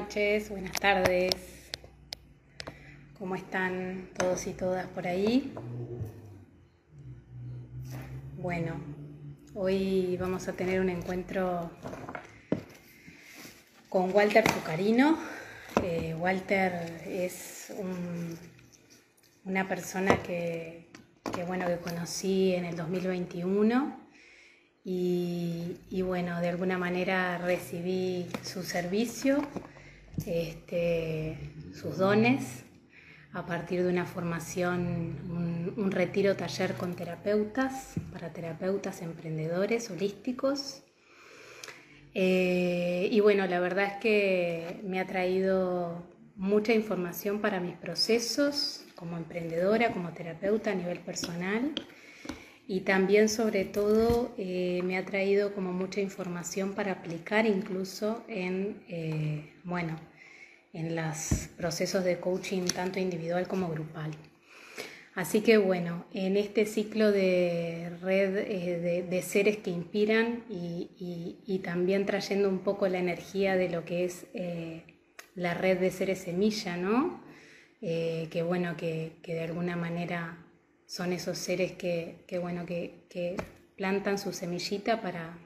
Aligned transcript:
noches, 0.00 0.48
buenas 0.48 0.78
tardes. 0.78 1.34
¿Cómo 3.18 3.34
están 3.34 4.10
todos 4.16 4.46
y 4.46 4.52
todas 4.52 4.86
por 4.86 5.08
ahí? 5.08 5.52
Bueno, 8.36 8.80
hoy 9.54 10.16
vamos 10.16 10.46
a 10.46 10.52
tener 10.52 10.80
un 10.80 10.88
encuentro 10.88 11.72
con 13.88 14.14
Walter 14.14 14.48
Zucarino. 14.48 15.18
Eh, 15.82 16.14
Walter 16.16 17.02
es 17.04 17.72
una 19.44 19.66
persona 19.66 20.22
que, 20.22 20.86
que, 21.34 21.42
bueno, 21.42 21.66
que 21.66 21.78
conocí 21.78 22.54
en 22.54 22.66
el 22.66 22.76
2021 22.76 24.08
y, 24.90 26.02
bueno, 26.02 26.40
de 26.40 26.48
alguna 26.48 26.78
manera 26.78 27.36
recibí 27.38 28.26
su 28.42 28.62
servicio, 28.62 29.42
este, 30.26 31.38
sus 31.74 31.98
dones, 31.98 32.64
a 33.32 33.46
partir 33.46 33.82
de 33.82 33.88
una 33.90 34.06
formación, 34.06 35.74
un, 35.76 35.90
retiro 35.90 36.36
taller 36.36 36.74
con 36.74 36.94
terapeutas, 36.94 37.94
para 38.12 38.32
terapeutas 38.32 39.02
emprendedores 39.02 39.90
holísticos. 39.90 40.82
Eh, 42.14 43.08
y 43.10 43.20
bueno, 43.20 43.46
la 43.46 43.60
verdad 43.60 43.84
es 43.86 44.00
que 44.00 44.80
me 44.84 45.00
ha 45.00 45.06
traído 45.06 46.02
mucha 46.36 46.72
información 46.72 47.40
para 47.40 47.60
mis 47.60 47.76
procesos 47.76 48.84
como 48.96 49.16
emprendedora, 49.16 49.92
como 49.92 50.10
terapeuta 50.12 50.70
a 50.70 50.74
nivel 50.74 51.00
personal 51.00 51.72
y 52.70 52.80
también 52.80 53.30
sobre 53.30 53.64
todo 53.64 54.30
eh, 54.36 54.82
me 54.84 54.98
ha 54.98 55.04
traído 55.06 55.54
como 55.54 55.72
mucha 55.72 56.02
información 56.02 56.74
para 56.74 56.92
aplicar 56.92 57.46
incluso 57.46 58.22
en, 58.28 58.82
eh, 58.90 59.54
bueno, 59.64 59.98
en 60.74 60.94
los 60.94 61.48
procesos 61.56 62.04
de 62.04 62.20
coaching 62.20 62.66
tanto 62.66 63.00
individual 63.00 63.48
como 63.48 63.70
grupal. 63.70 64.10
Así 65.14 65.40
que 65.40 65.56
bueno, 65.56 66.04
en 66.12 66.36
este 66.36 66.66
ciclo 66.66 67.10
de 67.10 67.90
red 68.02 68.36
eh, 68.36 69.06
de, 69.08 69.22
seres 69.22 69.56
que 69.56 69.70
inspiran 69.70 70.44
y, 70.50 71.60
también 71.64 72.06
trayendo 72.06 72.48
un 72.48 72.60
poco 72.60 72.86
la 72.86 72.98
energía 72.98 73.56
de 73.56 73.68
lo 73.68 73.84
que 73.84 74.04
es 74.04 74.26
la 75.34 75.54
red 75.54 75.78
de 75.78 75.90
seres 75.90 76.18
semilla, 76.20 76.76
¿no? 76.76 77.20
que 77.80 78.44
bueno, 78.46 78.76
que, 78.76 79.12
que 79.22 79.34
de 79.34 79.42
alguna 79.42 79.76
manera 79.76 80.38
son 80.88 81.12
esos 81.12 81.36
seres 81.36 81.72
que, 81.72 82.24
bueno, 82.40 82.64
que, 82.64 83.36
plantan 83.76 84.18
su 84.18 84.32
semillita 84.32 85.00
para, 85.02 85.38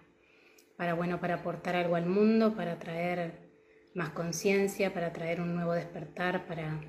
para, 0.78 0.94
bueno, 0.94 1.20
para 1.20 1.34
aportar 1.34 1.76
algo 1.76 1.96
al 1.96 2.06
mundo, 2.06 2.54
para 2.56 2.78
traer 2.78 3.50
más 3.94 4.10
conciencia, 4.10 4.94
para 4.94 5.12
traer 5.12 5.42
un 5.42 5.54
nuevo 5.54 5.74
despertar, 5.74 6.46
para, 6.46 6.80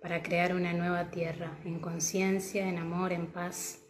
para 0.00 0.22
crear 0.22 0.54
una 0.54 0.72
nueva 0.74 1.10
tierra 1.10 1.58
en 1.64 1.80
conciencia, 1.80 2.68
en 2.68 2.78
amor, 2.78 3.12
en 3.12 3.26
paz, 3.26 3.82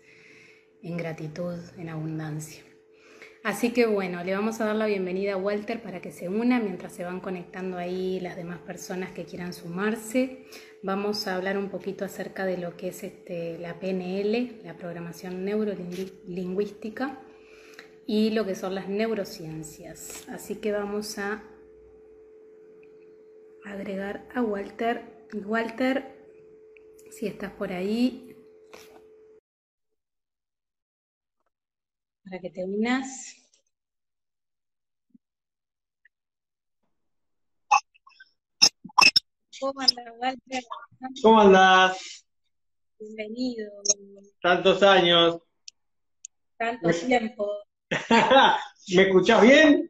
en 0.83 0.97
gratitud, 0.97 1.59
en 1.77 1.91
abundancia. 1.91 2.63
Así 3.45 3.73
que 3.73 3.87
bueno, 3.87 4.23
le 4.23 4.35
vamos 4.35 4.61
a 4.61 4.67
dar 4.67 4.77
la 4.77 4.87
bienvenida 4.87 5.33
a 5.33 5.37
Walter 5.37 5.83
para 5.83 6.01
que 6.01 6.13
se 6.13 6.29
una 6.29 6.61
mientras 6.61 6.93
se 6.93 7.05
van 7.05 7.21
conectando 7.21 7.77
ahí 7.77 8.21
las 8.21 8.37
demás 8.37 8.61
personas 8.61 9.11
que 9.11 9.25
quieran 9.25 9.53
sumarse. 9.53 10.47
Vamos 10.85 11.29
a 11.29 11.37
hablar 11.37 11.59
un 11.59 11.69
poquito 11.69 12.05
acerca 12.05 12.45
de 12.45 12.59
lo 12.59 12.77
que 12.77 12.89
es 12.89 13.05
este, 13.05 13.57
la 13.59 13.79
PNL, 13.79 14.63
la 14.65 14.77
programación 14.77 15.45
neurolingüística, 15.45 17.21
y 18.07 18.31
lo 18.31 18.45
que 18.45 18.57
son 18.57 18.75
las 18.75 18.89
neurociencias. 18.89 20.29
Así 20.29 20.57
que 20.57 20.73
vamos 20.73 21.19
a 21.19 21.45
agregar 23.65 24.27
a 24.35 24.43
Walter. 24.43 25.29
Walter, 25.47 26.05
si 27.11 27.27
estás 27.27 27.53
por 27.53 27.73
ahí, 27.73 28.37
para 32.25 32.41
que 32.41 32.51
te 32.51 32.65
unas. 32.65 33.42
¿Cómo 39.63 39.81
andas, 39.81 40.07
Walter? 40.19 40.65
¿Cómo 41.23 41.41
andás? 41.41 42.27
Bienvenido. 42.99 43.71
Tantos 44.43 44.83
años. 44.83 45.39
Tanto 46.57 46.91
tiempo. 46.91 47.49
¿Me 48.97 49.03
escuchás 49.03 49.41
bien? 49.41 49.89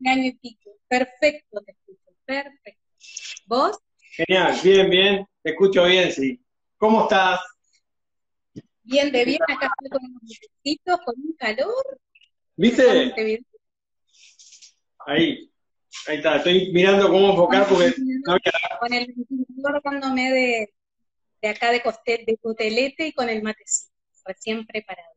Un 0.00 0.08
año 0.08 0.24
y 0.24 0.32
pico. 0.38 0.70
Perfecto, 0.88 1.60
te 1.60 1.72
escucho. 1.72 2.16
Perfecto. 2.24 2.82
¿Vos? 3.44 3.78
Genial, 4.00 4.58
bien, 4.64 4.88
bien. 4.88 5.26
Te 5.42 5.50
escucho 5.50 5.84
bien, 5.84 6.10
sí. 6.10 6.42
¿Cómo 6.78 7.02
estás? 7.02 7.40
bien 8.82 9.12
de 9.12 9.24
bien, 9.26 9.42
acá 9.42 9.70
estoy 9.78 9.90
con 9.90 10.10
unos 10.10 10.22
besitos, 10.22 11.00
con 11.04 11.14
un 11.18 11.32
calor. 11.34 12.00
¿Viste? 12.56 13.44
Ahí, 15.00 15.52
ahí 16.08 16.16
está, 16.16 16.36
estoy 16.36 16.72
mirando 16.72 17.08
cómo 17.08 17.30
enfocar 17.30 17.66
porque 17.68 17.94
Con 18.80 18.92
el 18.92 19.14
dándome 19.82 20.30
de, 20.30 20.74
de 21.42 21.48
acá 21.48 21.70
de, 21.70 21.82
coste, 21.82 22.24
de 22.26 22.36
cotelete 22.38 23.08
y 23.08 23.12
con 23.12 23.28
el 23.28 23.42
matecito, 23.42 23.92
recién 24.24 24.66
preparado. 24.66 25.08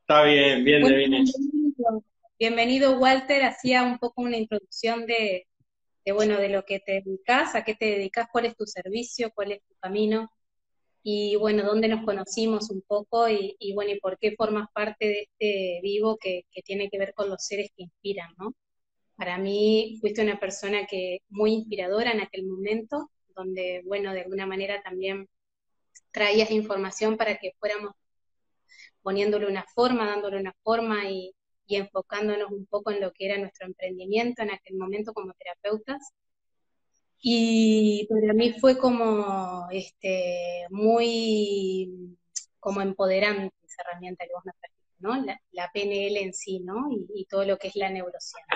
Está 0.00 0.22
bien, 0.24 0.64
bien 0.64 0.82
bien. 0.82 1.10
Bienvenido, 1.10 2.04
bienvenido, 2.38 2.98
Walter, 2.98 3.44
hacía 3.44 3.82
un 3.82 3.98
poco 3.98 4.22
una 4.22 4.36
introducción 4.36 5.06
de, 5.06 5.46
de, 6.04 6.12
bueno, 6.12 6.38
de 6.38 6.48
lo 6.48 6.64
que 6.64 6.80
te 6.80 7.02
dedicas, 7.02 7.54
a 7.54 7.64
qué 7.64 7.74
te 7.74 7.86
dedicas, 7.86 8.28
cuál 8.32 8.46
es 8.46 8.56
tu 8.56 8.66
servicio, 8.66 9.30
cuál 9.34 9.52
es 9.52 9.60
tu 9.66 9.74
camino 9.80 10.30
y 11.10 11.36
bueno, 11.36 11.64
dónde 11.64 11.88
nos 11.88 12.04
conocimos 12.04 12.70
un 12.70 12.82
poco 12.82 13.28
y, 13.28 13.56
bueno, 13.74 13.92
y 13.92 14.00
por 14.00 14.18
qué 14.18 14.34
formas 14.36 14.68
parte 14.74 15.06
de 15.06 15.20
este 15.22 15.80
vivo 15.82 16.18
que, 16.20 16.44
tiene 16.64 16.90
que 16.90 16.98
ver 16.98 17.14
con 17.14 17.30
los 17.30 17.44
seres 17.44 17.70
que 17.74 17.84
inspiran, 17.84 18.30
¿no? 18.36 18.52
Para 19.18 19.36
mí 19.36 19.98
fuiste 20.00 20.22
una 20.22 20.38
persona 20.38 20.86
que 20.86 21.18
muy 21.28 21.52
inspiradora 21.54 22.12
en 22.12 22.20
aquel 22.20 22.46
momento, 22.46 23.10
donde, 23.34 23.82
bueno, 23.84 24.12
de 24.12 24.22
alguna 24.22 24.46
manera 24.46 24.80
también 24.82 25.28
traías 26.12 26.52
información 26.52 27.16
para 27.16 27.36
que 27.38 27.52
fuéramos 27.58 27.92
poniéndole 29.02 29.48
una 29.48 29.64
forma, 29.74 30.06
dándole 30.06 30.38
una 30.38 30.54
forma 30.62 31.10
y, 31.10 31.34
enfocándonos 31.70 32.50
un 32.50 32.66
poco 32.66 32.90
en 32.92 33.00
lo 33.00 33.12
que 33.12 33.26
era 33.26 33.38
nuestro 33.38 33.66
emprendimiento 33.66 34.42
en 34.42 34.52
aquel 34.52 34.76
momento 34.76 35.12
como 35.12 35.34
terapeutas 35.34 36.14
y 37.20 38.06
para 38.08 38.32
mí 38.32 38.54
fue 38.58 38.78
como 38.78 39.68
este, 39.70 40.66
muy 40.70 42.16
como 42.60 42.80
empoderante 42.80 43.54
esa 43.64 43.82
herramienta 43.82 44.24
que 44.24 44.32
vos 44.32 44.44
me 44.44 44.52
trajiste, 44.52 44.96
¿no? 45.00 45.36
La, 45.52 45.70
PNL 45.72 46.16
en 46.22 46.32
sí, 46.32 46.60
¿no? 46.60 46.88
Y, 47.14 47.26
todo 47.26 47.44
lo 47.44 47.58
que 47.58 47.68
es 47.68 47.76
la 47.76 47.90
neurociencia. 47.90 48.46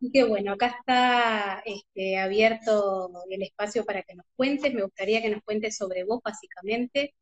Y 0.00 0.12
que 0.12 0.24
bueno, 0.24 0.52
acá 0.52 0.76
está 0.78 1.62
este, 1.64 2.18
abierto 2.18 3.10
el 3.30 3.42
espacio 3.42 3.84
para 3.84 4.02
que 4.02 4.14
nos 4.14 4.26
cuentes. 4.36 4.72
Me 4.72 4.82
gustaría 4.82 5.20
que 5.20 5.30
nos 5.30 5.42
cuentes 5.42 5.76
sobre 5.76 6.04
vos, 6.04 6.20
básicamente, 6.22 7.14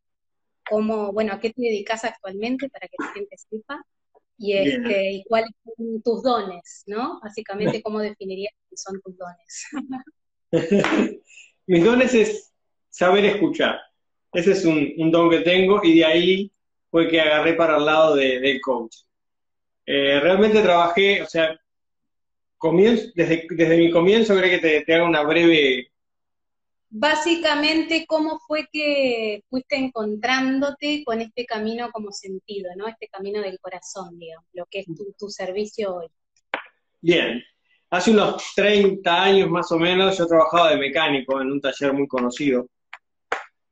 cómo, 0.68 1.12
bueno, 1.12 1.32
a 1.32 1.40
qué 1.40 1.50
te 1.50 1.62
dedicas 1.62 2.04
actualmente 2.04 2.68
para 2.68 2.86
que 2.86 2.96
la 2.98 3.12
gente 3.12 3.36
sepa 3.38 3.82
y, 4.38 4.52
este, 4.52 5.12
y 5.12 5.24
cuáles 5.24 5.50
son 5.64 6.02
tus 6.02 6.22
dones, 6.22 6.82
¿no? 6.86 7.20
Básicamente, 7.22 7.82
cómo 7.82 8.00
definirías 8.00 8.52
qué 8.68 8.76
son 8.76 9.00
tus 9.00 9.16
dones. 9.16 9.66
Mis 11.66 11.84
dones 11.84 12.14
es 12.14 12.52
saber 12.90 13.24
escuchar. 13.24 13.78
Ese 14.32 14.52
es 14.52 14.64
un, 14.64 15.10
don 15.10 15.30
que 15.30 15.40
tengo 15.40 15.80
y 15.82 15.98
de 15.98 16.04
ahí 16.04 16.52
fue 16.90 17.08
que 17.08 17.20
agarré 17.20 17.54
para 17.54 17.78
el 17.78 17.86
lado 17.86 18.14
del 18.16 18.60
coach. 18.60 18.96
Eh, 19.86 20.20
realmente 20.20 20.60
trabajé, 20.62 21.22
o 21.22 21.26
sea, 21.26 21.58
desde, 22.72 23.46
desde 23.50 23.76
mi 23.76 23.90
comienzo, 23.90 24.36
creo 24.36 24.60
que 24.60 24.84
te, 24.84 24.94
haga 24.94 25.04
una 25.04 25.22
breve... 25.22 25.88
Básicamente, 26.88 28.06
¿cómo 28.06 28.38
fue 28.46 28.66
que 28.72 29.42
fuiste 29.50 29.76
encontrándote 29.76 31.02
con 31.04 31.20
este 31.20 31.44
camino 31.44 31.90
como 31.90 32.12
sentido, 32.12 32.70
¿no? 32.76 32.86
Este 32.86 33.08
camino 33.08 33.42
del 33.42 33.58
corazón, 33.58 34.18
digamos, 34.18 34.48
lo 34.52 34.64
que 34.66 34.80
es 34.80 34.86
tu, 34.86 35.14
tu 35.18 35.28
servicio 35.28 35.96
hoy. 35.96 36.06
Bien, 37.00 37.42
Hace 37.88 38.10
unos 38.10 38.52
30 38.56 39.22
años 39.22 39.48
más 39.48 39.70
o 39.70 39.78
menos 39.78 40.18
yo 40.18 40.26
trabajaba 40.26 40.70
de 40.70 40.76
mecánico 40.76 41.40
en 41.40 41.52
un 41.52 41.60
taller 41.60 41.92
muy 41.92 42.08
conocido, 42.08 42.68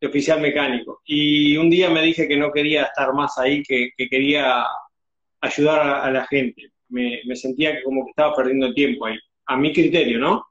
de 0.01 0.07
oficial 0.07 0.41
mecánico. 0.41 1.03
Y 1.05 1.57
un 1.57 1.69
día 1.69 1.91
me 1.91 2.01
dije 2.01 2.29
que 2.29 2.37
no 2.37 2.53
quería 2.53 2.85
estar 2.85 3.13
más 3.13 3.37
ahí, 3.39 3.63
que, 3.65 3.91
quería 3.97 4.65
ayudar 5.41 5.81
a, 5.81 6.11
la 6.13 6.27
gente. 6.29 6.71
Me, 6.95 7.35
sentía 7.35 7.83
como 7.83 8.05
que 8.05 8.11
estaba 8.11 8.37
perdiendo 8.37 8.73
tiempo 8.73 9.07
ahí, 9.07 9.19
a 9.47 9.57
mi 9.57 9.73
criterio, 9.73 10.21
¿no? 10.21 10.47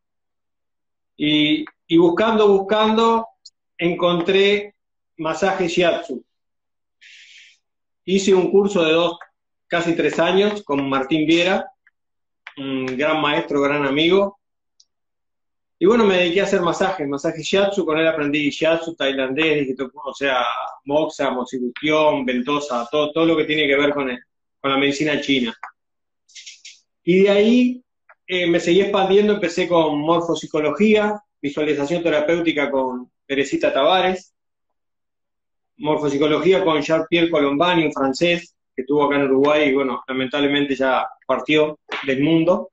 Y, 1.16 1.66
buscando, 1.98 2.48
buscando, 2.50 3.28
encontré 3.78 4.75
masaje 5.18 5.69
shiatsu. 5.69 6.24
Hice 8.04 8.34
un 8.34 8.51
curso 8.51 8.84
de 8.84 8.92
dos, 8.92 9.18
casi 9.68 9.95
tres 9.95 10.19
años 10.19 10.63
con 10.63 10.90
Martín 10.90 11.25
Viera, 11.25 11.72
un 12.57 12.88
gran 12.88 13.22
maestro, 13.22 13.62
gran 13.62 13.86
amigo. 13.86 14.38
Y 15.80 15.86
bueno, 15.86 16.04
me 16.04 16.18
dediqué 16.18 16.42
a 16.42 16.44
hacer 16.44 16.62
masajes, 16.62 17.07
masajes 17.07 17.45
shiatsu, 17.45 17.86
con 17.86 17.98
él 17.98 18.07
aprendí 18.07 18.50
shiatsu, 18.50 18.95
tailandés, 18.95 19.74
o 19.94 20.13
sea, 20.13 20.44
moxa, 20.84 21.31
moxibustión, 21.31 22.25
ventosa, 22.25 22.86
todo, 22.92 23.13
todo 23.13 23.25
lo 23.25 23.38
que 23.38 23.45
tiene 23.45 23.66
que 23.66 23.78
ver 23.78 23.94
con 23.94 24.10
la 24.10 24.78
medicina 24.78 25.22
china. 25.22 25.56
Y 27.04 27.24
de 27.24 27.30
ahí 27.30 27.84
eh, 28.28 28.48
me 28.48 28.60
seguí 28.60 28.82
expandiendo, 28.82 29.34
empecé 29.34 29.68
con 29.68 30.00
morfopsicología, 30.00 31.22
visualización 31.42 32.02
terapéutica 32.02 32.72
con 32.72 33.12
Teresita 33.26 33.74
Tavares, 33.74 34.34
morfopsicología 35.78 36.64
con 36.64 36.82
Jean-Pierre 36.82 37.30
Colombani, 37.30 37.86
un 37.86 37.94
francés 37.94 38.56
que 38.76 38.82
estuvo 38.84 39.04
acá 39.04 39.18
en 39.18 39.24
Uruguay 39.24 39.70
y 39.70 39.74
bueno, 39.74 40.02
lamentablemente 40.08 40.76
ya 40.76 41.06
partió 41.28 41.80
del 42.06 42.24
mundo 42.24 42.72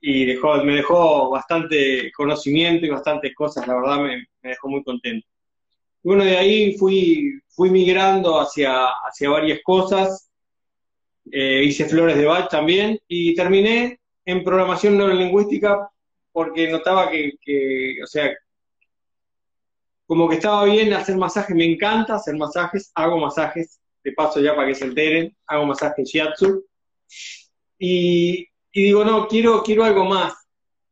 y 0.00 0.24
dejó, 0.24 0.62
me 0.64 0.76
dejó 0.76 1.30
bastante 1.30 2.10
conocimiento 2.12 2.86
y 2.86 2.90
bastantes 2.90 3.34
cosas, 3.34 3.66
la 3.66 3.74
verdad 3.74 4.00
me, 4.02 4.26
dejó 4.42 4.68
muy 4.68 4.82
contento. 4.82 5.26
bueno, 6.02 6.24
de 6.24 6.36
ahí 6.36 6.76
fui, 6.78 7.40
fui 7.48 7.70
migrando 7.70 8.40
hacia, 8.40 8.86
hacia 8.86 9.30
varias 9.30 9.60
cosas, 9.62 10.29
eh, 11.32 11.62
hice 11.64 11.86
flores 11.86 12.16
de 12.16 12.26
Bach 12.26 12.48
también 12.48 13.00
y 13.08 13.34
terminé 13.34 14.00
en 14.24 14.44
programación 14.44 14.96
neurolingüística 14.96 15.90
porque 16.32 16.68
notaba 16.68 17.10
que, 17.10 17.96
o 18.02 18.06
sea, 18.06 18.32
como 20.06 20.28
que 20.28 20.36
estaba 20.36 20.64
bien 20.64 20.92
hacer 20.92 21.16
masajes, 21.16 21.54
me 21.54 21.64
encanta 21.64 22.16
hacer 22.16 22.36
masajes, 22.36 22.90
hago 22.94 23.18
masajes, 23.18 23.80
de 24.02 24.12
paso 24.12 24.40
ya 24.40 24.54
para 24.54 24.68
que 24.68 24.74
se 24.74 24.86
enteren, 24.86 25.36
hago 25.46 25.66
masajes 25.66 26.08
shiatsu, 26.08 26.64
y, 27.78 28.46
digo, 28.72 29.04
no, 29.04 29.26
quiero, 29.26 29.62
quiero 29.62 29.84
algo 29.84 30.04
más, 30.04 30.34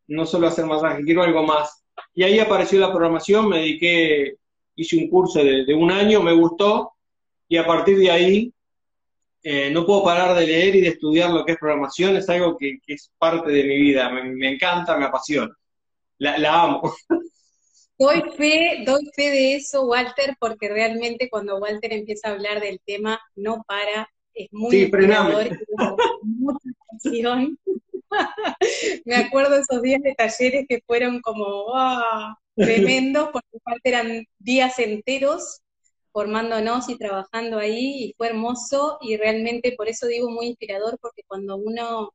no 0.06 0.24
solo 0.26 0.46
hacer 0.46 0.66
masajes, 0.66 1.04
quiero 1.04 1.22
algo 1.22 1.42
más. 1.42 1.84
Y 2.14 2.22
ahí 2.22 2.38
apareció 2.38 2.80
la 2.80 2.90
programación, 2.90 3.48
me 3.48 3.58
dediqué, 3.58 4.36
hice 4.74 4.96
un 4.96 5.08
curso 5.08 5.42
de, 5.44 5.64
de 5.64 5.74
un 5.74 5.90
año, 5.90 6.22
me 6.22 6.32
gustó, 6.32 6.92
y 7.48 7.56
a 7.56 7.66
partir 7.66 7.98
de 7.98 8.10
ahí 8.10 8.52
eh, 9.50 9.70
no 9.70 9.86
puedo 9.86 10.04
parar 10.04 10.36
de 10.36 10.46
leer 10.46 10.76
y 10.76 10.82
de 10.82 10.88
estudiar 10.88 11.30
lo 11.30 11.42
que 11.42 11.52
es 11.52 11.58
programación, 11.58 12.14
es 12.18 12.28
algo 12.28 12.58
que, 12.58 12.80
es 12.86 13.10
parte 13.16 13.50
de 13.50 13.64
mi 13.64 13.78
vida, 13.78 14.10
me, 14.10 14.46
encanta, 14.46 14.94
me 14.98 15.06
apasiona, 15.06 15.56
la, 16.18 16.64
amo. 16.64 16.82
Doy 17.98 18.22
fe, 18.36 18.82
doy 18.84 19.08
fe 19.16 19.30
de 19.30 19.54
eso, 19.54 19.86
Walter, 19.86 20.36
porque 20.38 20.68
realmente 20.68 21.30
cuando 21.30 21.56
Walter 21.56 21.94
empieza 21.94 22.28
a 22.28 22.32
hablar 22.32 22.60
del 22.60 22.78
tema, 22.84 23.18
no 23.36 23.64
para, 23.66 24.06
es 24.34 24.52
muy 24.52 24.70
sí, 24.70 24.90
mucha 26.22 26.70
pasión. 26.86 27.58
Me 29.06 29.16
acuerdo 29.16 29.56
esos 29.56 29.80
días 29.80 30.02
de 30.02 30.14
talleres 30.14 30.66
que 30.68 30.82
fueron 30.86 31.22
como 31.22 31.72
tremendos, 32.54 33.30
porque 33.32 33.56
aparte 33.56 33.88
eran 33.88 34.26
días 34.38 34.78
enteros 34.78 35.62
formándonos 36.12 36.88
y 36.88 36.96
trabajando 36.96 37.58
ahí 37.58 38.04
y 38.04 38.14
fue 38.16 38.28
hermoso 38.28 38.98
y 39.00 39.16
realmente 39.16 39.74
por 39.76 39.88
eso 39.88 40.06
digo 40.06 40.30
muy 40.30 40.46
inspirador 40.46 40.98
porque 41.00 41.22
cuando 41.26 41.56
uno 41.56 42.14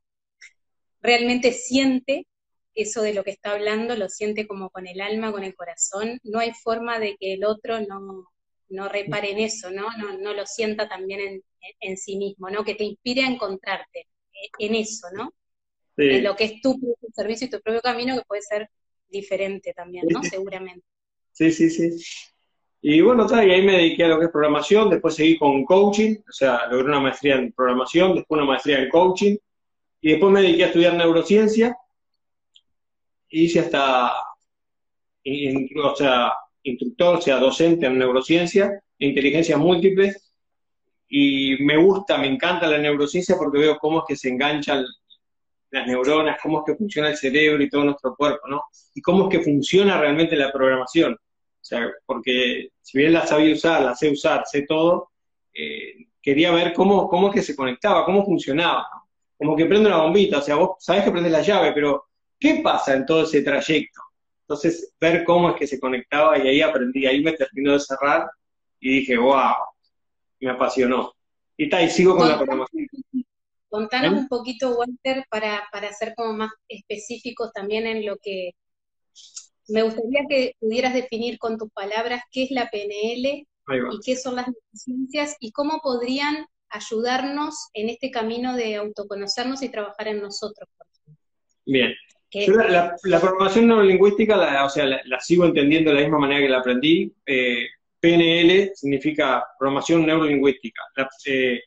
realmente 1.00 1.52
siente 1.52 2.26
eso 2.74 3.02
de 3.02 3.14
lo 3.14 3.24
que 3.24 3.30
está 3.30 3.52
hablando, 3.52 3.96
lo 3.96 4.08
siente 4.08 4.46
como 4.46 4.70
con 4.70 4.86
el 4.86 5.00
alma, 5.00 5.32
con 5.32 5.44
el 5.44 5.54
corazón, 5.54 6.18
no 6.24 6.40
hay 6.40 6.52
forma 6.52 6.98
de 6.98 7.16
que 7.18 7.34
el 7.34 7.44
otro 7.44 7.80
no, 7.80 8.28
no 8.68 8.88
repare 8.88 9.30
en 9.30 9.38
eso, 9.38 9.70
¿no? 9.70 9.86
No, 9.96 10.18
no 10.18 10.34
lo 10.34 10.44
sienta 10.46 10.88
también 10.88 11.20
en, 11.20 11.42
en, 11.80 11.96
sí 11.96 12.16
mismo, 12.16 12.50
¿no? 12.50 12.64
Que 12.64 12.74
te 12.74 12.84
inspire 12.84 13.22
a 13.22 13.28
encontrarte 13.28 14.08
en 14.58 14.74
eso, 14.74 15.06
¿no? 15.14 15.32
En 15.96 16.24
lo 16.24 16.34
que 16.34 16.44
es 16.44 16.60
tu 16.60 16.80
propio 16.80 17.08
servicio 17.14 17.46
y 17.46 17.50
tu 17.50 17.60
propio 17.60 17.80
camino, 17.80 18.16
que 18.16 18.24
puede 18.26 18.42
ser 18.42 18.68
diferente 19.08 19.72
también, 19.72 20.06
¿no? 20.08 20.22
Seguramente. 20.24 20.84
Sí, 21.32 21.52
sí, 21.52 21.70
sí. 21.70 21.90
Y 22.86 23.00
bueno, 23.00 23.26
y 23.30 23.50
ahí 23.50 23.62
me 23.62 23.78
dediqué 23.78 24.04
a 24.04 24.08
lo 24.08 24.18
que 24.18 24.26
es 24.26 24.30
programación, 24.30 24.90
después 24.90 25.14
seguí 25.14 25.38
con 25.38 25.64
coaching, 25.64 26.16
o 26.16 26.32
sea, 26.32 26.66
logré 26.70 26.84
una 26.84 27.00
maestría 27.00 27.36
en 27.36 27.50
programación, 27.50 28.14
después 28.14 28.38
una 28.38 28.46
maestría 28.46 28.78
en 28.78 28.90
coaching, 28.90 29.36
y 30.02 30.10
después 30.10 30.30
me 30.30 30.42
dediqué 30.42 30.64
a 30.64 30.66
estudiar 30.66 30.92
neurociencia, 30.92 31.74
hice 33.30 33.60
hasta, 33.60 34.12
o 35.82 35.96
sea, 35.96 36.34
instructor, 36.62 37.16
o 37.16 37.20
sea, 37.22 37.38
docente 37.38 37.86
en 37.86 37.96
neurociencia, 37.96 38.78
e 38.98 39.06
inteligencia 39.06 39.56
múltiple, 39.56 40.14
y 41.08 41.64
me 41.64 41.78
gusta, 41.78 42.18
me 42.18 42.26
encanta 42.26 42.66
la 42.66 42.76
neurociencia 42.76 43.36
porque 43.38 43.60
veo 43.60 43.78
cómo 43.78 44.00
es 44.00 44.04
que 44.08 44.16
se 44.16 44.28
enganchan 44.28 44.84
las 45.70 45.86
neuronas, 45.86 46.36
cómo 46.42 46.58
es 46.58 46.64
que 46.66 46.76
funciona 46.76 47.08
el 47.08 47.16
cerebro 47.16 47.62
y 47.62 47.70
todo 47.70 47.84
nuestro 47.84 48.14
cuerpo, 48.14 48.46
¿no? 48.46 48.64
Y 48.94 49.00
cómo 49.00 49.30
es 49.30 49.38
que 49.38 49.42
funciona 49.42 49.98
realmente 49.98 50.36
la 50.36 50.52
programación. 50.52 51.16
O 51.64 51.66
sea, 51.66 51.90
porque 52.04 52.72
si 52.82 52.98
bien 52.98 53.14
la 53.14 53.26
sabía 53.26 53.54
usar, 53.54 53.80
la 53.80 53.94
sé 53.94 54.10
usar, 54.10 54.44
sé 54.44 54.66
todo, 54.68 55.12
eh, 55.54 55.94
quería 56.20 56.50
ver 56.50 56.74
cómo, 56.74 57.08
cómo 57.08 57.28
es 57.28 57.34
que 57.36 57.42
se 57.42 57.56
conectaba, 57.56 58.04
cómo 58.04 58.22
funcionaba. 58.22 58.86
Como 59.38 59.56
que 59.56 59.64
prende 59.64 59.88
una 59.88 60.02
bombita, 60.02 60.40
o 60.40 60.42
sea, 60.42 60.56
vos 60.56 60.76
sabés 60.78 61.04
que 61.04 61.10
prendes 61.10 61.32
la 61.32 61.40
llave, 61.40 61.72
pero 61.72 62.04
¿qué 62.38 62.60
pasa 62.62 62.92
en 62.92 63.06
todo 63.06 63.22
ese 63.22 63.40
trayecto? 63.40 64.02
Entonces, 64.42 64.92
ver 65.00 65.24
cómo 65.24 65.48
es 65.48 65.56
que 65.56 65.66
se 65.66 65.80
conectaba 65.80 66.36
y 66.36 66.46
ahí 66.48 66.60
aprendí, 66.60 67.06
ahí 67.06 67.22
me 67.22 67.32
terminó 67.32 67.72
de 67.72 67.80
cerrar 67.80 68.28
y 68.78 69.00
dije, 69.00 69.16
wow, 69.16 69.54
me 70.40 70.50
apasionó. 70.50 71.14
Y 71.56 71.64
está, 71.64 71.80
y 71.80 71.88
sigo 71.88 72.14
con 72.14 72.28
la 72.28 72.36
programación. 72.36 72.88
Contanos 73.70 74.12
¿Eh? 74.12 74.16
un 74.18 74.28
poquito, 74.28 74.76
Walter, 74.76 75.24
para, 75.30 75.66
para 75.72 75.90
ser 75.94 76.12
como 76.14 76.34
más 76.34 76.50
específicos 76.68 77.54
también 77.54 77.86
en 77.86 78.04
lo 78.04 78.18
que 78.18 78.50
me 79.68 79.82
gustaría 79.82 80.24
que 80.28 80.56
pudieras 80.60 80.94
definir 80.94 81.38
con 81.38 81.58
tus 81.58 81.70
palabras 81.70 82.22
qué 82.30 82.44
es 82.44 82.50
la 82.50 82.68
PNL 82.70 83.46
y 83.66 84.00
qué 84.04 84.16
son 84.16 84.36
las 84.36 84.46
neurociencias 84.48 85.36
y 85.40 85.52
cómo 85.52 85.80
podrían 85.82 86.46
ayudarnos 86.68 87.68
en 87.72 87.88
este 87.88 88.10
camino 88.10 88.56
de 88.56 88.76
autoconocernos 88.76 89.62
y 89.62 89.70
trabajar 89.70 90.08
en 90.08 90.20
nosotros. 90.20 90.68
Bien. 91.64 91.94
la, 93.04 93.20
programación 93.20 93.68
neurolingüística, 93.68 94.36
la, 94.36 94.64
o 94.64 94.68
sea, 94.68 94.84
la, 94.84 95.20
sigo 95.20 95.44
entendiendo 95.44 95.90
de 95.90 95.96
la 95.96 96.02
misma 96.02 96.18
manera 96.18 96.40
que 96.40 96.48
la 96.48 96.58
aprendí. 96.58 97.14
Eh, 97.24 97.66
PNL 98.00 98.72
significa 98.74 99.46
programación 99.58 100.04
neurolingüística. 100.04 100.82
Eh, 101.26 101.62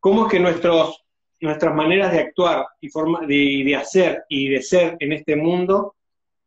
¿Cómo 0.00 0.26
es 0.26 0.32
que 0.32 0.40
nuestros, 0.40 1.04
nuestras 1.40 1.74
maneras 1.74 2.10
de 2.10 2.20
actuar 2.20 2.66
y 2.80 2.88
forma, 2.88 3.20
de, 3.26 3.62
de 3.64 3.76
hacer 3.76 4.24
y 4.28 4.48
de 4.48 4.62
ser 4.62 4.96
en 4.98 5.12
este 5.12 5.36
mundo 5.36 5.94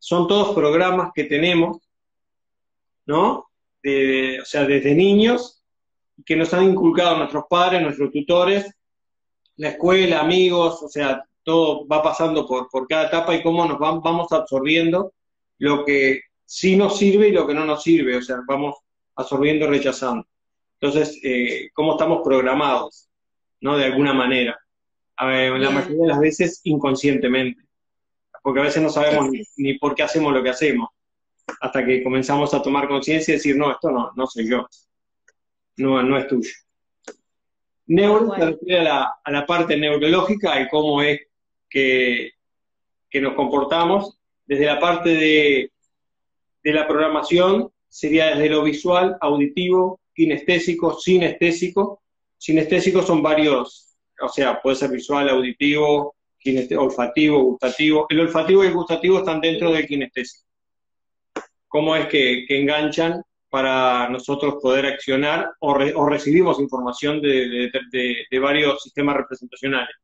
son 0.03 0.27
todos 0.27 0.53
programas 0.53 1.12
que 1.15 1.24
tenemos, 1.24 1.77
¿no? 3.05 3.29
o 3.38 4.45
sea, 4.45 4.65
desde 4.65 4.93
niños, 4.93 5.63
que 6.25 6.36
nos 6.36 6.53
han 6.53 6.72
inculcado 6.72 7.15
nuestros 7.15 7.45
padres, 7.50 7.81
nuestros 7.81 8.12
tutores, 8.12 8.69
la 9.55 9.69
escuela, 9.69 10.19
amigos, 10.19 10.83
o 10.83 10.89
sea, 10.89 11.24
todo 11.41 11.88
va 11.88 12.03
pasando 12.03 12.45
por, 12.45 12.67
por 12.69 12.86
cada 12.86 13.07
etapa 13.07 13.33
y 13.33 13.41
cómo 13.41 13.65
nos 13.65 13.79
vamos 13.79 14.29
absorbiendo 14.33 15.13
lo 15.60 15.86
que 15.86 16.24
sí 16.43 16.75
nos 16.75 16.98
sirve 16.98 17.29
y 17.29 17.31
lo 17.31 17.48
que 17.48 17.53
no 17.53 17.63
nos 17.63 17.81
sirve, 17.81 18.17
o 18.17 18.22
sea, 18.22 18.41
vamos 18.45 18.75
absorbiendo 19.15 19.67
y 19.67 19.69
rechazando. 19.69 20.27
Entonces, 20.81 21.17
eh, 21.24 21.69
cómo 21.74 21.93
estamos 21.93 22.19
programados, 22.25 23.07
¿no? 23.62 23.77
De 23.77 23.86
alguna 23.86 24.13
manera. 24.13 24.60
A 25.15 25.27
ver, 25.27 25.57
la 25.57 25.69
mayoría 25.69 26.01
de 26.01 26.07
las 26.07 26.19
veces 26.19 26.60
inconscientemente 26.65 27.62
porque 28.43 28.59
a 28.59 28.63
veces 28.63 28.83
no 28.83 28.89
sabemos 28.89 29.29
ni, 29.55 29.79
por 29.79 29.95
qué 29.95 30.03
hacemos 30.03 30.33
lo 30.33 30.43
que 30.43 30.50
hacemos, 30.50 30.89
hasta 31.62 31.83
que 31.83 32.03
comenzamos 32.03 32.53
a 32.53 32.62
tomar 32.62 32.88
conciencia 32.88 33.31
y 33.33 33.38
decir, 33.38 33.55
no, 33.55 33.71
esto 33.71 33.89
no, 33.89 34.12
no 34.15 34.27
soy 34.27 34.47
yo, 34.47 34.67
no, 35.77 36.03
no 36.03 36.17
es 36.17 36.27
tuyo. 36.27 36.51
Neuro 37.88 38.35
se 38.35 38.45
refiere 38.45 38.79
a 38.79 38.83
la, 38.83 39.15
a 39.23 39.31
la, 39.31 39.45
parte 39.45 39.77
neurológica 39.77 40.62
y 40.62 40.67
cómo 40.67 41.01
es 41.01 41.21
que, 41.69 42.31
que 43.09 43.21
nos 43.21 43.33
comportamos. 43.33 44.19
Desde 44.45 44.65
la 44.65 44.79
parte 44.79 45.09
de, 45.09 45.71
de 46.63 46.73
la 46.73 46.88
programación 46.88 47.71
sería 47.88 48.27
desde 48.27 48.50
lo 48.50 48.63
visual, 48.63 49.17
auditivo, 49.21 50.01
kinestésico, 50.13 51.00
sinestésico. 51.00 52.01
Sinestésico 52.38 53.01
son 53.03 53.21
varios, 53.21 53.95
o 54.21 54.29
sea, 54.29 54.62
puede 54.62 54.75
ser 54.75 54.91
visual, 54.91 55.29
auditivo, 55.29 56.15
olfativo, 56.77 57.43
gustativo. 57.43 58.05
El 58.09 58.19
olfativo 58.21 58.63
y 58.63 58.67
el 58.67 58.73
gustativo 58.73 59.19
están 59.19 59.41
dentro 59.41 59.71
del 59.71 59.88
kinestésico. 59.88 60.47
¿Cómo 61.67 61.95
es 61.95 62.07
que, 62.07 62.45
enganchan 62.50 63.23
para 63.50 64.09
nosotros 64.09 64.55
poder 64.62 64.85
accionar 64.85 65.51
o, 65.59 65.73
recibimos 66.07 66.59
información 66.59 67.21
de, 67.21 67.71
varios 68.41 68.81
sistemas 68.83 69.17
representacionales? 69.17 69.95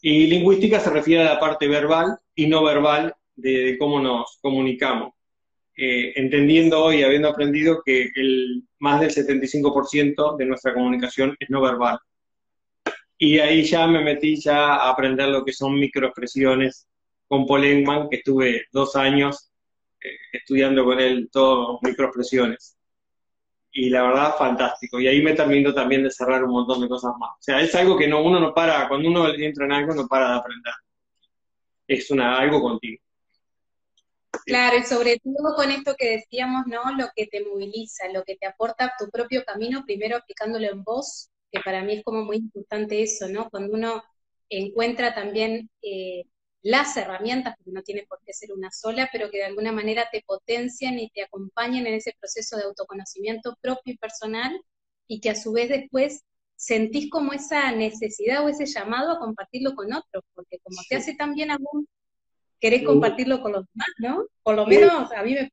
Y 0.00 0.26
lingüística 0.26 0.80
se 0.80 0.90
refiere 0.90 1.22
a 1.22 1.34
la 1.34 1.40
parte 1.40 1.68
verbal 1.68 2.18
y 2.34 2.46
no 2.48 2.64
verbal 2.64 3.14
de, 3.36 3.76
cómo 3.78 4.00
nos 4.00 4.38
comunicamos. 4.40 5.14
Eh, 5.76 6.12
entendiendo 6.16 6.84
hoy, 6.84 7.02
habiendo 7.02 7.28
aprendido 7.28 7.80
que 7.84 8.10
el, 8.14 8.64
más 8.80 9.00
del 9.00 9.10
75% 9.10 10.36
de 10.36 10.46
nuestra 10.46 10.74
comunicación 10.74 11.36
es 11.38 11.48
no 11.48 11.62
verbal. 11.62 11.98
Y 13.24 13.38
ahí 13.38 13.62
ya 13.62 13.86
me 13.86 14.02
metí 14.02 14.34
ya 14.34 14.74
a 14.74 14.90
aprender 14.90 15.28
lo 15.28 15.44
que 15.44 15.52
son 15.52 15.78
microexpresiones, 15.78 16.88
con 17.28 17.46
Paul 17.46 17.64
Engman, 17.64 18.08
que 18.08 18.16
estuve 18.16 18.66
dos 18.72 18.96
años 18.96 19.48
eh, 20.00 20.16
estudiando 20.32 20.84
con 20.84 20.98
él 20.98 21.28
todos 21.30 21.78
microexpresiones. 21.82 22.76
Y 23.70 23.90
la 23.90 24.02
verdad, 24.02 24.34
fantástico. 24.36 24.98
Y 24.98 25.06
ahí 25.06 25.22
me 25.22 25.34
termino 25.34 25.72
también 25.72 26.02
de 26.02 26.10
cerrar 26.10 26.42
un 26.42 26.50
montón 26.50 26.80
de 26.80 26.88
cosas 26.88 27.12
más. 27.16 27.30
O 27.30 27.42
sea, 27.42 27.60
es 27.60 27.72
algo 27.76 27.96
que 27.96 28.08
no, 28.08 28.24
uno 28.24 28.40
no 28.40 28.52
para, 28.52 28.88
cuando 28.88 29.08
uno 29.08 29.32
entra 29.32 29.66
en 29.66 29.72
algo, 29.72 29.94
no 29.94 30.08
para 30.08 30.30
de 30.30 30.38
aprender. 30.38 30.74
Es 31.86 32.10
una, 32.10 32.36
algo 32.36 32.60
contigo. 32.60 33.00
Claro, 34.44 34.78
y 34.78 34.82
sobre 34.82 35.20
todo 35.20 35.54
con 35.54 35.70
esto 35.70 35.94
que 35.96 36.16
decíamos, 36.16 36.66
¿no? 36.66 36.80
Lo 36.98 37.06
que 37.14 37.28
te 37.28 37.44
moviliza, 37.44 38.08
lo 38.12 38.24
que 38.24 38.34
te 38.34 38.48
aporta 38.48 38.94
tu 38.98 39.08
propio 39.10 39.44
camino, 39.44 39.84
primero 39.86 40.16
aplicándolo 40.16 40.66
en 40.66 40.82
voz, 40.82 41.31
que 41.52 41.60
para 41.60 41.84
mí 41.84 41.94
es 41.94 42.04
como 42.04 42.24
muy 42.24 42.38
importante 42.38 43.02
eso, 43.02 43.28
¿no? 43.28 43.50
Cuando 43.50 43.74
uno 43.74 44.02
encuentra 44.48 45.14
también 45.14 45.70
eh, 45.82 46.24
las 46.62 46.96
herramientas, 46.96 47.54
porque 47.56 47.72
no 47.72 47.82
tiene 47.82 48.06
por 48.08 48.20
qué 48.24 48.32
ser 48.32 48.52
una 48.52 48.70
sola, 48.70 49.08
pero 49.12 49.30
que 49.30 49.38
de 49.38 49.44
alguna 49.44 49.72
manera 49.72 50.08
te 50.10 50.22
potencian 50.26 50.98
y 50.98 51.10
te 51.10 51.22
acompañan 51.22 51.86
en 51.86 51.94
ese 51.94 52.14
proceso 52.18 52.56
de 52.56 52.64
autoconocimiento 52.64 53.56
propio 53.60 53.94
y 53.94 53.98
personal, 53.98 54.60
y 55.06 55.20
que 55.20 55.30
a 55.30 55.34
su 55.34 55.52
vez 55.52 55.68
después 55.68 56.22
sentís 56.56 57.10
como 57.10 57.32
esa 57.32 57.72
necesidad 57.72 58.44
o 58.44 58.48
ese 58.48 58.66
llamado 58.66 59.12
a 59.12 59.18
compartirlo 59.18 59.74
con 59.74 59.92
otros, 59.92 60.24
porque 60.34 60.58
como 60.60 60.80
te 60.88 60.96
hace 60.96 61.14
tan 61.14 61.34
bien 61.34 61.50
a 61.50 61.58
vos, 61.58 61.84
querés 62.60 62.84
compartirlo 62.84 63.42
con 63.42 63.52
los 63.52 63.64
demás, 63.74 63.88
¿no? 63.98 64.26
Por 64.42 64.54
lo 64.54 64.66
menos 64.66 65.10
a 65.12 65.22
mí 65.22 65.34
me... 65.34 65.50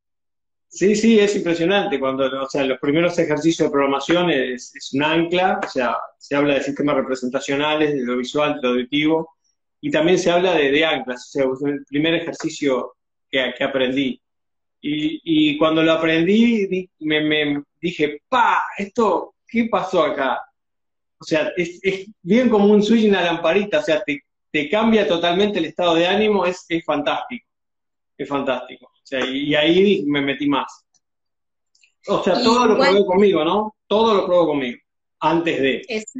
Sí, 0.70 0.96
sí, 0.96 1.20
es 1.20 1.36
impresionante. 1.36 2.00
Cuando, 2.00 2.26
o 2.44 2.50
sea, 2.50 2.64
los 2.64 2.80
primeros 2.80 3.18
ejercicios 3.18 3.68
de 3.68 3.72
programación 3.72 4.30
es, 4.30 4.72
un 4.94 5.04
ancla, 5.04 5.60
o 5.66 5.70
sea, 5.70 5.98
se 6.18 6.36
habla 6.36 6.56
de 6.56 6.64
sistemas 6.64 6.96
representacionales, 6.96 7.94
de 7.94 8.06
lo 8.06 8.18
visual, 8.18 8.56
de 8.56 8.62
lo 8.62 8.70
auditivo, 8.70 9.36
y 9.82 9.90
también 9.92 10.20
se 10.20 10.32
habla 10.32 10.54
de, 10.54 10.86
anclas, 10.86 11.36
o 11.36 11.56
sea, 11.56 11.70
el 11.72 11.84
primer 11.86 12.14
ejercicio 12.16 12.96
que, 13.30 13.54
aprendí. 13.64 14.22
Y, 14.82 15.58
cuando 15.58 15.84
lo 15.84 15.94
aprendí, 15.94 16.90
me, 17.00 17.22
me, 17.22 17.64
dije, 17.82 18.22
pa, 18.30 18.62
esto, 18.78 19.36
¿qué 19.48 19.66
pasó 19.66 20.04
acá? 20.04 20.40
O 21.20 21.24
sea, 21.26 21.52
es, 21.58 21.80
es 21.84 22.08
bien 22.22 22.50
como 22.50 22.68
un 22.72 22.84
switch 22.84 23.06
en 23.06 23.14
la 23.14 23.24
lamparita, 23.24 23.80
o 23.80 23.84
sea, 23.84 24.04
te, 24.04 24.24
te 24.52 24.70
cambia 24.70 25.08
totalmente 25.08 25.60
el 25.60 25.66
estado 25.66 25.96
de 25.96 26.08
ánimo, 26.08 26.46
es, 26.46 26.66
es 26.70 26.86
fantástico, 26.86 27.46
es 28.18 28.30
fantástico. 28.30 28.89
Sea, 29.10 29.26
y, 29.26 29.56
ahí 29.56 30.04
me 30.06 30.22
metí 30.22 30.48
más. 30.48 30.86
O 32.08 32.24
sea, 32.24 32.36
todo 32.44 32.68
lo 32.68 32.78
probé 32.78 33.04
conmigo, 33.06 33.44
¿no? 33.44 33.76
Todo 33.88 34.14
lo 34.14 34.26
probé 34.28 34.46
conmigo, 34.46 34.78
antes 35.20 35.60
de. 35.60 35.82
Es 35.88 36.14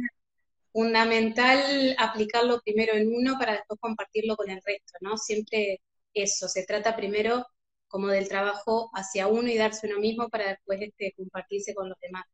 fundamental 0.72 1.94
aplicarlo 1.98 2.60
primero 2.64 2.94
en 2.94 3.14
uno 3.14 3.36
para 3.38 3.52
después 3.52 3.78
compartirlo 3.80 4.36
con 4.36 4.50
el 4.50 4.60
resto, 4.64 4.94
¿no? 5.02 5.16
Siempre 5.16 5.80
eso, 6.12 6.48
se 6.48 6.64
trata 6.64 6.96
primero 6.96 7.46
como 7.86 8.08
del 8.08 8.28
trabajo 8.28 8.90
hacia 8.92 9.28
uno 9.28 9.48
y 9.48 9.56
darse 9.56 9.86
uno 9.86 10.00
mismo 10.00 10.28
para 10.28 10.48
después 10.48 10.80
este, 10.80 11.14
compartirse 11.16 11.74
con 11.74 11.88
los 11.88 11.98
demás. 12.00 12.24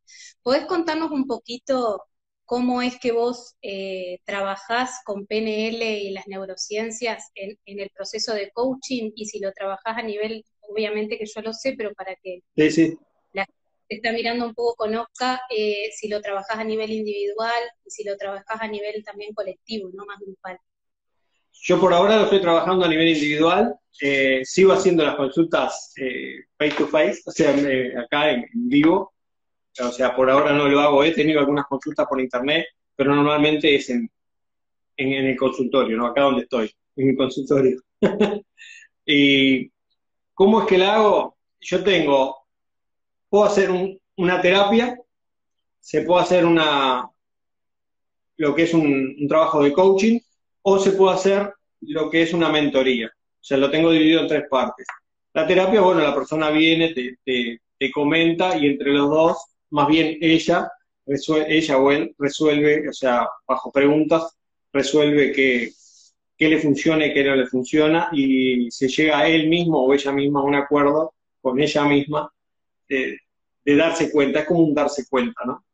¿Podés 0.43 0.65
contarnos 0.65 1.11
un 1.11 1.27
poquito 1.27 2.03
cómo 2.47 2.81
es 2.81 2.99
que 2.99 3.13
vos 3.13 3.57
eh, 3.61 4.21
trabajás 4.25 5.01
con 5.05 5.27
PNL 5.27 5.83
y 5.83 6.11
las 6.11 6.29
neurociencias 6.29 7.31
en, 7.35 7.59
el 7.67 7.91
proceso 7.91 8.33
de 8.33 8.51
coaching 8.53 9.11
y 9.17 9.27
si 9.27 9.41
lo 9.41 9.53
trabajás 9.53 9.99
a 9.99 10.03
nivel, 10.03 10.45
obviamente 10.61 11.19
que 11.19 11.27
yo 11.27 11.43
lo 11.43 11.53
sé, 11.53 11.75
pero 11.77 11.93
para 11.95 12.15
que 12.23 12.43
la 12.55 13.45
gente 13.45 13.59
que 13.89 13.97
está 13.97 14.13
mirando 14.13 14.47
un 14.47 14.55
poco 14.55 14.77
conozca 14.77 15.41
eh, 15.51 15.91
si 15.95 16.09
lo 16.09 16.23
trabajás 16.23 16.59
a 16.59 16.65
nivel 16.65 16.91
individual 16.91 17.63
y 17.85 17.91
si 17.91 18.05
lo 18.05 18.17
trabajás 18.17 18.61
a 18.61 18.69
nivel 18.69 19.03
también 19.05 19.35
colectivo, 19.35 19.91
no 19.93 20.07
más 20.07 20.19
grupal. 20.21 20.59
Yo 21.53 21.81
por 21.81 21.93
ahora 21.93 22.17
lo 22.17 22.25
estoy 22.25 22.41
trabajando 22.41 22.85
a 22.85 22.89
nivel 22.89 23.09
individual, 23.09 23.75
eh, 24.01 24.43
sigo 24.45 24.73
haciendo 24.73 25.05
las 25.05 25.17
consultas 25.17 25.93
face 26.59 26.75
to 26.77 26.87
face, 26.87 27.23
o 27.27 27.33
sea, 27.33 27.51
acá 28.01 28.31
en 28.31 28.47
vivo, 28.53 29.16
o 29.81 29.93
sea, 29.93 30.15
por 30.15 30.31
ahora 30.31 30.53
no 30.53 30.69
lo 30.69 30.81
hago. 30.81 31.05
He 31.05 31.13
tenido 31.13 31.41
algunas 31.41 31.67
consultas 31.67 32.07
por 32.07 32.21
internet, 32.21 32.67
pero 32.95 33.15
normalmente 33.15 33.75
es 33.75 33.91
en, 33.91 34.11
en, 34.97 35.13
el 35.13 35.37
consultorio, 35.37 35.97
¿no? 35.97 36.07
Acá 36.07 36.23
donde 36.23 36.43
estoy, 36.43 36.73
en 36.97 37.09
mi 37.09 37.17
consultorio. 37.17 37.81
y 39.07 39.71
¿cómo 40.35 40.63
es 40.63 40.67
que 40.67 40.79
la 40.79 40.95
hago? 40.95 41.37
Yo 41.61 41.83
tengo, 41.85 42.47
puedo 43.29 43.45
hacer 43.45 43.71
una 44.17 44.41
terapia, 44.41 44.99
se 45.81 46.03
puede 46.03 46.23
hacer 46.23 46.47
una, 46.47 47.09
lo 48.37 48.55
que 48.55 48.63
es 48.63 48.75
un, 48.75 49.27
trabajo 49.29 49.63
de 49.63 49.73
coaching, 49.73 50.19
o 50.63 50.79
se 50.79 50.93
puede 50.93 51.15
hacer 51.15 51.53
lo 51.81 52.11
que 52.11 52.23
es 52.23 52.33
una 52.33 52.49
mentoría. 52.49 53.09
O 53.09 53.45
sea, 53.47 53.59
lo 53.59 53.71
tengo 53.71 53.91
dividido 53.91 54.23
en 54.23 54.29
tres 54.29 54.45
partes. 54.51 54.87
La 55.33 55.47
terapia, 55.47 55.81
bueno, 55.81 56.01
la 56.01 56.15
persona 56.15 56.51
viene, 56.51 56.95
te, 56.95 57.19
te 57.79 57.91
comenta 57.91 58.57
y 58.57 58.67
entre 58.67 58.93
los 58.93 59.11
dos 59.11 59.56
más 59.71 59.89
bien 59.89 60.19
ella, 60.21 60.71
ella 61.07 61.79
o 61.79 61.91
él 61.91 62.15
resuelve, 62.19 62.89
o 62.89 62.93
sea, 62.93 63.29
bajo 63.47 63.71
preguntas, 63.71 64.37
resuelve 64.73 65.33
qué, 65.33 65.73
le 66.39 66.59
funciona 66.59 67.07
y 67.07 67.15
qué 67.15 67.25
no 67.25 67.37
le 67.37 67.47
funciona 67.47 68.09
y 68.13 68.71
se 68.71 68.89
llega 68.89 69.19
a 69.21 69.29
él 69.29 69.49
mismo 69.49 69.85
o 69.85 69.95
ella 69.95 70.13
misma 70.13 70.41
a 70.41 70.45
un 70.45 70.55
acuerdo 70.55 71.15
con 71.41 71.61
ella 71.61 71.85
misma 71.85 72.31
de, 72.89 73.19
darse 73.65 74.11
cuenta, 74.13 74.41
es 74.41 74.47
como 74.47 74.61
un 74.61 74.75
darse 74.75 75.07
cuenta, 75.09 75.45
¿no? 75.45 75.65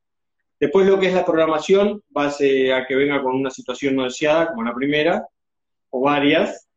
Después 0.59 0.87
lo 0.87 0.99
que 0.99 1.09
es 1.09 1.15
la 1.15 1.27
programación, 1.27 2.03
base 2.09 2.73
a 2.73 2.87
que 2.87 2.95
venga 2.95 3.21
con 3.21 3.35
una 3.35 3.51
situación 3.51 3.97
no 3.97 4.05
deseada, 4.05 4.49
como 4.49 4.63
la 4.63 4.73
primera, 4.73 5.27
o 5.91 6.01
varias. 6.01 6.69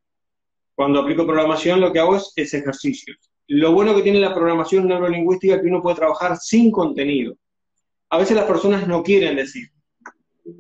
Cuando 0.74 1.00
aplico 1.00 1.26
programación 1.26 1.80
lo 1.80 1.94
que 1.94 2.00
hago 2.00 2.16
es, 2.16 2.34
es 2.36 2.54
ejercicios. 2.56 3.18
Lo 3.48 3.74
bueno 3.74 3.96
que 3.96 4.02
tiene 4.02 4.20
la 4.20 4.34
programación 4.34 4.88
neurolingüística 4.88 5.56
es 5.56 5.62
que 5.62 5.68
uno 5.68 5.82
puede 5.82 5.98
trabajar 5.98 6.38
sin 6.38 6.72
contenido. 6.72 7.36
A 8.10 8.18
veces 8.18 8.36
las 8.36 8.46
personas 8.46 8.88
no 8.88 9.04
quieren 9.04 9.36
decir. 9.36 9.70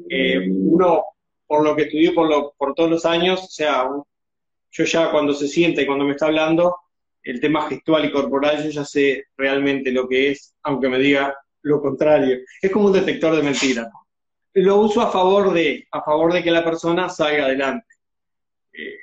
Eh, 0.09 0.47
uno, 0.49 1.03
por 1.47 1.63
lo 1.63 1.75
que 1.75 1.83
estudié 1.83 2.11
por, 2.11 2.73
todos 2.75 2.89
los 2.89 3.05
años, 3.05 3.43
o 3.43 3.47
sea, 3.47 3.87
yo 4.71 4.83
ya 4.83 5.11
cuando 5.11 5.33
se 5.33 5.47
siente 5.47 5.85
cuando 5.85 6.05
me 6.05 6.11
está 6.11 6.27
hablando, 6.27 6.75
el 7.23 7.39
tema 7.39 7.67
gestual 7.67 8.05
y 8.05 8.11
corporal, 8.11 8.63
yo 8.63 8.69
ya 8.69 8.85
sé 8.85 9.25
realmente 9.35 9.91
lo 9.91 10.07
que 10.07 10.31
es, 10.31 10.55
aunque 10.63 10.89
me 10.89 10.99
diga 10.99 11.35
lo 11.63 11.81
contrario. 11.81 12.37
Es 12.61 12.71
como 12.71 12.87
un 12.87 12.93
detector 12.93 13.35
de 13.35 13.41
mentiras. 13.41 13.87
Lo 14.53 14.77
uso 14.77 15.01
a 15.01 15.11
favor 15.11 15.51
de, 15.53 15.87
favor 16.05 16.31
de 16.31 16.43
que 16.43 16.51
la 16.51 16.63
persona 16.63 17.09
salga 17.09 17.45
adelante. 17.45 17.87
Eh, 18.73 18.99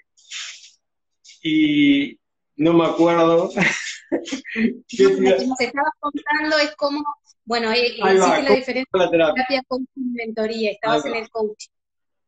y, 1.42 2.18
no 2.62 2.72
me 2.74 2.86
acuerdo. 2.86 3.50
Como 4.08 5.56
se 5.56 5.64
estaba 5.64 5.90
contando 5.98 6.58
es 6.58 6.76
como, 6.76 7.02
bueno, 7.44 7.72
eh, 7.72 7.86
existe 7.86 8.42
la 8.42 8.54
diferencia 8.54 8.86
la 8.92 9.10
terapia, 9.10 9.62
con 9.66 9.88
mentoría, 9.94 10.72
estabas 10.72 11.06
en 11.06 11.16
el 11.16 11.30
coaching. 11.30 11.70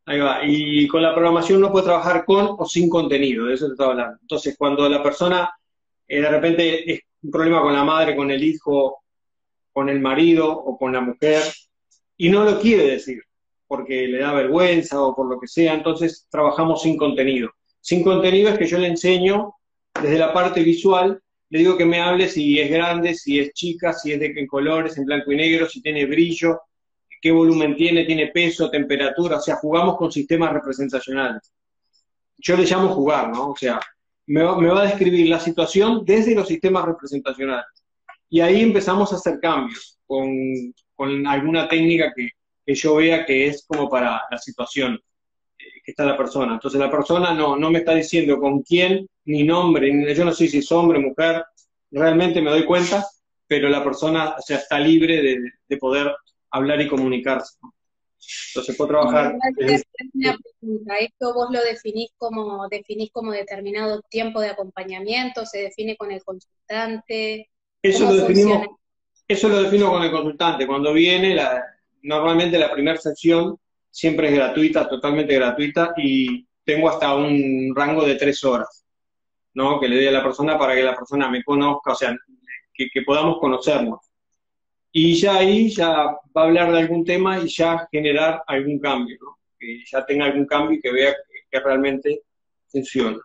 Ahí 0.07 0.19
va, 0.19 0.41
y 0.45 0.89
con 0.89 1.03
la 1.03 1.15
programación 1.15 1.59
uno 1.59 1.71
puede 1.71 1.85
trabajar 1.85 2.25
con 2.25 2.57
o 2.59 2.65
sin 2.67 2.89
contenido, 2.89 3.47
de 3.47 3.55
eso 3.55 3.67
te 3.67 3.73
estaba 3.73 3.93
hablando. 3.93 4.19
Entonces, 4.23 4.57
cuando 4.59 4.89
la 4.89 5.03
persona 5.03 5.51
eh, 6.09 6.21
de 6.21 6.29
repente 6.29 6.93
es 6.93 7.01
un 7.23 7.31
problema 7.31 7.63
con 7.63 7.73
la 7.73 7.85
madre, 7.85 8.17
con 8.17 8.31
el 8.31 8.43
hijo, 8.43 9.03
con 9.73 9.89
el 9.89 10.01
marido 10.01 10.51
o 10.51 10.77
con 10.79 10.93
la 10.93 11.01
mujer, 11.01 11.43
y 12.17 12.29
no 12.29 12.45
lo 12.45 12.61
quiere 12.61 12.87
decir, 12.87 13.23
porque 13.67 14.07
le 14.09 14.19
da 14.19 14.33
vergüenza 14.33 15.03
o 15.03 15.15
por 15.15 15.29
lo 15.29 15.39
que 15.39 15.49
sea, 15.49 15.75
entonces 15.75 16.27
trabajamos 16.31 16.83
sin 16.83 16.97
contenido. 16.97 17.51
Sin 17.81 18.03
contenido 18.03 18.51
es 18.51 18.59
que 18.59 18.67
yo 18.67 18.79
le 18.79 18.89
enseño 18.89 19.55
desde 20.03 20.19
la 20.19 20.33
parte 20.33 20.63
visual, 20.63 21.21
le 21.51 21.59
digo 21.59 21.77
que 21.77 21.85
me 21.85 22.01
hable 22.01 22.29
si 22.29 22.59
es 22.59 22.71
grande, 22.71 23.15
si 23.15 23.39
es 23.39 23.53
chica, 23.53 23.93
si 23.93 24.13
es 24.13 24.21
de 24.21 24.27
en 24.27 24.47
colores, 24.47 24.99
en 24.99 25.05
blanco 25.05 25.33
y 25.33 25.37
negro, 25.37 25.69
si 25.69 25.81
tiene 25.81 26.07
brillo, 26.07 26.61
qué 27.21 27.31
volumen 27.31 27.77
tiene, 27.77 28.05
tiene 28.05 28.29
peso, 28.29 28.71
temperatura, 28.71 29.37
o 29.37 29.41
sea, 29.41 29.57
jugamos 29.57 29.97
con 29.97 30.11
sistemas 30.11 30.53
representacionales. 30.53 31.53
Yo 32.39 32.57
le 32.57 32.65
llamo 32.65 32.89
jugar, 32.89 33.31
¿no? 33.31 33.51
O 33.51 33.57
sea, 33.57 33.81
me 34.27 34.43
va, 34.43 34.81
a 34.81 34.87
describir 34.87 35.29
la 35.29 35.41
situación 35.41 36.05
desde 36.05 36.35
los 36.35 36.49
sistemas 36.49 36.85
representacionales. 36.85 37.85
Y 38.29 38.41
ahí 38.41 38.63
empezamos 38.63 39.13
a 39.13 39.17
hacer 39.17 39.39
cambios 39.41 39.99
con, 40.07 41.27
alguna 41.27 41.69
técnica 41.69 42.13
que, 42.15 42.31
que 42.67 42.75
yo 42.75 42.97
vea 42.97 43.25
que 43.25 43.47
es 43.47 43.65
como 43.67 43.89
para 43.89 44.23
la 44.31 44.39
situación 44.39 44.99
está 45.91 46.05
la 46.05 46.17
persona. 46.17 46.55
Entonces 46.55 46.81
la 46.81 46.91
persona 46.91 47.35
no, 47.35 47.57
no 47.57 47.71
me 47.71 47.81
está 47.81 47.95
diciendo 47.95 48.39
con 48.39 48.63
quién, 48.63 49.07
ni 49.27 49.43
nombre, 49.43 49.93
ni, 49.93 50.15
yo 50.15 50.25
no 50.25 50.33
sé 50.33 50.49
si 50.49 50.59
es 50.59 50.73
hombre, 50.73 50.99
mujer, 50.99 51.45
realmente 51.91 52.41
me 52.41 52.51
doy 52.51 52.65
cuenta, 52.65 53.07
pero 53.47 53.69
la 53.69 53.85
persona 53.85 54.35
o 54.39 54.43
sea, 54.43 54.59
está 54.59 54.79
libre 54.79 55.23
de, 55.69 55.77
poder 55.77 56.15
hablar 56.51 56.81
y 56.81 56.89
comunicarse. 56.89 57.59
Entonces 58.49 58.77
puedo 58.77 58.89
trabajar. 58.91 59.37
¿Esto 59.59 61.35
vos 61.35 61.49
lo 61.51 61.63
definís 61.63 62.11
como, 62.17 62.69
definís 62.69 63.11
como 63.13 63.33
determinado 63.33 64.01
tiempo 64.09 64.41
de 64.41 64.49
acompañamiento? 64.49 65.45
¿Se 65.45 65.59
define 65.59 65.97
con 65.97 66.11
el 66.11 66.23
consultante? 66.25 67.51
Eso 67.83 68.07
lo, 68.07 68.15
definimos, 68.15 68.67
eso 69.29 69.49
lo 69.49 69.63
defino 69.63 69.91
con 69.91 70.03
el 70.03 70.11
consultante. 70.11 70.67
Cuando 70.67 70.93
viene, 70.95 71.35
la, 71.35 71.63
normalmente 72.03 72.59
la 72.59 72.73
primera 72.73 72.99
sección 72.99 73.59
siempre 73.95 74.29
es 74.29 74.35
gratuita, 74.35 74.89
totalmente 74.89 75.35
gratuita, 75.35 75.95
y, 75.97 76.45
tengo 76.65 76.89
hasta 76.89 77.15
un 77.15 77.73
rango 77.77 78.05
de 78.05 78.15
tres 78.17 78.43
horas, 78.43 78.85
¿no? 79.53 79.79
Que 79.79 79.89
le 79.89 79.97
doy 79.97 80.07
a 80.07 80.13
la 80.13 80.23
persona 80.23 80.59
para 80.59 80.75
que 80.75 80.83
la 80.83 80.97
persona 80.97 81.29
me 81.29 81.45
conozca, 81.45 81.93
o 81.93 81.95
sea, 81.95 82.17
que, 82.73 83.03
podamos 83.03 83.39
conocernos. 83.39 84.01
Y 84.91 85.15
ya 85.15 85.37
ahí 85.37 85.69
ya 85.69 85.91
va 85.91 86.43
a 86.43 86.45
hablar 86.45 86.73
de 86.73 86.79
algún 86.79 87.05
tema 87.05 87.39
y 87.39 87.49
ya 87.49 87.87
generar 87.91 88.43
algún 88.47 88.79
cambio, 88.79 89.17
¿no? 89.21 89.39
Que 89.59 89.85
ya 89.85 90.05
tenga 90.07 90.25
algún 90.25 90.47
cambio 90.47 90.79
y 90.79 90.81
que 90.81 90.93
vea 90.93 91.15
que 91.51 91.61
realmente 91.61 92.23
funciona. 92.67 93.19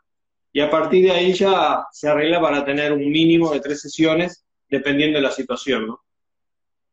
Y 0.51 0.59
a 0.59 0.69
partir 0.69 1.05
de 1.05 1.11
ahí 1.11 1.33
ya 1.33 1.85
se 1.91 2.09
arregla 2.09 2.41
para 2.41 2.65
tener 2.65 2.91
un 2.91 3.09
mínimo 3.09 3.53
de 3.53 3.61
tres 3.61 3.81
sesiones, 3.81 4.45
dependiendo 4.67 5.17
de 5.17 5.23
la 5.23 5.31
situación, 5.31 5.87
¿no? 5.87 6.01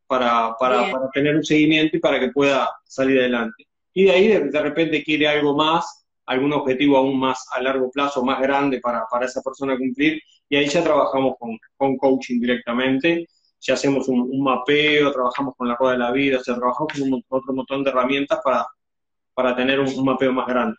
Para, 0.07 0.55
para, 0.59 0.91
para 0.93 1.11
tener 1.13 1.35
un 1.35 1.45
seguimiento 1.45 1.97
y 1.97 2.01
para 2.01 2.21
que 2.21 2.29
pueda 2.29 2.71
salir 2.85 3.19
adelante. 3.19 3.67
Y 3.93 4.05
de 4.05 4.11
ahí 4.13 4.29
de, 4.29 4.61
repente 4.61 5.03
quiere 5.03 5.27
algo 5.27 5.57
más, 5.57 6.07
algún 6.27 6.53
objetivo 6.53 6.97
aún 6.97 7.19
más 7.19 7.45
a 7.53 7.61
largo 7.61 7.91
plazo, 7.91 8.23
más 8.23 8.41
grande 8.41 8.79
para, 8.81 9.05
para 9.11 9.27
esa 9.27 9.43
persona 9.43 9.77
cumplir, 9.77 10.21
y 10.49 10.57
ahí 10.57 10.69
ya 10.69 10.85
trabajamos 10.85 11.35
con, 11.39 11.59
con 11.77 11.97
coaching 11.97 12.41
directamente, 12.41 13.27
ya 13.61 13.75
hacemos 13.75 14.09
un, 14.09 14.43
mapeo, 14.43 15.13
trabajamos 15.13 15.55
con 15.57 15.69
la 15.69 15.77
rueda 15.77 15.93
de 15.93 15.99
la 15.99 16.13
vida, 16.13 16.39
o 16.39 16.45
sea, 16.45 16.55
trabajamos 16.55 16.93
con 16.93 17.25
otro 17.29 17.53
montón 17.55 17.85
de 17.85 17.91
herramientas 17.91 18.39
para, 18.45 18.67
para 19.35 19.57
tener 19.57 19.81
un 19.81 20.05
mapeo 20.05 20.33
más 20.33 20.47
grande. 20.47 20.77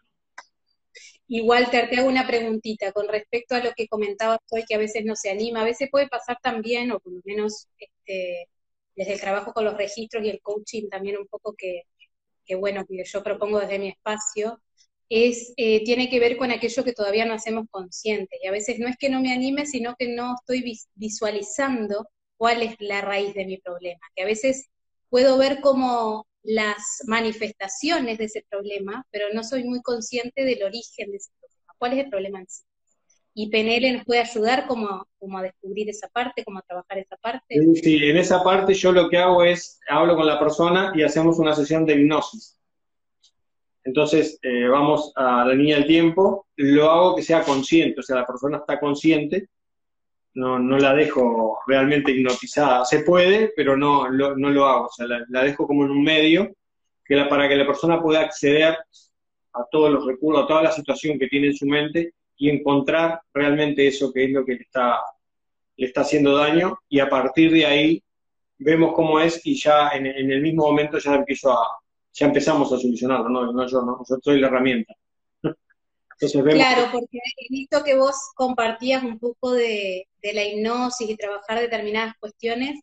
Igual 1.30 1.70
te 1.70 1.80
hago 1.80 2.08
una 2.08 2.26
preguntita 2.26 2.94
con 2.94 3.08
respecto 3.08 3.56
a 3.56 3.64
lo 3.64 3.72
que 3.76 3.88
comentabas 3.88 4.40
hoy, 4.52 4.64
que 4.66 4.76
a 4.76 4.78
veces 4.78 5.04
no 5.04 5.16
se 5.16 5.30
anima, 5.30 5.62
a 5.62 5.66
veces 5.66 5.90
puede 5.92 6.08
pasar 6.08 6.38
también, 6.42 6.92
o 6.92 7.00
por 7.00 7.12
lo 7.12 7.22
menos 7.26 7.68
este, 7.78 8.48
desde 8.98 9.14
el 9.14 9.22
trabajo 9.22 9.54
con 9.54 9.64
los 9.64 9.78
registros 9.78 10.26
y 10.26 10.30
el 10.30 10.42
coaching 10.42 10.90
también 10.90 11.18
un 11.18 11.28
poco 11.28 11.56
que, 11.56 11.84
bueno, 12.58 12.86
que 12.86 13.04
yo 13.06 13.24
propongo 13.24 13.60
desde 13.60 13.80
mi 13.80 13.90
espacio, 13.90 14.62
es, 15.10 15.54
eh, 15.58 15.84
tiene 15.86 16.10
que 16.10 16.20
ver 16.20 16.38
con 16.38 16.52
aquello 16.52 16.84
que 16.84 16.94
todavía 16.94 17.26
no 17.26 17.34
hacemos 17.34 17.68
consciente. 17.72 18.38
Y 18.44 18.48
a 18.48 18.52
veces 18.52 18.80
no 18.80 18.88
es 18.88 18.98
que 18.98 19.10
no 19.10 19.22
me 19.22 19.32
anime, 19.34 19.66
sino 19.66 19.96
que 19.98 20.10
no 20.10 20.36
estoy 20.36 20.80
visualizando 20.96 22.08
cuál 22.38 22.64
es 22.64 22.76
la 22.80 23.02
raíz 23.02 23.34
de 23.36 23.46
mi 23.46 23.58
problema. 23.60 24.02
Que 24.16 24.24
a 24.24 24.26
veces 24.26 24.68
puedo 25.10 25.38
ver 25.38 25.62
como 25.62 26.28
las 26.44 26.78
manifestaciones 27.06 28.18
de 28.18 28.26
ese 28.26 28.46
problema, 28.50 29.06
pero 29.12 29.28
no 29.34 29.44
soy 29.44 29.64
muy 29.64 29.82
consciente 29.82 30.44
del 30.44 30.64
origen 30.64 31.12
de 31.12 31.18
ese 31.18 31.32
problema. 31.40 31.74
¿Cuál 31.78 31.94
es 31.94 32.00
el 32.06 32.10
problema 32.10 32.40
en 32.40 32.48
sí? 32.50 32.64
Y 33.40 33.52
PNL 33.52 33.94
nos 33.94 34.04
puede 34.04 34.22
ayudar 34.22 34.66
como, 34.66 35.08
como 35.20 35.38
a 35.38 35.44
descubrir 35.44 35.88
esa 35.92 36.08
parte, 36.08 36.44
como 36.44 36.58
a 36.58 36.64
trabajar 36.64 36.98
esa 36.98 37.18
parte. 37.18 37.44
Sí, 37.76 38.04
en 38.04 38.18
esa 38.18 38.44
parte 38.44 38.74
yo 38.74 38.92
lo 38.92 39.10
que 39.10 39.20
hago 39.20 39.44
es, 39.44 39.80
hablo 39.88 40.16
con 40.16 40.26
la 40.26 40.40
persona 40.40 40.92
y 40.96 41.04
hacemos 41.04 41.38
una 41.38 41.54
sesión 41.54 41.86
de 41.86 41.94
hipnosis. 41.94 42.58
Entonces, 43.84 44.40
eh, 44.42 44.68
vamos 44.68 45.12
a 45.16 45.46
la 45.46 45.54
línea 45.54 45.76
del 45.76 45.86
tiempo, 45.86 46.48
lo 46.56 46.90
hago 46.90 47.16
que 47.16 47.22
sea 47.22 47.44
consciente, 47.44 48.00
o 48.00 48.04
sea, 48.04 48.16
la 48.16 48.26
persona 48.26 48.58
está 48.58 48.80
consciente, 48.80 49.50
no, 50.34 50.58
no 50.58 50.80
la 50.80 50.96
dejo 50.96 51.60
realmente 51.68 52.14
hipnotizada. 52.14 52.86
Se 52.86 53.02
puede, 53.02 53.54
pero 53.56 53.78
no, 53.78 54.10
no 54.10 54.50
lo 54.50 54.66
hago. 54.66 54.86
O 54.86 54.92
sea, 54.92 55.06
la, 55.06 55.44
dejo 55.44 55.68
como 55.68 55.86
en 55.86 55.92
un 55.92 56.02
medio 56.02 56.56
que 57.06 57.24
para 57.26 57.48
que 57.48 57.56
la 57.56 57.68
persona 57.68 58.02
pueda 58.02 58.22
acceder 58.22 58.80
a 59.54 59.66
todos 59.70 59.92
los 59.92 60.08
recursos, 60.08 60.44
a 60.44 60.48
toda 60.48 60.64
la 60.64 60.72
situación 60.72 61.20
que 61.20 61.28
tiene 61.28 61.48
en 61.50 61.56
su 61.56 61.68
mente 61.68 62.16
y 62.38 62.50
encontrar 62.50 63.22
realmente 63.34 63.88
eso 63.88 64.14
que 64.14 64.26
es 64.26 64.32
lo 64.32 64.46
que 64.46 64.56
le 64.56 64.62
está, 64.62 65.00
le 65.76 65.88
está 65.88 66.02
haciendo 66.02 66.38
daño 66.38 66.80
y 66.88 67.00
a 67.00 67.10
partir 67.10 67.52
de 67.52 67.66
ahí 67.66 68.04
vemos 68.60 68.94
cómo 68.94 69.20
es 69.20 69.42
y 69.46 69.60
ya 69.60 69.90
en, 69.90 70.06
en 70.06 70.32
el 70.32 70.42
mismo 70.42 70.66
momento 70.66 70.98
ya 71.00 71.16
empiezo 71.16 71.52
a, 71.52 71.78
ya 72.18 72.26
empezamos 72.26 72.72
a 72.74 72.80
solucionarlo, 72.80 73.30
no, 73.30 73.52
no 73.52 73.68
yo, 73.68 73.82
no, 73.82 74.04
yo 74.08 74.16
soy 74.22 74.40
la 74.40 74.48
herramienta. 74.48 74.94
Claro, 76.20 76.90
porque 76.92 77.20
he 77.20 77.48
visto 77.48 77.84
que 77.84 77.96
vos 77.96 78.16
compartías 78.34 79.04
un 79.04 79.20
poco 79.20 79.52
de, 79.52 80.08
la 80.24 80.44
hipnosis 80.44 81.12
y 81.12 81.16
trabajar 81.16 81.60
determinadas 81.60 82.16
cuestiones. 82.20 82.80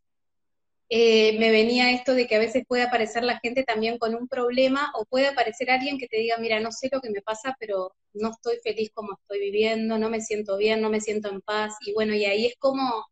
Eh, 0.96 1.36
me 1.40 1.50
venía 1.50 1.90
esto 1.90 2.14
de 2.14 2.28
que 2.28 2.36
a 2.36 2.38
veces 2.38 2.62
puede 2.68 2.84
aparecer 2.84 3.24
la 3.24 3.40
gente 3.40 3.64
también 3.64 3.98
con 3.98 4.14
un 4.14 4.28
problema 4.28 4.92
o 4.94 5.04
puede 5.04 5.26
aparecer 5.26 5.68
alguien 5.68 5.98
que 5.98 6.06
te 6.06 6.18
diga, 6.18 6.36
mira, 6.38 6.60
no 6.60 6.70
sé 6.70 6.88
lo 6.92 7.00
que 7.00 7.10
me 7.10 7.20
pasa, 7.20 7.56
pero 7.58 7.96
no 8.12 8.30
estoy 8.30 8.58
feliz 8.62 8.92
como 8.94 9.18
estoy 9.20 9.40
viviendo, 9.40 9.98
no 9.98 10.08
me 10.08 10.20
siento 10.20 10.56
bien, 10.56 10.80
no 10.80 10.90
me 10.90 11.00
siento 11.00 11.30
en 11.30 11.40
paz. 11.40 11.74
Y 11.84 11.94
bueno, 11.94 12.14
y 12.14 12.24
ahí 12.26 12.46
es 12.46 12.54
como, 12.60 13.08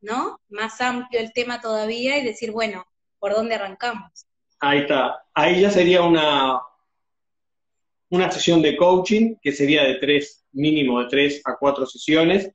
¿no? 0.00 0.40
Más 0.48 0.80
amplio 0.80 1.20
el 1.20 1.34
tema 1.34 1.60
todavía 1.60 2.16
y 2.16 2.24
decir, 2.24 2.50
bueno, 2.50 2.86
¿por 3.18 3.34
dónde 3.34 3.56
arrancamos? 3.56 4.24
Ahí 4.60 4.78
está. 4.78 5.22
Ahí 5.34 5.60
ya 5.60 5.70
sería 5.70 6.00
una, 6.00 6.58
una 8.08 8.30
sesión 8.30 8.62
de 8.62 8.74
coaching, 8.74 9.34
que 9.42 9.52
sería 9.52 9.84
de 9.84 9.96
tres, 9.96 10.46
mínimo 10.52 10.98
de 11.02 11.08
tres 11.10 11.42
a 11.44 11.56
cuatro 11.58 11.84
sesiones, 11.84 12.50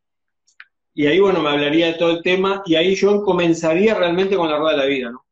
y 0.94 1.08
ahí, 1.08 1.20
bueno, 1.20 1.42
me 1.42 1.50
hablaría 1.50 1.88
de 1.88 1.94
todo 1.94 2.12
el 2.12 2.22
tema, 2.22 2.62
y 2.66 2.76
ahí 2.76 2.96
yo 2.96 3.24
comenzaría 3.24 3.96
realmente 3.96 4.36
con 4.36 4.50
la 4.50 4.58
rueda 4.58 4.74
de 4.74 4.78
la 4.78 4.86
vida, 4.86 5.12
¿no? 5.12 5.26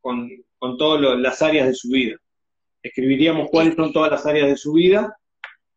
Con, 0.00 0.30
con 0.58 0.76
todas 0.76 1.18
las 1.18 1.42
áreas 1.42 1.68
de 1.68 1.74
su 1.74 1.88
vida. 1.88 2.16
Escribiríamos 2.82 3.48
cuáles 3.50 3.74
son 3.76 3.92
todas 3.92 4.10
las 4.10 4.26
áreas 4.26 4.48
de 4.48 4.56
su 4.56 4.72
vida, 4.72 5.16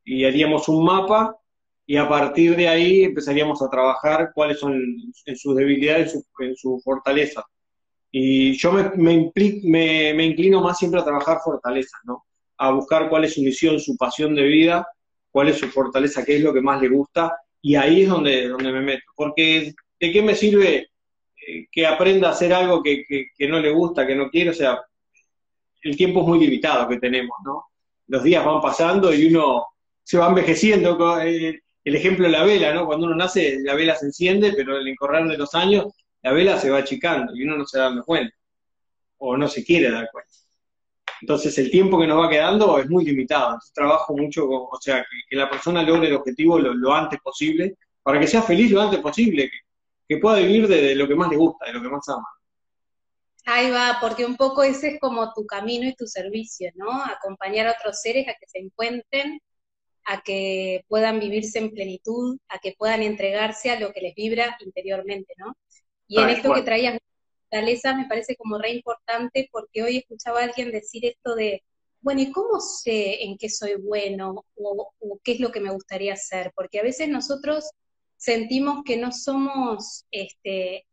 y 0.03 0.25
haríamos 0.25 0.67
un 0.67 0.83
mapa, 0.83 1.37
y 1.85 1.97
a 1.97 2.09
partir 2.09 2.55
de 2.55 2.67
ahí 2.67 3.03
empezaríamos 3.03 3.61
a 3.61 3.69
trabajar 3.69 4.31
cuáles 4.33 4.59
son 4.59 4.73
en 5.25 5.37
sus 5.37 5.55
debilidades, 5.55 6.15
en 6.39 6.55
su, 6.55 6.81
fortaleza. 6.83 7.45
Y 8.11 8.57
yo 8.57 8.71
me, 8.71 8.89
me, 8.95 9.31
me, 9.63 10.13
me 10.13 10.25
inclino 10.25 10.61
más 10.61 10.77
siempre 10.77 10.99
a 10.99 11.05
trabajar 11.05 11.39
fortalezas, 11.43 12.01
¿no? 12.03 12.25
a 12.57 12.71
buscar 12.71 13.09
cuál 13.09 13.25
es 13.25 13.35
su 13.35 13.41
misión, 13.41 13.79
su 13.79 13.95
pasión 13.95 14.35
de 14.35 14.43
vida, 14.43 14.87
cuál 15.31 15.49
es 15.49 15.57
su 15.57 15.67
fortaleza, 15.67 16.25
qué 16.25 16.37
es 16.37 16.41
lo 16.41 16.53
que 16.53 16.61
más 16.61 16.81
le 16.81 16.89
gusta, 16.89 17.35
y 17.61 17.75
ahí 17.75 18.03
es 18.03 18.09
donde, 18.09 18.47
donde 18.47 18.71
me 18.71 18.81
meto. 18.81 19.03
Porque 19.15 19.73
¿de 19.99 20.11
qué 20.11 20.21
me 20.21 20.35
sirve 20.35 20.89
eh, 21.47 21.67
que 21.71 21.85
aprenda 21.85 22.29
a 22.29 22.31
hacer 22.31 22.53
algo 22.53 22.81
que, 22.83 23.03
no 23.47 23.59
le 23.59 23.71
gusta, 23.71 24.05
que 24.05 24.15
no 24.15 24.29
quiere? 24.29 24.51
O 24.51 24.53
sea, 24.53 24.81
el 25.81 25.97
tiempo 25.97 26.21
es 26.21 26.27
muy 26.27 26.39
limitado 26.39 26.87
que 26.87 26.99
tenemos, 26.99 27.37
¿no? 27.45 27.65
Los 28.07 28.23
días 28.23 28.45
van 28.45 28.61
pasando 28.61 29.13
y 29.13 29.27
uno 29.27 29.65
se 30.03 30.17
va 30.17 30.29
envejeciendo. 30.29 31.19
Eh, 31.21 31.59
el 31.83 31.95
ejemplo 31.95 32.25
de 32.25 32.31
la 32.31 32.43
vela, 32.43 32.73
¿no? 32.73 32.85
Cuando 32.85 33.05
uno 33.05 33.15
nace, 33.15 33.59
la 33.63 33.73
vela 33.73 33.95
se 33.95 34.07
enciende, 34.07 34.51
pero 34.53 34.77
el 34.77 34.95
correr 34.97 35.25
de 35.25 35.37
los 35.37 35.55
años, 35.55 35.85
la 36.21 36.33
vela 36.33 36.59
se 36.59 36.69
va 36.69 36.79
achicando 36.79 37.33
y 37.33 37.43
uno 37.43 37.57
no 37.57 37.65
se 37.65 37.79
da 37.79 38.03
cuenta, 38.05 38.35
o 39.19 39.37
no 39.37 39.47
se 39.47 39.63
quiere 39.63 39.89
dar 39.89 40.09
cuenta. 40.11 40.33
Entonces 41.21 41.57
el 41.57 41.71
tiempo 41.71 41.99
que 41.99 42.07
nos 42.07 42.23
va 42.23 42.29
quedando 42.29 42.77
es 42.79 42.89
muy 42.89 43.05
limitado. 43.05 43.47
Entonces 43.47 43.73
trabajo 43.73 44.15
mucho, 44.15 44.47
o 44.49 44.77
sea, 44.79 45.05
que, 45.29 45.35
la 45.35 45.49
persona 45.49 45.83
logre 45.83 46.07
el 46.07 46.15
objetivo 46.15 46.59
lo, 46.59 46.93
antes 46.93 47.19
posible, 47.21 47.75
para 48.03 48.19
que 48.19 48.27
sea 48.27 48.41
feliz 48.41 48.71
lo 48.71 48.81
antes 48.81 48.99
posible, 48.99 49.49
que, 50.07 50.17
pueda 50.17 50.37
vivir 50.37 50.67
de, 50.67 50.95
lo 50.95 51.07
que 51.07 51.15
más 51.15 51.29
le 51.29 51.37
gusta, 51.37 51.65
de 51.65 51.73
lo 51.73 51.81
que 51.81 51.89
más 51.89 52.07
ama. 52.09 52.27
Ahí 53.45 53.71
va, 53.71 53.97
porque 54.01 54.25
un 54.25 54.35
poco 54.35 54.63
ese 54.63 54.95
es 54.95 54.99
como 54.99 55.33
tu 55.33 55.45
camino 55.45 55.87
y 55.87 55.95
tu 55.95 56.05
servicio, 56.05 56.69
¿no? 56.75 56.91
Acompañar 57.03 57.67
a 57.67 57.75
otros 57.79 58.01
seres 58.01 58.27
a 58.27 58.33
que 58.33 58.47
se 58.47 58.59
encuentren, 58.59 59.39
a 60.05 60.21
que 60.21 60.83
puedan 60.87 61.19
vivirse 61.19 61.59
en 61.59 61.71
plenitud, 61.71 62.37
a 62.49 62.59
que 62.59 62.75
puedan 62.77 63.03
entregarse 63.03 63.69
a 63.71 63.79
lo 63.79 63.91
que 63.93 64.01
les 64.01 64.15
vibra 64.15 64.57
interiormente, 64.59 65.33
¿no? 65.37 65.55
Y 66.07 66.19
en 66.19 66.29
esto 66.29 66.53
que 66.53 66.61
traías 66.61 66.97
me 67.51 68.05
parece 68.07 68.35
como 68.35 68.57
re 68.57 68.71
importante 68.71 69.49
porque 69.51 69.83
hoy 69.83 69.97
escuchaba 69.97 70.41
a 70.41 70.43
alguien 70.43 70.71
decir 70.71 71.05
esto 71.05 71.35
de, 71.35 71.63
bueno, 72.01 72.21
¿y 72.21 72.31
cómo 72.31 72.59
sé 72.59 73.23
en 73.23 73.37
qué 73.37 73.49
soy 73.49 73.75
bueno 73.75 74.45
o, 74.55 75.19
qué 75.23 75.33
es 75.33 75.39
lo 75.39 75.51
que 75.51 75.59
me 75.59 75.71
gustaría 75.71 76.13
hacer? 76.13 76.51
Porque 76.55 76.79
a 76.79 76.83
veces 76.83 77.09
nosotros 77.09 77.69
sentimos 78.17 78.83
que 78.83 78.97
no 78.97 79.11
somos 79.11 80.05
este, 80.11 80.85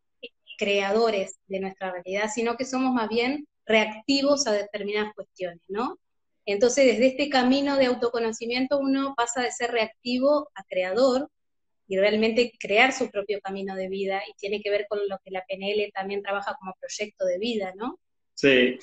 creadores 0.59 1.38
de 1.47 1.61
nuestra 1.61 1.93
realidad, 1.93 2.31
sino 2.33 2.57
que 2.57 2.64
somos 2.64 2.93
más 2.93 3.09
bien 3.09 3.47
reactivos 3.67 4.47
a 4.47 4.53
determinadas 4.53 5.14
cuestiones, 5.14 5.62
¿no? 5.69 5.99
Entonces, 6.47 6.85
desde 6.85 7.07
este 7.07 7.31
camino 7.31 7.77
de 7.77 7.87
autoconocimiento 7.87 8.79
uno 8.79 9.14
pasa 9.17 9.40
de 9.43 9.51
ser 9.51 9.71
reactivo 9.71 10.51
a 10.55 10.62
creador 10.64 11.31
y 11.87 11.99
realmente 11.99 12.53
crear 12.59 12.92
su 12.92 13.11
propio 13.11 13.40
camino 13.40 13.75
de 13.77 13.88
vida 13.88 14.23
y 14.29 14.35
tiene 14.35 14.61
que 14.61 14.70
ver 14.70 14.87
con 14.88 15.01
lo 15.09 15.18
que 15.25 15.31
la 15.31 15.44
PNL 15.47 15.90
también 15.92 16.23
trabaja 16.23 16.55
como 16.59 16.75
proyecto 16.81 17.25
de 17.27 17.38
vida, 17.38 17.73
¿no? 17.77 17.99
Sí. 18.35 18.79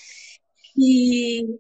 Y, 0.75 1.59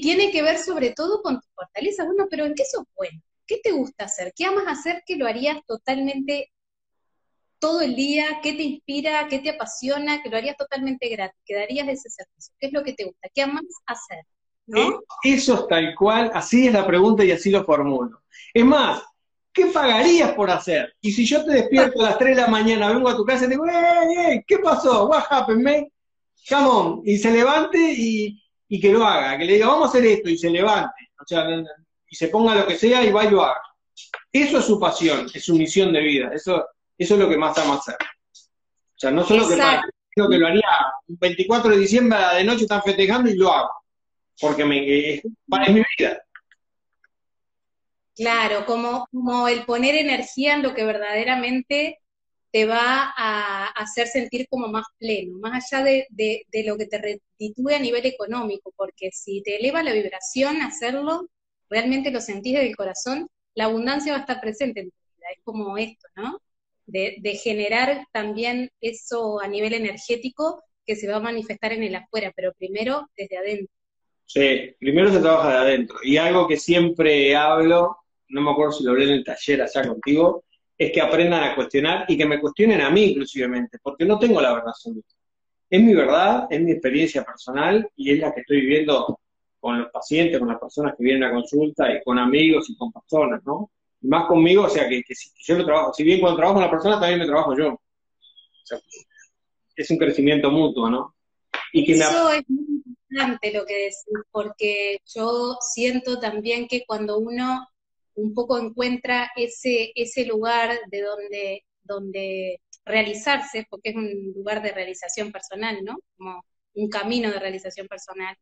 tiene 0.00 0.30
que 0.30 0.42
ver 0.42 0.58
sobre 0.58 0.90
todo 0.90 1.22
con 1.22 1.40
tu 1.40 1.46
fortaleza. 1.54 2.04
Bueno, 2.04 2.26
pero 2.30 2.44
¿en 2.46 2.54
qué 2.54 2.64
sos 2.64 2.84
bueno? 2.96 3.20
¿Qué 3.46 3.60
te 3.62 3.72
gusta 3.72 4.04
hacer? 4.04 4.32
¿Qué 4.34 4.44
amas 4.44 4.64
hacer 4.66 5.02
que 5.04 5.16
lo 5.16 5.26
harías 5.26 5.58
totalmente 5.66 6.52
todo 7.58 7.80
el 7.80 7.94
día? 7.94 8.40
¿Qué 8.42 8.52
te 8.52 8.62
inspira? 8.62 9.26
¿Qué 9.28 9.40
te 9.40 9.50
apasiona? 9.50 10.22
Que 10.22 10.30
lo 10.30 10.36
harías 10.36 10.56
totalmente 10.56 11.08
gratis, 11.08 11.40
que 11.44 11.54
darías 11.54 11.88
ese 11.88 12.08
servicio. 12.10 12.54
¿Qué 12.58 12.68
es 12.68 12.72
lo 12.72 12.82
que 12.82 12.94
te 12.94 13.04
gusta? 13.04 13.28
¿Qué 13.34 13.42
amas 13.42 13.64
hacer? 13.86 14.24
¿no? 14.66 14.78
Eh, 14.78 15.00
eso 15.24 15.54
es 15.54 15.68
tal 15.68 15.94
cual, 15.96 16.30
así 16.34 16.66
es 16.68 16.72
la 16.72 16.86
pregunta 16.86 17.24
y 17.24 17.32
así 17.32 17.50
lo 17.50 17.64
formulo. 17.64 18.22
Es 18.54 18.64
más, 18.64 19.02
¿qué 19.52 19.66
pagarías 19.66 20.32
por 20.32 20.50
hacer? 20.50 20.94
Y 21.00 21.12
si 21.12 21.24
yo 21.26 21.44
te 21.44 21.52
despierto 21.52 22.00
a 22.00 22.10
las 22.10 22.18
3 22.18 22.36
de 22.36 22.42
la 22.42 22.48
mañana, 22.48 22.92
vengo 22.92 23.08
a 23.08 23.16
tu 23.16 23.24
casa 23.24 23.44
y 23.44 23.48
te 23.48 23.54
digo, 23.54 23.66
¡eh, 23.66 24.44
¿Qué 24.46 24.58
pasó? 24.58 25.06
What 25.06 25.24
happened, 25.30 25.62
man? 25.62 25.86
Come 26.48 26.66
on. 26.66 27.02
Y 27.04 27.18
se 27.18 27.30
levante 27.30 27.78
y, 27.78 28.38
que 28.80 28.90
lo 28.90 29.04
haga, 29.04 29.36
que 29.36 29.44
le 29.44 29.54
diga, 29.54 29.66
vamos 29.66 29.86
a 29.86 29.88
hacer 29.90 30.06
esto, 30.06 30.30
y 30.30 30.38
se 30.38 30.48
levante. 30.48 31.10
O 31.20 31.26
sea, 31.26 31.46
y 32.08 32.16
se 32.16 32.28
ponga 32.28 32.54
lo 32.54 32.66
que 32.66 32.76
sea 32.76 33.04
y 33.04 33.12
va 33.12 33.24
y 33.24 33.30
lo 33.30 33.42
haga. 33.42 33.60
Eso 34.32 34.58
es 34.58 34.64
su 34.64 34.80
pasión, 34.80 35.26
es 35.32 35.44
su 35.44 35.54
misión 35.54 35.92
de 35.92 36.00
vida, 36.00 36.30
eso, 36.32 36.66
eso 36.96 37.14
es 37.14 37.20
lo 37.20 37.28
que 37.28 37.36
más 37.36 37.56
ama 37.58 37.74
hacer. 37.74 37.96
O 38.00 38.98
sea, 38.98 39.10
no 39.10 39.24
solo 39.24 39.46
que, 39.46 39.56
que 39.56 40.38
lo 40.38 40.46
haría 40.46 40.68
un 41.08 41.18
24 41.18 41.70
de 41.70 41.78
diciembre 41.78 42.18
de 42.34 42.44
noche 42.44 42.62
están 42.62 42.82
festejando 42.82 43.30
y 43.30 43.34
lo 43.34 43.52
hago, 43.52 43.70
porque 44.40 44.64
me, 44.64 45.14
es, 45.14 45.22
es 45.24 45.74
mi 45.74 45.82
vida. 45.98 46.22
Claro, 48.14 48.66
como, 48.66 49.08
el 49.48 49.64
poner 49.64 49.94
energía 49.94 50.54
en 50.54 50.62
lo 50.62 50.74
que 50.74 50.84
verdaderamente 50.84 51.98
te 52.50 52.66
va 52.66 53.12
a 53.16 53.66
hacer 53.68 54.06
sentir 54.06 54.46
como 54.50 54.68
más 54.68 54.84
pleno, 54.98 55.38
más 55.38 55.72
allá 55.72 55.84
de, 55.84 56.46
lo 56.66 56.76
que 56.76 56.86
te 56.86 56.98
restituye 56.98 57.74
a 57.74 57.78
nivel 57.78 58.04
económico, 58.04 58.72
porque 58.76 59.10
si 59.12 59.42
te 59.42 59.56
eleva 59.56 59.82
la 59.82 59.94
vibración 59.94 60.60
hacerlo, 60.60 61.28
realmente 61.70 62.10
lo 62.10 62.20
sentís 62.20 62.54
desde 62.54 62.68
el 62.68 62.76
corazón, 62.76 63.28
la 63.54 63.64
abundancia 63.64 64.12
va 64.12 64.18
a 64.18 64.20
estar 64.22 64.40
presente 64.40 64.80
en 64.80 64.90
tu 64.90 64.96
vida, 65.16 65.26
es 65.34 65.42
como 65.44 65.78
esto, 65.78 66.06
¿no? 66.16 66.38
De, 66.84 67.16
de 67.20 67.34
generar 67.36 68.06
también 68.12 68.70
eso 68.80 69.40
a 69.40 69.48
nivel 69.48 69.72
energético 69.72 70.62
que 70.84 70.96
se 70.96 71.08
va 71.08 71.16
a 71.16 71.20
manifestar 71.20 71.72
en 71.72 71.84
el 71.84 71.94
afuera, 71.94 72.32
pero 72.36 72.52
primero 72.58 73.08
desde 73.16 73.38
adentro. 73.38 73.74
Sí, 74.26 74.74
primero 74.78 75.10
se 75.12 75.20
trabaja 75.20 75.50
de 75.50 75.56
adentro. 75.56 75.98
Y 76.02 76.16
algo 76.16 76.48
que 76.48 76.56
siempre 76.56 77.36
hablo, 77.36 78.01
no 78.32 78.40
me 78.40 78.50
acuerdo 78.50 78.72
si 78.72 78.84
lo 78.84 78.90
hablé 78.92 79.04
en 79.04 79.10
el 79.10 79.24
taller 79.24 79.62
allá 79.62 79.86
contigo, 79.86 80.44
es 80.76 80.90
que 80.90 81.00
aprendan 81.00 81.44
a 81.44 81.54
cuestionar 81.54 82.06
y 82.08 82.16
que 82.16 82.26
me 82.26 82.40
cuestionen 82.40 82.80
a 82.80 82.90
mí 82.90 83.04
inclusivamente, 83.04 83.78
porque 83.82 84.04
no 84.04 84.18
tengo 84.18 84.40
la 84.40 84.52
verdad 84.52 84.70
absoluta. 84.70 85.14
Es 85.68 85.82
mi 85.82 85.94
verdad, 85.94 86.46
es 86.50 86.60
mi 86.60 86.72
experiencia 86.72 87.22
personal 87.22 87.88
y 87.96 88.12
es 88.12 88.18
la 88.18 88.32
que 88.34 88.40
estoy 88.40 88.62
viviendo 88.62 89.18
con 89.60 89.78
los 89.78 89.90
pacientes, 89.90 90.38
con 90.38 90.48
las 90.48 90.58
personas 90.58 90.94
que 90.96 91.04
vienen 91.04 91.24
a 91.24 91.30
consulta 91.30 91.92
y 91.92 92.02
con 92.02 92.18
amigos 92.18 92.68
y 92.68 92.76
con 92.76 92.90
personas, 92.90 93.42
¿no? 93.44 93.70
Y 94.00 94.08
más 94.08 94.26
conmigo, 94.26 94.64
o 94.64 94.68
sea, 94.68 94.88
que, 94.88 95.02
si, 95.14 95.30
yo 95.46 95.58
lo 95.58 95.64
trabajo, 95.64 95.92
si 95.92 96.02
bien 96.02 96.20
cuando 96.20 96.36
trabajo 96.36 96.54
con 96.54 96.64
la 96.64 96.70
persona, 96.70 96.98
también 96.98 97.20
me 97.20 97.26
trabajo 97.26 97.56
yo. 97.56 97.68
O 97.68 97.80
sea, 98.64 98.78
es 99.76 99.90
un 99.90 99.98
crecimiento 99.98 100.50
mutuo, 100.50 100.90
¿no? 100.90 101.14
Y 101.72 101.84
que 101.84 101.92
Eso 101.92 102.32
es 102.32 102.42
muy 102.48 102.82
importante 102.84 103.52
lo 103.52 103.64
que 103.64 103.74
decís, 103.74 104.26
porque 104.30 104.98
yo 105.14 105.56
siento 105.60 106.18
también 106.18 106.66
que 106.66 106.84
cuando 106.86 107.18
uno 107.18 107.66
un 108.14 108.34
poco 108.34 108.58
encuentra 108.58 109.30
ese, 109.36 109.92
ese 109.94 110.24
lugar 110.26 110.78
de 110.90 111.00
donde, 111.00 111.64
donde 111.82 112.60
realizarse, 112.84 113.66
porque 113.70 113.90
es 113.90 113.96
un 113.96 114.32
lugar 114.34 114.62
de 114.62 114.72
realización 114.72 115.32
personal, 115.32 115.78
¿no? 115.84 115.98
Como 116.16 116.44
un 116.74 116.88
camino 116.88 117.30
de 117.30 117.38
realización 117.38 117.86
personal. 117.86 118.36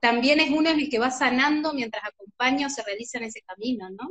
También 0.00 0.40
es 0.40 0.50
uno 0.50 0.70
en 0.70 0.80
el 0.80 0.90
que 0.90 0.98
va 0.98 1.10
sanando 1.10 1.72
mientras 1.72 2.04
acompaña 2.04 2.66
o 2.66 2.70
se 2.70 2.82
realiza 2.82 3.18
en 3.18 3.24
ese 3.24 3.40
camino, 3.42 3.88
¿no? 3.90 4.10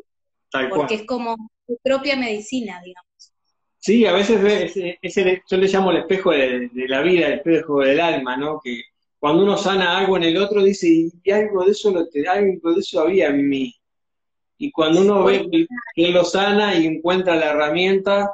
porque 0.70 0.96
es 0.96 1.06
como 1.06 1.36
su 1.66 1.78
propia 1.82 2.16
medicina, 2.16 2.80
digamos. 2.84 3.34
Sí, 3.80 4.06
a 4.06 4.13
veces 4.13 4.44
ese, 4.44 5.00
ese, 5.02 5.42
yo 5.50 5.58
le 5.58 5.68
llamo 5.68 5.92
el 5.92 5.98
espejo 5.98 6.32
de, 6.32 6.70
la 6.88 7.02
vida, 7.02 7.28
el 7.28 7.34
espejo 7.34 7.82
del 7.82 8.00
alma, 8.00 8.38
¿no? 8.38 8.62
Que 8.63 8.82
cuando 9.20 9.44
uno 9.44 9.58
sana 9.58 9.98
algo 9.98 10.16
en 10.18 10.24
el 10.24 10.38
otro 10.38 10.63
dice, 10.63 10.88
y 11.24 11.32
algo 11.32 11.66
de 11.66 11.72
eso, 11.72 11.92
lo, 11.92 12.08
algo 12.30 12.74
de 12.74 12.80
eso 12.80 13.02
había 13.02 13.28
en 13.28 13.50
mí. 13.50 13.76
Y 14.58 14.72
cuando 14.72 15.02
uno 15.02 15.24
ve 15.24 15.50
que 15.96 16.10
lo 16.10 16.24
sana 16.24 16.76
y 16.76 16.86
encuentra 16.86 17.36
la 17.36 17.52
herramienta, 17.52 18.32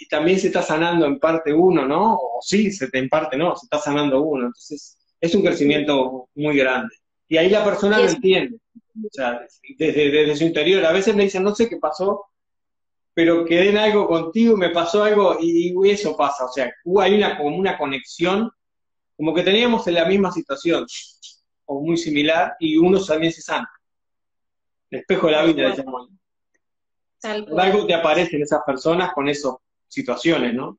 y 0.00 0.06
también 0.06 0.38
se 0.38 0.48
está 0.48 0.62
sanando 0.62 1.06
en 1.06 1.18
parte 1.18 1.52
uno, 1.52 1.86
¿no? 1.86 2.14
O 2.14 2.38
sí, 2.40 2.70
se 2.70 2.88
te 2.88 2.98
en 2.98 3.08
parte 3.08 3.36
no, 3.36 3.56
se 3.56 3.66
está 3.66 3.78
sanando 3.78 4.22
uno. 4.22 4.46
Entonces, 4.46 4.96
es 5.20 5.34
un 5.34 5.42
crecimiento 5.42 6.28
muy 6.34 6.56
grande. 6.56 6.94
Y 7.28 7.36
ahí 7.36 7.50
la 7.50 7.64
persona 7.64 7.98
lo 7.98 8.08
entiende. 8.08 8.58
O 9.04 9.08
sea, 9.10 9.40
desde, 9.76 10.10
desde 10.10 10.36
su 10.36 10.44
interior. 10.44 10.84
A 10.84 10.92
veces 10.92 11.14
me 11.14 11.24
dicen, 11.24 11.42
no 11.42 11.54
sé 11.54 11.68
qué 11.68 11.76
pasó, 11.76 12.26
pero 13.18 13.44
quedé 13.44 13.70
en 13.70 13.78
algo 13.78 14.06
contigo, 14.06 14.56
me 14.56 14.70
pasó 14.70 15.02
algo 15.02 15.38
y, 15.40 15.74
eso 15.90 16.16
pasa. 16.16 16.44
O 16.44 16.52
sea, 16.52 16.72
hay 17.00 17.14
una, 17.14 17.36
como 17.36 17.56
una 17.56 17.76
conexión, 17.76 18.48
como 19.16 19.34
que 19.34 19.42
teníamos 19.42 19.86
en 19.88 19.94
la 19.94 20.04
misma 20.04 20.30
situación, 20.30 20.86
o 21.64 21.80
muy 21.80 21.96
similar, 21.96 22.54
y 22.60 22.76
uno 22.76 23.04
también 23.04 23.32
se 23.32 23.42
sana. 23.42 23.68
El 24.90 25.00
espejo 25.00 25.26
de 25.26 25.32
la 25.32 25.44
vida, 25.44 25.74
Algo 27.22 27.86
te 27.86 27.94
aparece 27.94 28.36
en 28.36 28.42
esas 28.42 28.62
personas 28.64 29.12
con 29.12 29.28
esas 29.28 29.54
situaciones, 29.88 30.54
¿no? 30.54 30.78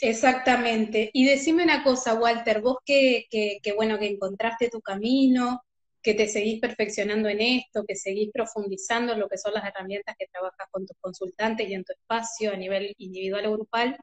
Exactamente. 0.00 1.10
Y 1.12 1.24
decime 1.26 1.64
una 1.64 1.82
cosa, 1.82 2.14
Walter, 2.14 2.60
vos 2.60 2.78
que, 2.84 3.26
que, 3.30 3.72
bueno, 3.74 3.98
que 3.98 4.08
encontraste 4.08 4.68
tu 4.68 4.80
camino, 4.80 5.62
que 6.02 6.14
te 6.14 6.28
seguís 6.28 6.60
perfeccionando 6.60 7.28
en 7.28 7.40
esto, 7.40 7.84
que 7.86 7.96
seguís 7.96 8.30
profundizando 8.32 9.14
en 9.14 9.20
lo 9.20 9.28
que 9.28 9.38
son 9.38 9.54
las 9.54 9.64
herramientas 9.64 10.14
que 10.18 10.26
trabajas 10.30 10.68
con 10.70 10.86
tus 10.86 10.96
consultantes 11.00 11.68
y 11.68 11.74
en 11.74 11.84
tu 11.84 11.92
espacio 11.92 12.52
a 12.52 12.56
nivel 12.56 12.94
individual 12.98 13.46
o 13.46 13.52
grupal, 13.52 13.96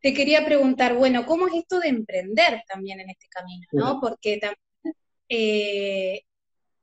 te 0.00 0.14
quería 0.14 0.44
preguntar, 0.44 0.94
bueno, 0.94 1.26
¿cómo 1.26 1.48
es 1.48 1.54
esto 1.54 1.80
de 1.80 1.88
emprender 1.88 2.62
también 2.66 3.00
en 3.00 3.10
este 3.10 3.28
camino? 3.28 3.66
¿no? 3.72 4.00
Porque 4.00 4.38
también 4.38 4.96
eh, 5.28 6.22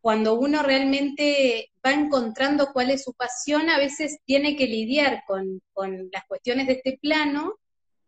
cuando 0.06 0.36
uno 0.36 0.62
realmente 0.62 1.72
va 1.84 1.92
encontrando 1.92 2.72
cuál 2.72 2.92
es 2.92 3.02
su 3.02 3.14
pasión, 3.16 3.72
a 3.72 3.80
veces 3.80 4.20
tiene 4.24 4.56
que 4.56 4.68
lidiar 4.68 5.24
con, 5.26 5.64
las 6.14 6.26
cuestiones 6.28 6.68
de 6.68 6.74
este 6.74 7.00
plano 7.02 7.56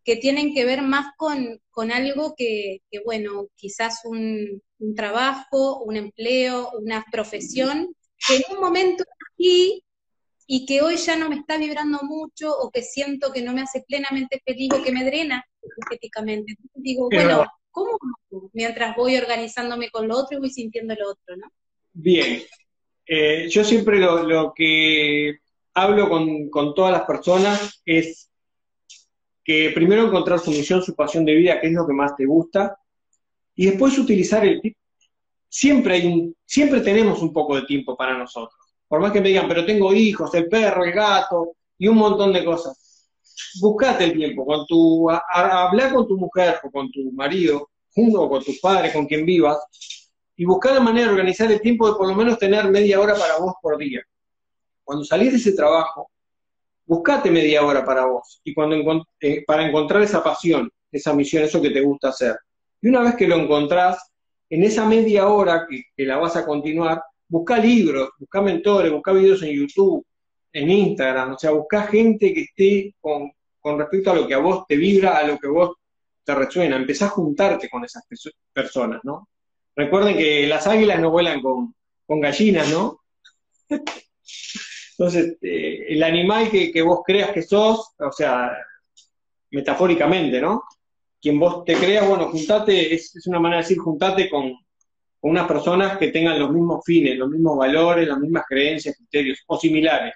que 0.03 0.17
tienen 0.17 0.53
que 0.53 0.63
ver 0.63 0.83
más 0.83 1.07
con, 1.17 1.59
algo 1.91 2.35
que, 2.37 2.81
bueno, 3.03 3.47
quizás 3.55 4.01
un, 4.05 4.61
trabajo, 4.95 5.81
un 5.85 5.95
empleo, 5.95 6.69
una 6.79 7.03
profesión, 7.11 7.95
que 8.27 8.35
en 8.35 8.43
un 8.51 8.61
momento 8.61 9.03
aquí 9.33 9.83
y 10.45 10.67
que 10.67 10.83
hoy 10.83 10.97
ya 10.97 11.15
no 11.15 11.29
me 11.29 11.37
está 11.37 11.57
vibrando 11.57 12.01
mucho 12.03 12.55
o 12.55 12.69
que 12.69 12.83
siento 12.83 13.33
que 13.33 13.41
no 13.41 13.53
me 13.53 13.63
hace 13.63 13.83
plenamente 13.87 14.39
feliz 14.45 14.69
o 14.71 14.83
que 14.83 14.91
me 14.91 15.03
drena 15.03 15.43
energéticamente. 15.63 16.51
Entonces 16.51 16.83
digo, 16.83 17.09
bueno, 17.11 17.47
¿cómo? 17.71 17.97
Mientras 18.53 18.95
voy 18.95 19.17
organizándome 19.17 19.89
con 19.89 20.07
lo 20.07 20.15
otro 20.15 20.37
y 20.37 20.41
voy 20.41 20.51
sintiendo 20.51 20.93
lo 20.93 21.09
otro, 21.09 21.37
¿no? 21.37 21.51
Bien, 21.99 22.43
eh, 23.07 23.49
yo 23.49 23.63
siempre 23.63 23.97
lo, 23.99 24.53
que 24.55 25.39
hablo 25.73 26.07
con, 26.07 26.75
todas 26.75 26.91
las 26.91 27.01
personas 27.07 27.81
es 27.83 28.29
que 29.43 29.71
primero 29.73 30.05
encontrar 30.05 30.37
su 30.37 30.51
misión, 30.51 30.83
su 30.83 30.93
pasión 30.93 31.25
de 31.25 31.33
vida, 31.33 31.59
que 31.59 31.67
es 31.67 31.73
lo 31.73 31.87
que 31.87 31.93
más 31.93 32.15
te 32.15 32.27
gusta, 32.27 32.77
y 33.55 33.65
después 33.65 33.97
utilizar 33.97 34.45
el 34.45 34.61
tiempo. 34.61 34.79
Siempre, 35.49 35.95
hay 35.95 36.35
siempre 36.45 36.81
tenemos 36.81 37.19
un 37.23 37.33
poco 37.33 37.55
de 37.55 37.63
tiempo 37.63 37.97
para 37.97 38.15
nosotros. 38.15 38.53
Por 38.87 38.99
más 38.99 39.11
que 39.11 39.19
me 39.19 39.29
digan, 39.29 39.47
pero 39.47 39.65
tengo 39.65 39.91
hijos, 39.91 40.31
el 40.35 40.47
perro, 40.47 40.85
el 40.85 40.91
gato 40.91 41.55
y 41.79 41.87
un 41.87 41.97
montón 41.97 42.31
de 42.31 42.45
cosas. 42.45 43.09
Buscate 43.59 44.03
el 44.03 44.13
tiempo. 44.13 44.45
Con 44.45 44.67
tu, 44.67 45.09
hablar 45.09 45.95
con 45.95 46.07
tu 46.07 46.15
mujer 46.15 46.59
o 46.63 46.69
con 46.69 46.91
tu 46.91 47.11
marido, 47.13 47.71
junto 47.89 48.29
con 48.29 48.43
tus 48.43 48.59
padres, 48.59 48.93
con 48.93 49.07
quien 49.07 49.25
vivas, 49.25 49.57
y 50.37 50.45
buscar 50.45 50.75
la 50.75 50.79
manera 50.79 51.07
de 51.07 51.13
organizar 51.13 51.51
el 51.51 51.59
tiempo 51.59 51.89
de 51.89 51.97
por 51.97 52.07
lo 52.07 52.15
menos 52.15 52.37
tener 52.37 52.69
media 52.69 53.01
hora 53.01 53.15
para 53.15 53.39
vos 53.39 53.55
por 53.59 53.75
día. 53.77 54.01
Cuando 54.83 55.03
salís 55.03 55.31
de 55.31 55.37
ese 55.37 55.53
trabajo, 55.53 56.11
buscate 56.85 57.31
media 57.31 57.65
hora 57.65 57.83
para 57.83 58.05
vos 58.05 58.39
y 58.43 58.53
cuando 58.53 59.03
eh, 59.19 59.43
para 59.45 59.67
encontrar 59.67 60.03
esa 60.03 60.23
pasión, 60.23 60.69
esa 60.91 61.13
misión, 61.13 61.43
eso 61.43 61.61
que 61.61 61.71
te 61.71 61.81
gusta 61.81 62.09
hacer. 62.09 62.37
Y 62.81 62.87
una 62.87 63.01
vez 63.01 63.15
que 63.15 63.27
lo 63.27 63.35
encontrás, 63.35 64.11
en 64.49 64.63
esa 64.63 64.85
media 64.85 65.27
hora 65.27 65.67
que, 65.67 66.05
la 66.05 66.17
vas 66.17 66.35
a 66.35 66.45
continuar, 66.45 67.01
busca 67.27 67.57
libros, 67.57 68.11
busca 68.19 68.39
mentores, 68.39 68.91
busca 68.91 69.11
videos 69.11 69.41
en 69.41 69.49
YouTube, 69.49 70.05
en 70.53 70.69
Instagram, 70.69 71.33
o 71.33 71.39
sea, 71.39 71.51
busca 71.51 71.83
gente 71.87 72.31
que 72.33 72.41
esté 72.41 72.95
con, 73.01 73.31
con 73.59 73.79
respecto 73.79 74.11
a 74.11 74.15
lo 74.15 74.27
que 74.27 74.35
a 74.35 74.37
vos 74.37 74.65
te 74.67 74.77
vibra, 74.77 75.17
a 75.17 75.27
lo 75.27 75.37
que 75.39 75.47
vos 75.47 75.75
te 76.23 76.35
resuena, 76.35 76.75
empezá 76.75 77.07
a 77.07 77.09
juntarte 77.09 77.67
con 77.67 77.83
esas 77.83 78.03
personas, 78.53 79.01
¿no? 79.03 79.27
Recuerden 79.77 80.17
que 80.17 80.47
las 80.47 80.65
águilas 80.65 80.99
no 80.99 81.11
vuelan 81.11 81.39
con, 81.39 81.75
gallinas, 82.07 82.67
¿no? 82.71 83.03
Entonces, 83.69 85.37
eh, 85.39 85.85
el 85.89 86.01
animal 86.01 86.49
que, 86.49 86.81
vos 86.81 87.01
creas 87.05 87.29
que 87.29 87.43
sos, 87.43 87.93
o 87.99 88.11
sea, 88.11 88.57
metafóricamente, 89.51 90.41
¿no? 90.41 90.63
Quien 91.21 91.39
vos 91.39 91.63
te 91.63 91.75
creas, 91.75 92.07
bueno, 92.07 92.29
juntate, 92.31 92.95
es, 92.95 93.13
una 93.27 93.39
manera 93.39 93.61
de 93.61 93.67
decir, 93.67 93.77
juntate 93.77 94.27
con, 94.31 94.51
unas 95.21 95.47
personas 95.47 95.97
que 95.99 96.07
tengan 96.07 96.39
los 96.39 96.51
mismos 96.51 96.83
fines, 96.83 97.15
los 97.15 97.29
mismos 97.29 97.57
valores, 97.57 98.07
las 98.07 98.17
mismas 98.17 98.45
creencias, 98.47 98.95
criterios, 98.95 99.39
o 99.45 99.59
similares, 99.59 100.15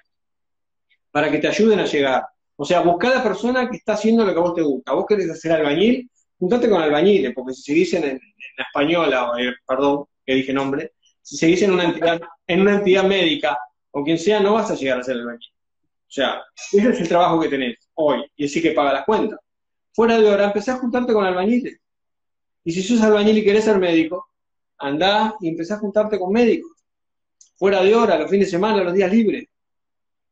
para 1.12 1.30
que 1.30 1.38
te 1.38 1.46
ayuden 1.46 1.78
a 1.78 1.86
llegar. 1.86 2.24
O 2.56 2.64
sea, 2.64 2.80
busca 2.80 3.08
a 3.08 3.16
la 3.16 3.22
persona 3.22 3.70
que 3.70 3.76
está 3.76 3.92
haciendo 3.92 4.24
lo 4.24 4.32
que 4.32 4.40
a 4.40 4.42
vos 4.42 4.54
te 4.54 4.62
gusta. 4.62 4.92
Vos 4.92 5.06
querés 5.06 5.30
hacer 5.30 5.52
albañil, 5.52 6.10
juntate 6.36 6.68
con 6.68 6.82
albañiles, 6.82 7.32
porque 7.34 7.52
si 7.52 7.62
se 7.62 7.74
dicen 7.74 8.04
en, 8.04 8.20
española, 8.56 9.32
eh, 9.38 9.52
perdón, 9.66 10.04
que 10.24 10.34
dije 10.34 10.52
nombre, 10.52 10.92
si 11.20 11.36
se 11.36 11.46
dice 11.46 11.64
en 11.64 11.72
una 11.72 11.84
entidad, 11.84 12.20
en 12.46 12.60
una 12.60 12.74
entidad 12.74 13.04
médica 13.04 13.58
o 13.90 14.02
quien 14.02 14.18
sea, 14.18 14.40
no 14.40 14.54
vas 14.54 14.70
a 14.70 14.74
llegar 14.74 15.00
a 15.00 15.04
ser 15.04 15.16
albañil. 15.16 15.50
O 15.80 16.14
sea, 16.14 16.42
ese 16.72 16.88
es 16.90 17.00
el 17.00 17.08
trabajo 17.08 17.40
que 17.40 17.48
tenés 17.48 17.78
hoy, 17.94 18.24
y 18.36 18.46
así 18.46 18.60
que 18.60 18.72
paga 18.72 18.92
las 18.92 19.04
cuentas. 19.04 19.38
Fuera 19.92 20.18
de 20.18 20.28
hora, 20.28 20.46
empezás 20.46 20.76
a 20.76 20.80
juntarte 20.80 21.12
con 21.12 21.24
albañiles. 21.24 21.78
Y 22.64 22.72
si 22.72 22.82
sos 22.82 23.00
albañil 23.02 23.38
y 23.38 23.44
querés 23.44 23.64
ser 23.64 23.78
médico, 23.78 24.28
andá 24.78 25.34
y 25.40 25.48
empezás 25.48 25.78
a 25.78 25.80
juntarte 25.80 26.18
con 26.18 26.32
médicos. 26.32 26.70
fuera 27.56 27.82
de 27.82 27.94
hora, 27.94 28.18
los 28.18 28.30
fines 28.30 28.48
de 28.48 28.52
semana, 28.52 28.82
los 28.82 28.94
días 28.94 29.12
libres. 29.12 29.46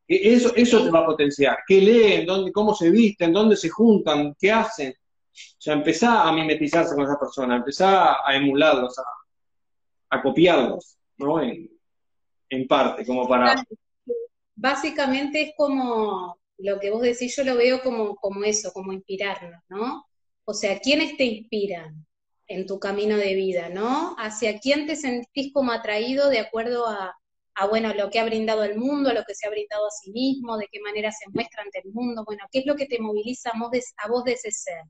Eso, 0.09 0.53
eso 0.57 0.85
te 0.85 0.91
va 0.91 1.01
a 1.01 1.07
potenciar. 1.07 1.59
¿Qué 1.67 1.81
leen? 1.81 2.27
Dónde, 2.27 2.51
¿Cómo 2.51 2.75
se 2.75 2.91
visten? 2.91 3.33
¿Dónde 3.33 3.57
se 3.57 3.69
juntan? 3.69 4.35
¿Qué 4.39 4.51
hacen? 4.51 4.93
O 5.33 5.63
sea, 5.63 5.75
empezá 5.75 6.29
a 6.29 6.33
mimetizarse 6.33 6.95
con 6.95 7.05
esa 7.05 7.19
persona, 7.19 7.57
empezá 7.57 8.27
a 8.27 8.35
emularlos, 8.35 8.97
a, 10.11 10.23
copiarlos, 10.23 10.97
¿no? 11.19 11.41
En, 11.41 12.67
parte, 12.67 13.07
como 13.07 13.29
para... 13.29 13.63
Básicamente 14.57 15.41
es 15.43 15.53
como 15.57 16.37
lo 16.59 16.79
que 16.81 16.91
vos 16.91 17.03
decís, 17.03 17.35
yo 17.37 17.45
lo 17.45 17.57
veo 17.57 17.81
como, 17.81 18.17
como 18.17 18.45
eso, 18.45 18.73
como 18.73 18.93
inspirarnos, 18.93 19.63
¿no? 19.69 20.05
O 20.45 20.53
sea, 20.53 20.81
¿quiénes 20.81 21.17
te 21.17 21.25
inspiran 21.25 22.07
en 22.49 22.67
tu 22.67 22.79
camino 22.81 23.17
de 23.17 23.35
vida, 23.35 23.69
¿no? 23.69 24.17
¿Hacia 24.19 24.59
quién 24.59 24.87
te 24.87 24.97
sentís 24.97 25.53
como 25.53 25.71
atraído 25.71 26.29
de 26.29 26.41
acuerdo 26.41 26.89
a, 26.89 27.15
a, 27.55 27.67
bueno, 27.69 27.95
lo 27.95 28.11
que 28.11 28.19
ha 28.19 28.25
brindado 28.25 28.65
el 28.65 28.77
mundo, 28.77 29.13
lo 29.13 29.23
que 29.25 29.35
se 29.35 29.47
ha 29.47 29.51
brindado 29.51 29.87
a 29.87 29.91
sí 29.91 30.11
mismo, 30.11 30.59
de 30.59 30.67
qué 30.71 30.81
manera 30.81 31.13
se 31.13 31.31
muestra 31.31 31.63
ante 31.63 31.81
el 31.85 31.93
mundo, 31.93 32.25
bueno, 32.27 32.45
qué 32.51 32.59
es 32.61 32.67
lo 32.67 32.75
que 32.75 32.87
te 32.87 32.99
moviliza 33.01 33.51
a 33.51 33.59
a 34.05 34.09
vos 34.09 34.25
de 34.25 34.33
ese 34.33 34.51
ser, 34.51 34.83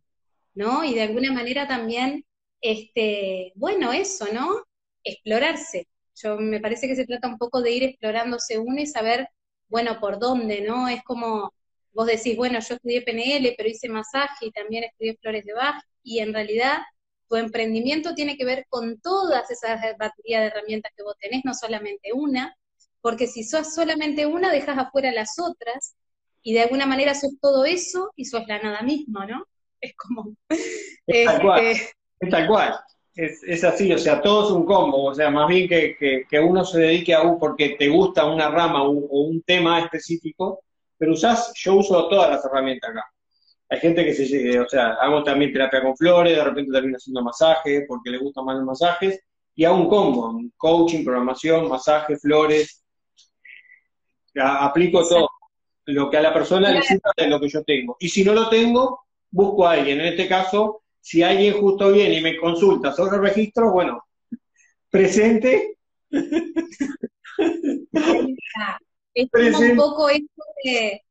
¿no? 0.60 0.84
Y 0.84 0.94
de 0.94 1.02
alguna 1.02 1.32
manera 1.32 1.66
también, 1.68 2.24
este, 2.60 3.52
bueno, 3.56 3.92
eso, 3.92 4.26
¿no? 4.32 4.64
Explorarse. 5.04 5.88
Yo 6.16 6.36
me 6.38 6.60
parece 6.60 6.86
que 6.88 6.96
se 6.96 7.06
trata 7.06 7.28
un 7.28 7.38
poco 7.38 7.62
de 7.62 7.72
ir 7.72 7.82
explorándose 7.84 8.58
uno 8.58 8.80
y 8.80 8.86
saber, 8.86 9.28
bueno, 9.68 9.98
por 10.00 10.18
dónde, 10.18 10.60
¿no? 10.62 10.88
Es 10.88 11.02
como, 11.04 11.52
vos 11.92 12.06
decís, 12.06 12.36
bueno, 12.36 12.58
yo 12.60 12.74
estudié 12.74 13.02
PNL, 13.02 13.54
pero 13.56 13.68
hice 13.68 13.88
masaje 13.88 14.46
y 14.46 14.50
también 14.52 14.84
estudié 14.84 15.16
flores 15.16 15.44
de 15.44 15.54
Bach, 15.54 15.82
y 16.02 16.20
en 16.20 16.34
realidad 16.34 16.78
tu 17.28 17.36
emprendimiento 17.36 18.14
tiene 18.14 18.36
que 18.36 18.44
ver 18.44 18.66
con 18.68 19.00
todas 19.00 19.50
esas 19.50 19.80
baterías 19.98 20.42
de 20.42 20.46
herramientas 20.48 20.92
que 20.96 21.02
vos 21.02 21.14
tenés, 21.20 21.44
no 21.44 21.54
solamente 21.54 22.12
una, 22.12 22.56
porque 23.00 23.26
si 23.26 23.44
sos 23.44 23.72
solamente 23.74 24.26
una, 24.26 24.52
dejas 24.52 24.78
afuera 24.78 25.12
las 25.12 25.38
otras, 25.38 25.94
y 26.42 26.54
de 26.54 26.62
alguna 26.62 26.86
manera 26.86 27.14
sos 27.14 27.32
todo 27.40 27.64
eso 27.64 28.12
y 28.16 28.24
sos 28.26 28.46
la 28.48 28.60
nada 28.60 28.82
misma, 28.82 29.26
¿no? 29.26 29.44
Es 29.80 29.94
como... 29.96 30.34
Es 31.06 31.26
tal 31.26 31.42
cual, 31.42 31.64
este, 31.66 31.92
es, 32.20 32.30
tal 32.30 32.46
cual. 32.46 32.80
Es, 33.14 33.64
así, 33.64 33.92
o 33.92 33.98
sea, 33.98 34.22
todo 34.22 34.46
es 34.46 34.50
un 34.52 34.64
combo, 34.64 35.04
o 35.06 35.14
sea, 35.14 35.30
más 35.30 35.48
bien 35.48 35.68
que, 35.68 35.96
que, 36.28 36.40
uno 36.40 36.64
se 36.64 36.80
dedique 36.80 37.12
a 37.12 37.22
un, 37.22 37.38
porque 37.38 37.70
te 37.78 37.88
gusta 37.88 38.24
una 38.24 38.48
rama 38.48 38.84
o 38.84 38.90
un 38.90 39.42
tema 39.42 39.80
específico, 39.80 40.62
pero 40.96 41.12
usás, 41.12 41.52
yo 41.56 41.74
uso 41.74 42.08
todas 42.08 42.30
las 42.30 42.44
herramientas 42.44 42.90
acá. 42.90 43.04
Hay 43.70 43.80
gente 43.80 44.04
que 44.04 44.14
se, 44.14 44.60
o 44.60 44.68
sea, 44.68 44.94
hago 44.94 45.22
también 45.22 45.52
terapia 45.52 45.82
con 45.82 45.96
flores, 45.96 46.36
de 46.36 46.44
repente 46.44 46.72
termino 46.72 46.96
haciendo 46.96 47.22
masaje 47.22 47.84
porque 47.86 48.10
le 48.10 48.18
gustan 48.18 48.44
más 48.44 48.56
los 48.56 48.64
masajes, 48.64 49.20
y 49.54 49.64
hago 49.64 49.76
un 49.76 49.88
combo, 49.88 50.40
coaching, 50.56 51.04
programación, 51.04 51.68
masaje, 51.68 52.16
flores, 52.16 52.84
aplico 54.34 55.06
todo, 55.06 55.28
lo 55.86 56.10
que 56.10 56.16
a 56.16 56.22
la 56.22 56.32
persona 56.32 56.70
le 56.70 56.82
sirva 56.82 57.12
de 57.16 57.28
lo 57.28 57.40
que 57.40 57.48
yo 57.48 57.62
tengo. 57.64 57.96
Y 57.98 58.08
si 58.08 58.24
no 58.24 58.32
lo 58.32 58.48
tengo, 58.48 59.06
busco 59.30 59.66
a 59.66 59.72
alguien. 59.72 60.00
En 60.00 60.06
este 60.06 60.28
caso, 60.28 60.82
si 61.00 61.22
alguien 61.22 61.54
justo 61.54 61.92
viene 61.92 62.18
y 62.18 62.22
me 62.22 62.36
consulta 62.36 62.92
sobre 62.92 63.16
el 63.16 63.22
registro, 63.22 63.72
bueno, 63.72 64.04
presente. 64.90 65.76
Es 69.14 69.28
un 69.32 69.76
poco 69.76 70.08
esto 70.08 70.44
de, 70.62 71.02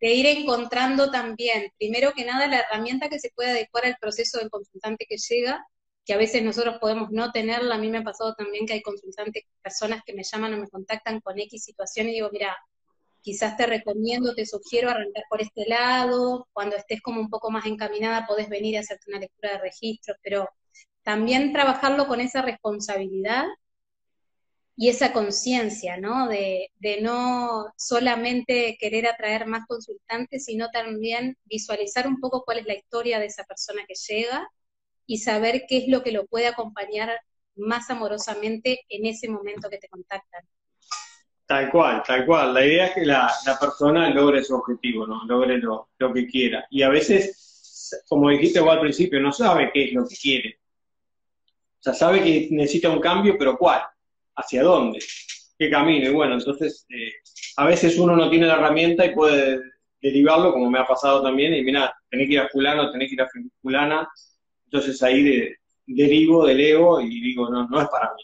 ir 0.00 0.26
encontrando 0.26 1.10
también, 1.10 1.70
primero 1.78 2.12
que 2.12 2.24
nada, 2.24 2.46
la 2.46 2.60
herramienta 2.60 3.08
que 3.08 3.18
se 3.18 3.30
puede 3.34 3.50
adecuar 3.50 3.86
al 3.86 3.96
proceso 4.00 4.38
del 4.38 4.50
consultante 4.50 5.06
que 5.08 5.16
llega, 5.16 5.66
que 6.04 6.14
a 6.14 6.18
veces 6.18 6.42
nosotros 6.42 6.78
podemos 6.80 7.10
no 7.10 7.30
tenerla. 7.32 7.74
A 7.74 7.78
mí 7.78 7.90
me 7.90 7.98
ha 7.98 8.04
pasado 8.04 8.34
también 8.34 8.66
que 8.66 8.74
hay 8.74 8.82
consultantes, 8.82 9.44
personas 9.62 10.02
que 10.06 10.14
me 10.14 10.22
llaman 10.24 10.54
o 10.54 10.58
me 10.58 10.68
contactan 10.68 11.20
con 11.20 11.38
X 11.38 11.64
situación 11.64 12.08
y 12.08 12.12
digo, 12.12 12.30
mira, 12.32 12.56
quizás 13.22 13.56
te 13.56 13.66
recomiendo, 13.66 14.34
te 14.34 14.46
sugiero 14.46 14.90
arrancar 14.90 15.24
por 15.28 15.42
este 15.42 15.66
lado, 15.66 16.48
cuando 16.52 16.76
estés 16.76 17.00
como 17.02 17.20
un 17.20 17.30
poco 17.30 17.50
más 17.50 17.66
encaminada 17.66 18.26
podés 18.26 18.48
venir 18.48 18.76
a 18.76 18.80
hacerte 18.80 19.10
una 19.10 19.20
lectura 19.20 19.52
de 19.52 19.58
registros, 19.58 20.16
pero 20.22 20.48
también 21.02 21.52
trabajarlo 21.52 22.06
con 22.06 22.20
esa 22.20 22.42
responsabilidad 22.42 23.46
y 24.76 24.90
esa 24.90 25.12
conciencia, 25.12 25.96
¿no? 25.96 26.28
De, 26.28 26.70
no 27.02 27.66
solamente 27.76 28.76
querer 28.78 29.08
atraer 29.08 29.46
más 29.46 29.66
consultantes, 29.66 30.44
sino 30.44 30.68
también 30.70 31.36
visualizar 31.46 32.06
un 32.06 32.20
poco 32.20 32.44
cuál 32.44 32.58
es 32.58 32.66
la 32.66 32.76
historia 32.76 33.18
de 33.18 33.26
esa 33.26 33.44
persona 33.44 33.82
que 33.88 33.94
llega 33.94 34.48
y 35.06 35.18
saber 35.18 35.64
qué 35.68 35.78
es 35.78 35.88
lo 35.88 36.02
que 36.04 36.12
lo 36.12 36.26
puede 36.26 36.46
acompañar 36.46 37.10
más 37.56 37.90
amorosamente 37.90 38.84
en 38.88 39.06
ese 39.06 39.28
momento 39.28 39.68
que 39.68 39.78
te 39.78 39.88
contactan. 39.88 40.44
Tal 41.48 41.70
cual, 41.70 42.02
tal 42.06 42.26
cual. 42.26 42.52
La 42.52 42.64
idea 42.64 42.86
es 42.86 42.94
que 42.94 43.06
la, 43.06 43.32
persona 43.58 44.10
logre 44.10 44.44
su 44.44 44.54
objetivo, 44.54 45.06
¿no? 45.06 45.24
Logre 45.24 45.56
lo, 45.58 45.88
lo, 45.98 46.12
que 46.12 46.26
quiera. 46.26 46.66
Y 46.70 46.82
a 46.82 46.90
veces, 46.90 48.04
como 48.06 48.28
dijiste 48.28 48.60
vos 48.60 48.72
al 48.72 48.80
principio, 48.80 49.18
no 49.18 49.32
sabe 49.32 49.70
qué 49.72 49.84
es 49.84 49.92
lo 49.94 50.06
que 50.06 50.14
quiere. 50.14 50.60
O 51.80 51.82
sea, 51.82 51.94
sabe 51.94 52.22
que 52.22 52.48
necesita 52.50 52.90
un 52.90 53.00
cambio, 53.00 53.36
pero 53.38 53.56
¿cuál? 53.56 53.80
hacia 54.38 54.62
dónde, 54.62 55.00
qué 55.58 55.70
camino. 55.70 56.08
Y 56.08 56.12
bueno, 56.12 56.34
entonces 56.34 56.86
eh, 56.90 57.12
a 57.56 57.66
veces 57.66 57.98
uno 57.98 58.16
no 58.16 58.30
tiene 58.30 58.46
la 58.46 58.54
herramienta 58.54 59.04
y 59.04 59.14
puede 59.14 59.60
derivarlo, 60.00 60.52
como 60.52 60.70
me 60.70 60.78
ha 60.78 60.86
pasado 60.86 61.22
también, 61.22 61.54
y 61.54 61.62
mira, 61.62 61.92
tenés 62.08 62.28
que 62.28 62.34
ir 62.34 62.40
a 62.40 62.48
fulano, 62.48 62.90
tenés 62.92 63.08
que 63.08 63.14
ir 63.14 63.22
a 63.22 63.28
fulana, 63.60 64.08
entonces 64.64 65.02
ahí 65.02 65.22
de, 65.22 65.56
derivo 65.86 66.46
del 66.46 66.60
ego 66.60 67.00
y 67.00 67.20
digo, 67.20 67.50
no, 67.50 67.66
no 67.68 67.80
es 67.80 67.88
para 67.88 68.14
mí. 68.14 68.22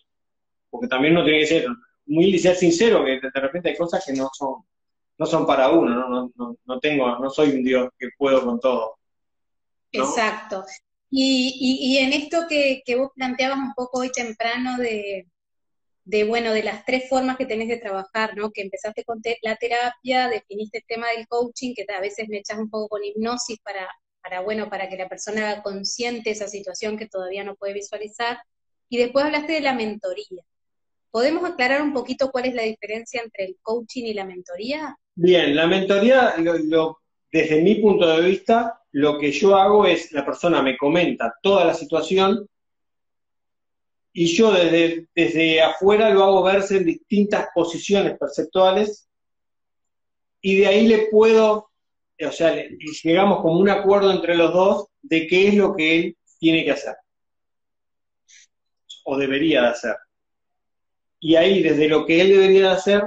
Porque 0.71 0.89
también 0.89 1.15
uno 1.15 1.25
tiene 1.25 1.41
que 1.41 1.47
ser 1.47 1.67
muy 2.07 2.39
ser 2.39 2.57
sincero, 2.57 3.05
que 3.05 3.21
de 3.21 3.41
repente 3.41 3.71
hay 3.71 3.77
cosas 3.77 4.05
que 4.05 4.13
no 4.13 4.31
son, 4.33 4.65
no 5.19 5.27
son 5.27 5.47
para 5.47 5.71
uno, 5.71 6.09
no, 6.09 6.33
no, 6.35 6.57
no 6.65 6.81
tengo, 6.81 7.19
no 7.19 7.31
soy 7.31 7.51
un 7.51 7.65
Dios 7.65 7.89
que 7.99 8.09
puedo 8.17 8.45
con 8.45 8.61
todo. 8.61 8.97
Exacto. 9.93 10.65
Y, 11.11 11.57
y, 11.61 11.95
y, 11.95 11.99
en 11.99 12.13
esto 12.13 12.47
que, 12.49 12.83
que 12.85 12.97
vos 12.97 13.11
planteabas 13.15 13.59
un 13.59 13.73
poco 13.75 14.01
hoy 14.01 14.11
temprano 14.11 14.77
de, 14.79 15.29
de, 16.05 16.25
bueno, 16.25 16.53
de 16.53 16.63
las 16.63 16.85
tres 16.85 17.09
formas 17.09 17.37
que 17.37 17.47
tenés 17.47 17.69
de 17.69 17.79
trabajar, 17.79 18.37
¿no? 18.37 18.51
Que 18.51 18.63
empezaste 18.63 19.05
con 19.05 19.21
la 19.43 19.57
terapia, 19.57 20.29
definiste 20.29 20.79
el 20.79 20.85
tema 20.87 21.09
del 21.11 21.27
coaching, 21.29 21.75
que 21.75 21.87
a 21.93 22.01
veces 22.01 22.29
me 22.29 22.39
echas 22.39 22.59
un 22.59 22.69
poco 22.69 22.89
con 22.89 23.05
hipnosis 23.05 23.59
para, 23.61 23.89
para, 24.23 24.41
bueno, 24.41 24.69
para 24.69 24.89
que 24.89 24.97
la 24.97 25.09
persona 25.09 25.51
haga 25.51 25.63
consciente 25.63 26.31
esa 26.31 26.49
situación 26.49 26.99
que 26.99 27.09
todavía 27.09 27.45
no 27.45 27.55
puede 27.57 27.75
visualizar, 27.75 28.39
y 28.89 28.99
después 28.99 29.25
hablaste 29.25 29.55
de 29.55 29.61
la 29.61 29.73
mentoría. 29.73 30.43
¿Podemos 31.15 31.49
aclarar 31.49 31.81
un 31.81 31.93
poquito 31.93 32.33
cuál 32.33 32.47
es 32.47 32.55
la 32.57 32.65
diferencia 32.65 33.23
entre 33.23 33.45
el 33.45 33.57
coaching 33.63 34.03
y 34.03 34.15
la 34.15 34.25
mentoría? 34.25 34.99
Bien, 35.15 35.55
la 35.55 35.69
mentoría, 35.69 36.35
desde 37.31 37.63
mi 37.63 37.77
punto 37.77 38.05
de 38.05 38.29
vista, 38.29 38.81
lo 38.91 39.17
que 39.17 39.31
yo 39.31 39.55
hago 39.55 39.87
es, 39.87 40.11
la 40.11 40.25
persona 40.25 40.61
me 40.61 40.77
comenta 40.77 41.33
toda 41.41 41.67
la 41.67 41.75
situación, 41.75 42.49
y 44.13 44.27
yo 44.27 44.51
desde, 44.51 45.07
desde 45.15 45.63
afuera 45.63 46.11
lo 46.11 46.25
hago 46.25 46.43
verse 46.43 46.79
en 46.79 46.87
distintas 46.87 47.47
posiciones 47.55 48.19
perceptuales 48.19 49.09
y 50.41 50.57
de 50.57 50.67
ahí 50.67 50.89
le 50.89 51.07
puedo, 51.13 51.71
o 52.27 52.33
sea, 52.33 52.57
llegamos 53.05 53.41
como 53.41 53.61
un 53.61 53.71
acuerdo 53.71 54.11
entre 54.11 54.35
los 54.35 54.53
dos 54.53 54.87
de 55.01 55.29
qué 55.29 55.47
es 55.47 55.55
lo 55.55 55.77
que 55.77 55.95
él 55.95 56.17
tiene 56.41 56.65
que 56.65 56.73
hacer 56.73 56.97
o 59.05 59.17
debería 59.17 59.63
de 59.63 59.69
hacer. 59.69 59.95
Y 61.27 61.37
ahí, 61.37 61.63
desde 61.63 61.89
lo 61.89 62.05
que 62.05 62.21
él 62.21 62.29
debería 62.29 62.61
de 62.61 62.75
hacer, 62.75 63.03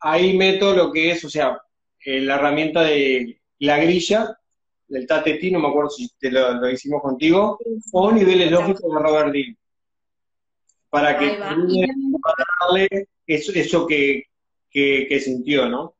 ahí 0.00 0.36
meto 0.36 0.74
lo 0.74 0.92
que 0.92 1.12
es, 1.12 1.24
o 1.24 1.30
sea, 1.30 1.58
eh, 2.04 2.20
la 2.20 2.34
herramienta 2.34 2.82
de 2.82 3.40
la 3.60 3.78
grilla, 3.78 4.38
del 4.86 5.06
TATETI, 5.06 5.52
no 5.52 5.60
me 5.60 5.68
acuerdo 5.68 5.88
si 5.88 6.06
te 6.18 6.30
lo, 6.30 6.70
hicimos 6.70 7.00
contigo, 7.00 7.58
o 7.92 8.12
niveles 8.12 8.50
lógicos 8.50 8.82
de 8.82 9.00
Robert 9.00 9.32
Dean 9.32 9.56
para 10.90 11.18
que 11.18 11.30
para 11.38 12.44
darle 12.60 13.08
eso, 13.26 13.52
eso 13.54 13.86
que, 13.86 14.24
que, 14.70 15.18
sintió, 15.18 15.66
¿no? 15.66 15.96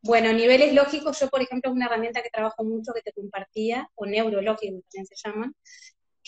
Bueno, 0.00 0.32
niveles 0.32 0.74
lógicos, 0.74 1.18
yo 1.18 1.28
por 1.28 1.42
ejemplo 1.42 1.72
es 1.72 1.76
una 1.76 1.86
herramienta 1.86 2.22
que 2.22 2.30
trabajo 2.30 2.62
mucho 2.62 2.92
que 2.94 3.02
te 3.02 3.12
compartía, 3.12 3.90
o 3.96 4.06
neurológicos 4.06 4.84
también 4.92 5.06
se 5.06 5.16
llaman, 5.16 5.56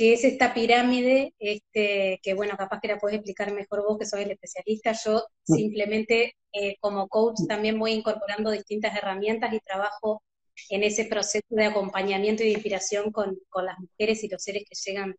que 0.00 0.14
es 0.14 0.24
esta 0.24 0.54
pirámide, 0.54 1.34
este, 1.38 2.20
que 2.22 2.32
bueno, 2.32 2.56
capaz 2.56 2.80
que 2.80 2.88
la 2.88 2.98
puedes 2.98 3.16
explicar 3.16 3.52
mejor 3.52 3.84
vos 3.86 3.98
que 3.98 4.06
sos 4.06 4.18
el 4.18 4.30
especialista, 4.30 4.92
yo 4.92 5.26
simplemente 5.44 6.36
eh, 6.54 6.76
como 6.80 7.06
coach 7.06 7.40
también 7.46 7.78
voy 7.78 7.92
incorporando 7.92 8.50
distintas 8.50 8.96
herramientas 8.96 9.52
y 9.52 9.60
trabajo 9.60 10.22
en 10.70 10.84
ese 10.84 11.04
proceso 11.04 11.44
de 11.50 11.66
acompañamiento 11.66 12.42
y 12.42 12.46
de 12.46 12.52
inspiración 12.52 13.12
con, 13.12 13.38
con 13.50 13.66
las 13.66 13.78
mujeres 13.78 14.24
y 14.24 14.30
los 14.30 14.42
seres 14.42 14.64
que 14.66 14.90
llegan 14.90 15.16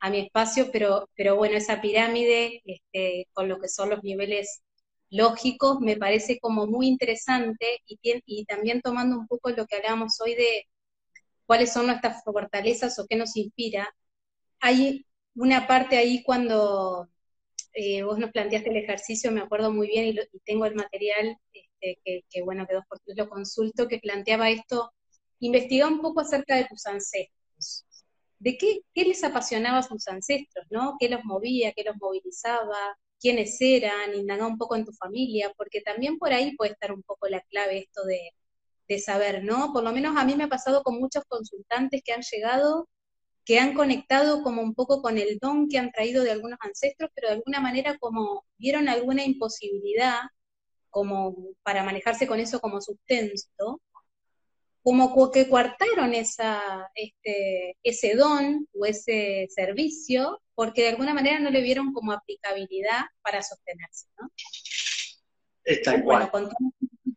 a 0.00 0.10
mi 0.10 0.18
espacio, 0.18 0.70
pero, 0.72 1.08
pero 1.14 1.36
bueno, 1.36 1.56
esa 1.56 1.80
pirámide 1.80 2.60
este, 2.64 3.28
con 3.32 3.48
lo 3.48 3.60
que 3.60 3.68
son 3.68 3.90
los 3.90 4.02
niveles 4.02 4.62
lógicos 5.10 5.78
me 5.78 5.96
parece 5.96 6.40
como 6.40 6.66
muy 6.66 6.88
interesante 6.88 7.82
y, 7.86 8.00
y 8.26 8.44
también 8.46 8.80
tomando 8.80 9.16
un 9.16 9.28
poco 9.28 9.50
lo 9.50 9.64
que 9.64 9.76
hablábamos 9.76 10.20
hoy 10.20 10.34
de 10.34 10.64
cuáles 11.46 11.72
son 11.72 11.86
nuestras 11.86 12.24
fortalezas 12.24 12.98
o 12.98 13.06
qué 13.08 13.14
nos 13.14 13.36
inspira, 13.36 13.88
hay 14.60 15.06
una 15.34 15.66
parte 15.66 15.96
ahí 15.96 16.22
cuando, 16.22 17.08
eh, 17.74 18.02
vos 18.02 18.18
nos 18.18 18.32
planteaste 18.32 18.70
el 18.70 18.76
ejercicio, 18.76 19.30
me 19.32 19.40
acuerdo 19.40 19.72
muy 19.72 19.88
bien 19.88 20.06
y, 20.06 20.38
tengo 20.44 20.66
el 20.66 20.74
material 20.74 21.36
este, 21.52 22.24
que, 22.28 22.42
bueno, 22.42 22.66
que 22.66 22.74
dos 22.74 22.84
por 22.88 23.00
tres 23.00 23.16
lo 23.16 23.28
consulto, 23.28 23.88
que 23.88 23.98
planteaba 23.98 24.50
esto, 24.50 24.92
investiga 25.40 25.86
un 25.86 26.00
poco 26.00 26.20
acerca 26.20 26.56
de 26.56 26.66
tus 26.66 26.86
ancestros. 26.86 27.86
¿De 28.38 28.56
qué, 28.56 28.80
qué 28.94 29.04
les 29.04 29.24
apasionaba 29.24 29.78
a 29.78 29.82
sus 29.82 30.06
ancestros, 30.08 30.66
no? 30.70 30.96
¿Qué 30.98 31.08
los 31.08 31.24
movía, 31.24 31.72
qué 31.72 31.84
los 31.84 31.96
movilizaba? 31.96 32.96
quiénes 33.20 33.60
eran, 33.60 34.14
indaga 34.14 34.46
un 34.46 34.58
poco 34.58 34.76
en 34.76 34.84
tu 34.84 34.92
familia, 34.92 35.52
porque 35.56 35.80
también 35.80 36.18
por 36.18 36.32
ahí 36.32 36.56
puede 36.56 36.72
estar 36.72 36.92
un 36.92 37.02
poco 37.02 37.28
la 37.28 37.40
clave 37.42 37.78
esto 37.78 38.04
de, 38.04 38.32
de 38.88 38.98
saber, 38.98 39.44
¿no? 39.44 39.72
Por 39.72 39.84
lo 39.84 39.92
menos 39.92 40.16
a 40.16 40.24
mí 40.24 40.34
me 40.34 40.44
ha 40.44 40.48
pasado 40.48 40.82
con 40.82 40.98
muchos 40.98 41.24
consultantes 41.28 42.02
que 42.04 42.12
han 42.12 42.22
llegado, 42.22 42.88
que 43.48 43.58
han 43.58 43.72
conectado 43.72 44.42
como 44.42 44.60
un 44.60 44.74
poco 44.74 45.00
con 45.00 45.16
el 45.16 45.38
don 45.40 45.70
que 45.70 45.78
han 45.78 45.90
traído 45.90 46.22
de 46.22 46.32
algunos 46.32 46.58
ancestros, 46.60 47.10
pero 47.14 47.28
de 47.28 47.36
alguna 47.36 47.60
manera 47.60 47.96
como 47.96 48.44
vieron 48.58 48.90
alguna 48.90 49.24
imposibilidad 49.24 50.18
como 50.90 51.34
para 51.62 51.82
manejarse 51.82 52.26
con 52.26 52.40
eso 52.40 52.60
como 52.60 52.82
sustento, 52.82 53.80
como 54.82 55.30
que 55.30 55.48
coartaron 55.48 56.12
esa, 56.12 56.90
este, 56.94 57.78
ese 57.82 58.16
don 58.16 58.68
o 58.74 58.84
ese 58.84 59.46
servicio 59.48 60.42
porque 60.54 60.82
de 60.82 60.88
alguna 60.90 61.14
manera 61.14 61.38
no 61.38 61.48
le 61.48 61.62
vieron 61.62 61.94
como 61.94 62.12
aplicabilidad 62.12 63.06
para 63.22 63.42
sostenerse, 63.42 64.08
¿no? 64.20 64.30
Está 65.64 65.96
igual. 65.96 66.28
Bueno, 66.30 66.50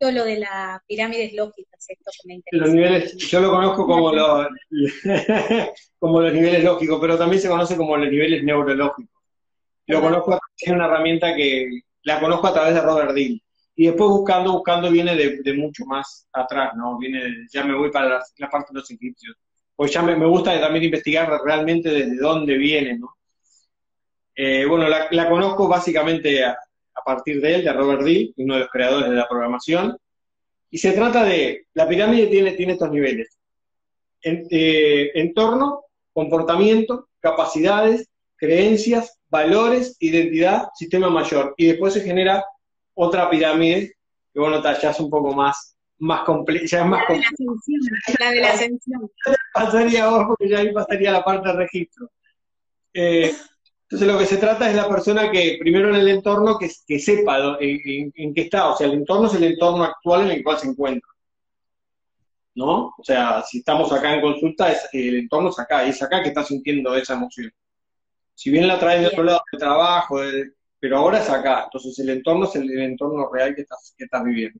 poquito 0.02 0.20
lo 0.20 0.26
de 0.26 0.40
las 0.40 0.82
pirámides 0.88 1.34
lógicas, 1.34 1.86
esto 1.88 2.12
que 2.22 2.28
me 2.28 2.34
interesa. 2.36 2.66
Los 2.66 2.74
niveles, 2.74 3.18
yo 3.18 3.40
lo 3.40 3.52
conozco 3.52 3.86
como 3.86 4.12
los, 4.12 4.48
como 6.00 6.22
los 6.22 6.34
niveles 6.34 6.64
lógicos, 6.64 7.00
pero 7.00 7.18
también 7.18 7.42
se 7.42 7.50
conoce 7.50 7.78
como 7.78 7.98
los 7.98 8.10
niveles 8.10 8.44
neurológicos. 8.44 9.22
Lo 9.88 10.02
conozco, 10.02 10.40
es 10.58 10.72
una 10.72 10.86
herramienta 10.86 11.36
que 11.36 11.82
la 12.04 12.20
conozco 12.20 12.48
a 12.48 12.54
través 12.54 12.74
de 12.74 12.82
Robert 12.82 13.12
Dean 13.14 13.40
y 13.76 13.88
después 13.88 14.10
buscando, 14.10 14.54
buscando 14.54 14.92
viene 14.92 15.16
de, 15.16 15.54
mucho 15.54 15.86
más 15.86 16.28
atrás, 16.34 16.74
¿no? 16.76 16.98
Viene, 16.98 17.48
ya 17.52 17.64
me 17.64 17.76
voy 17.76 17.92
para 17.92 18.20
la, 18.38 18.50
parte 18.50 18.74
de 18.74 18.80
los 18.80 18.92
egipcios. 18.92 19.36
Pues 19.76 19.92
ya 19.92 20.02
me, 20.02 20.14
gusta 20.26 20.60
también 20.60 20.86
investigar 20.86 21.30
realmente 21.44 21.90
desde 21.90 22.18
dónde 22.18 22.58
viene, 22.58 22.98
¿no? 23.00 23.18
Eh, 24.36 24.66
bueno, 24.66 24.88
la, 24.88 25.30
conozco 25.30 25.68
básicamente 25.68 26.44
a, 26.44 26.58
partir 27.06 27.42
de 27.42 27.56
él, 27.56 27.64
de 27.64 27.74
Robert 27.74 28.04
D., 28.04 28.34
uno 28.38 28.56
de 28.56 28.60
los 28.62 28.70
creadores 28.70 29.10
de 29.10 29.16
la 29.16 29.28
programación, 29.28 29.98
y 30.70 30.78
se 30.78 30.92
trata 30.94 31.24
de, 31.26 31.68
la 31.74 31.88
pirámide 31.88 32.28
tiene, 32.28 32.52
tiene 32.52 32.74
estos 32.74 32.92
niveles, 32.92 33.38
eh, 34.24 35.12
entorno, 35.16 35.86
comportamiento, 36.14 37.10
capacidades, 37.20 38.10
creencias, 38.36 39.20
valores, 39.30 39.98
identidad, 40.00 40.70
sistema 40.76 41.10
mayor, 41.10 41.54
y 41.58 41.68
después 41.68 41.94
se 41.94 42.02
genera 42.02 42.44
otra 42.94 43.30
pirámide, 43.30 43.96
que 44.34 44.40
bueno, 44.40 44.62
ya 44.62 44.92
es 44.92 45.00
un 45.00 45.10
poco 45.10 45.34
más, 45.34 45.76
más 46.00 46.24
compleja, 46.24 46.66
ya 46.66 46.82
es 46.82 46.86
más 46.88 47.06
compleja. 47.06 47.32
La 48.20 48.32
de 48.32 48.42
la 48.42 48.50
ascensión. 48.54 49.12
pasaría 49.54 50.10
vos, 50.10 50.26
porque 50.28 50.50
ya 50.50 50.60
ahí 50.60 50.74
pasaría 50.74 51.12
la 51.12 51.24
parte 51.24 51.50
de 51.50 51.56
registro. 51.56 52.10
Eh, 52.94 53.34
entonces 53.92 54.08
lo 54.08 54.18
que 54.18 54.26
se 54.26 54.38
trata 54.38 54.70
es 54.70 54.76
la 54.78 54.88
persona 54.88 55.30
que, 55.30 55.58
primero 55.60 55.90
en 55.90 55.96
el 55.96 56.08
entorno, 56.08 56.58
que, 56.58 56.72
que 56.88 56.98
sepa 56.98 57.58
en, 57.60 58.34
qué 58.34 58.42
está, 58.44 58.70
o 58.70 58.78
sea, 58.78 58.88
el 58.88 58.94
entorno 58.94 59.28
es 59.28 59.34
el 59.34 59.44
entorno 59.44 59.84
actual 59.84 60.22
en 60.22 60.32
el 60.38 60.44
cual 60.44 60.58
se 60.58 60.70
encuentra. 60.70 61.10
¿No? 62.56 62.94
O 62.98 63.04
sea, 63.04 63.44
si 63.44 63.58
estamos 63.58 63.92
acá 63.92 64.14
en 64.14 64.22
consulta, 64.22 64.74
el 64.94 65.16
entorno 65.18 65.50
es 65.50 65.60
acá, 65.60 65.86
y 65.86 65.90
es 65.90 66.02
acá 66.02 66.24
que 66.24 66.30
está 66.30 66.42
sintiendo 66.42 66.96
esa 66.96 67.16
emoción. 67.16 67.52
Si 68.34 68.50
bien 68.50 68.66
la 68.66 68.80
traes 68.80 69.02
de 69.02 69.08
otro 69.08 69.24
lado 69.24 69.42
del 69.52 69.60
trabajo, 69.60 70.22
de, 70.22 70.54
pero 70.80 70.98
ahora 70.98 71.20
es 71.20 71.30
acá, 71.30 71.66
entonces 71.66 72.00
el 72.00 72.12
entorno 72.12 72.46
es 72.46 72.56
el, 72.56 72.72
entorno 72.80 73.30
real 73.30 73.54
que 73.54 73.64
estás, 73.64 73.94
que 73.98 74.06
estás 74.06 74.24
viviendo. 74.24 74.58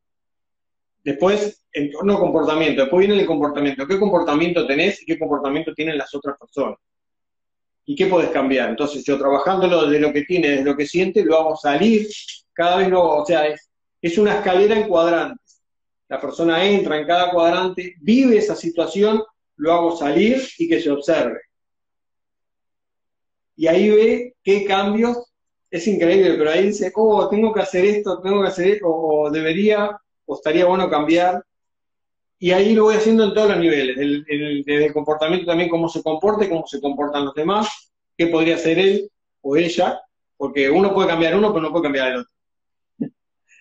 Después, 1.06 1.64
entorno 1.72 2.20
comportamiento, 2.20 2.82
después 2.82 3.08
viene 3.08 3.22
el 3.22 3.28
comportamiento, 3.28 3.88
¿qué 3.88 3.98
comportamiento 3.98 4.68
tenés 4.68 5.02
y 5.02 5.06
qué 5.06 5.18
comportamiento 5.18 5.74
tienen 5.74 5.98
las 5.98 6.14
otras 6.14 6.38
personas? 6.38 6.78
¿Y 7.86 7.96
qué 7.96 8.06
podés 8.06 8.30
cambiar? 8.30 8.70
Entonces 8.70 9.04
yo 9.04 9.18
trabajándolo 9.18 9.88
de 9.88 10.00
lo 10.00 10.14
que 10.14 10.24
tiene, 10.24 10.50
de 10.50 10.64
lo 10.64 10.76
que 10.76 10.86
siente, 10.86 11.24
lo 11.24 11.38
hago 11.38 11.56
salir, 11.56 12.08
cada 12.54 12.78
vez 12.78 12.90
lo, 12.90 13.04
o 13.04 13.26
sea, 13.26 13.48
es, 13.48 13.70
es 14.02 14.18
una 14.18 14.36
escalera 14.36 14.76
en 14.78 14.88
cuadrantes. 14.88 15.62
La 16.08 16.20
persona 16.20 16.64
entra 16.64 16.98
en 16.98 17.08
cada 17.08 17.32
cuadrante, 17.32 17.96
vive 18.02 18.38
esa 18.38 18.56
situación, 18.56 19.24
lo 19.56 19.74
hago 19.74 19.98
salir 19.98 20.42
y 20.58 20.68
que 20.68 20.82
se 20.82 20.92
observe. 20.92 21.40
Y 23.56 23.68
ahí 23.68 23.90
ve 23.90 24.36
qué 24.44 24.66
cambios 24.66 25.32
es 25.72 25.88
increíble, 25.88 26.36
pero 26.38 26.52
ahí 26.52 26.68
dice, 26.68 26.92
oh, 26.96 27.30
tengo 27.30 27.54
que 27.54 27.62
hacer 27.62 27.86
esto, 27.86 28.20
tengo 28.22 28.42
que 28.42 28.50
hacer 28.50 28.68
esto, 28.68 28.88
o, 28.88 29.32
debería, 29.32 29.98
o 30.26 30.36
estaría 30.36 30.66
bueno 30.66 30.90
cambiar. 30.90 31.42
Y 32.44 32.54
ahí 32.54 32.74
lo 32.74 32.86
voy 32.86 32.96
haciendo 32.96 33.24
en 33.24 33.36
todos 33.36 33.50
los 33.50 33.60
niveles, 33.60 33.96
el, 34.00 34.26
el, 34.28 34.94
comportamiento 34.94 35.46
también, 35.46 35.70
cómo 35.70 35.88
se 35.88 36.02
comporte, 36.02 36.50
cómo 36.50 36.66
se 36.66 36.82
comportan 36.82 37.26
los 37.26 37.36
demás, 37.36 37.94
qué 38.18 38.26
podría 38.26 38.56
hacer 38.56 38.80
él 38.80 39.12
o 39.42 39.56
ella, 39.56 40.02
porque 40.38 40.68
uno 40.68 40.92
puede 40.92 41.10
cambiar 41.10 41.36
uno, 41.36 41.54
pero 41.54 41.62
no 41.62 41.72
puede 41.72 41.84
cambiar 41.84 42.08
el 42.08 42.18
otro. 42.22 42.32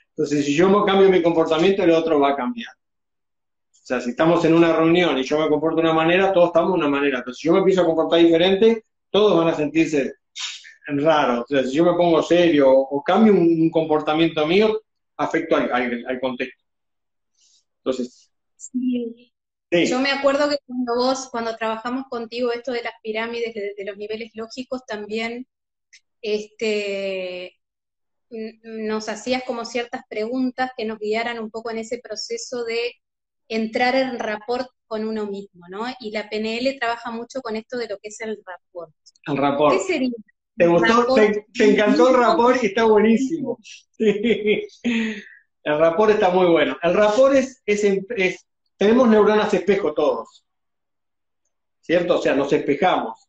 Entonces, 0.09 0.47
si 0.47 0.55
yo 0.55 0.83
cambio 0.87 1.11
mi 1.11 1.21
comportamiento, 1.21 1.83
el 1.83 1.91
otro 1.91 2.19
va 2.21 2.31
a 2.31 2.37
cambiar. 2.37 2.73
O 2.73 3.87
sea, 3.87 4.01
si 4.01 4.11
estamos 4.11 4.43
en 4.47 4.55
una 4.55 4.75
reunión 4.75 5.19
y 5.19 5.25
yo 5.25 5.39
me 5.39 5.51
comporto 5.51 5.77
de 5.77 5.83
una 5.83 5.93
manera, 5.93 6.33
todos 6.33 6.47
estamos 6.47 6.71
de 6.71 6.79
una 6.79 6.89
manera. 6.89 7.19
Entonces, 7.19 7.39
si 7.39 7.49
yo 7.49 7.53
me 7.53 7.59
empiezo 7.59 7.83
a 7.83 7.87
comportar 7.87 8.21
diferente, 8.21 8.87
todos 9.11 9.37
van 9.37 9.49
a 9.49 9.55
sentirse 9.55 10.15
raro. 10.87 11.43
O 11.43 11.47
sea, 11.47 11.65
si 11.65 11.73
yo 11.73 11.85
me 11.85 11.93
pongo 11.93 12.23
serio 12.23 12.71
o, 12.71 13.03
cambio 13.03 13.35
un, 13.35 13.71
comportamiento 13.71 14.47
mío, 14.47 14.81
afecto 15.19 15.55
al, 15.57 16.19
contexto. 16.19 16.65
Entonces. 17.85 18.30
Sí. 18.73 19.33
Yo 19.87 20.01
me 20.01 20.11
acuerdo 20.11 20.49
que 20.49 20.59
cuando 20.67 20.97
vos, 20.97 21.29
cuando 21.31 21.57
trabajamos 21.57 22.07
contigo 22.11 22.53
esto 22.53 22.73
de 22.73 22.83
las 22.83 22.95
pirámides, 23.03 23.55
de, 23.55 23.85
los 23.85 23.97
niveles 23.97 24.33
lógicos, 24.35 24.85
también 24.85 25.47
este, 26.23 27.57
nos 28.63 29.09
hacías 29.09 29.45
como 29.45 29.65
ciertas 29.65 30.03
preguntas 30.09 30.73
que 30.77 30.85
nos 30.85 30.99
guiaran 30.99 31.39
un 31.39 31.51
poco 31.51 31.71
en 31.71 31.79
ese 31.79 32.01
proceso 32.03 32.65
de 32.65 32.95
entrar 33.49 33.95
en 33.95 34.19
rapport 34.19 34.67
con 34.87 35.07
uno 35.07 35.27
mismo, 35.27 35.67
¿no? 35.69 35.85
Y 36.01 36.11
la 36.11 36.29
PNL 36.29 36.77
trabaja 36.79 37.13
mucho 37.13 37.41
con 37.41 37.55
esto 37.55 37.79
de 37.79 37.89
lo 37.89 37.99
que 37.99 38.09
es 38.09 38.21
el 38.21 38.43
rapport. 38.45 38.93
El 39.27 39.37
rapport. 39.37 39.77
¿Qué 39.77 39.85
sería 39.85 40.11
¿Te 40.61 40.67
gustó? 40.67 41.15
Te, 41.15 41.71
encantó 41.71 42.11
el 42.11 42.17
rapor 42.17 42.57
y 42.61 42.67
está 42.67 42.85
buenísimo. 42.85 43.59
El 45.63 45.79
rapor 45.79 46.11
está 46.11 46.31
muy 46.31 46.47
bueno. 46.47 46.77
El 46.83 46.95
rapor 46.95 47.37
es, 47.37 47.63
es, 47.67 48.47
tenemos 48.81 49.09
neuronas 49.09 49.53
espejo 49.53 49.93
todos. 49.93 50.43
¿Cierto? 51.83 52.19
O 52.19 52.23
sea, 52.23 52.35
nos 52.35 52.51
espejamos. 52.51 53.29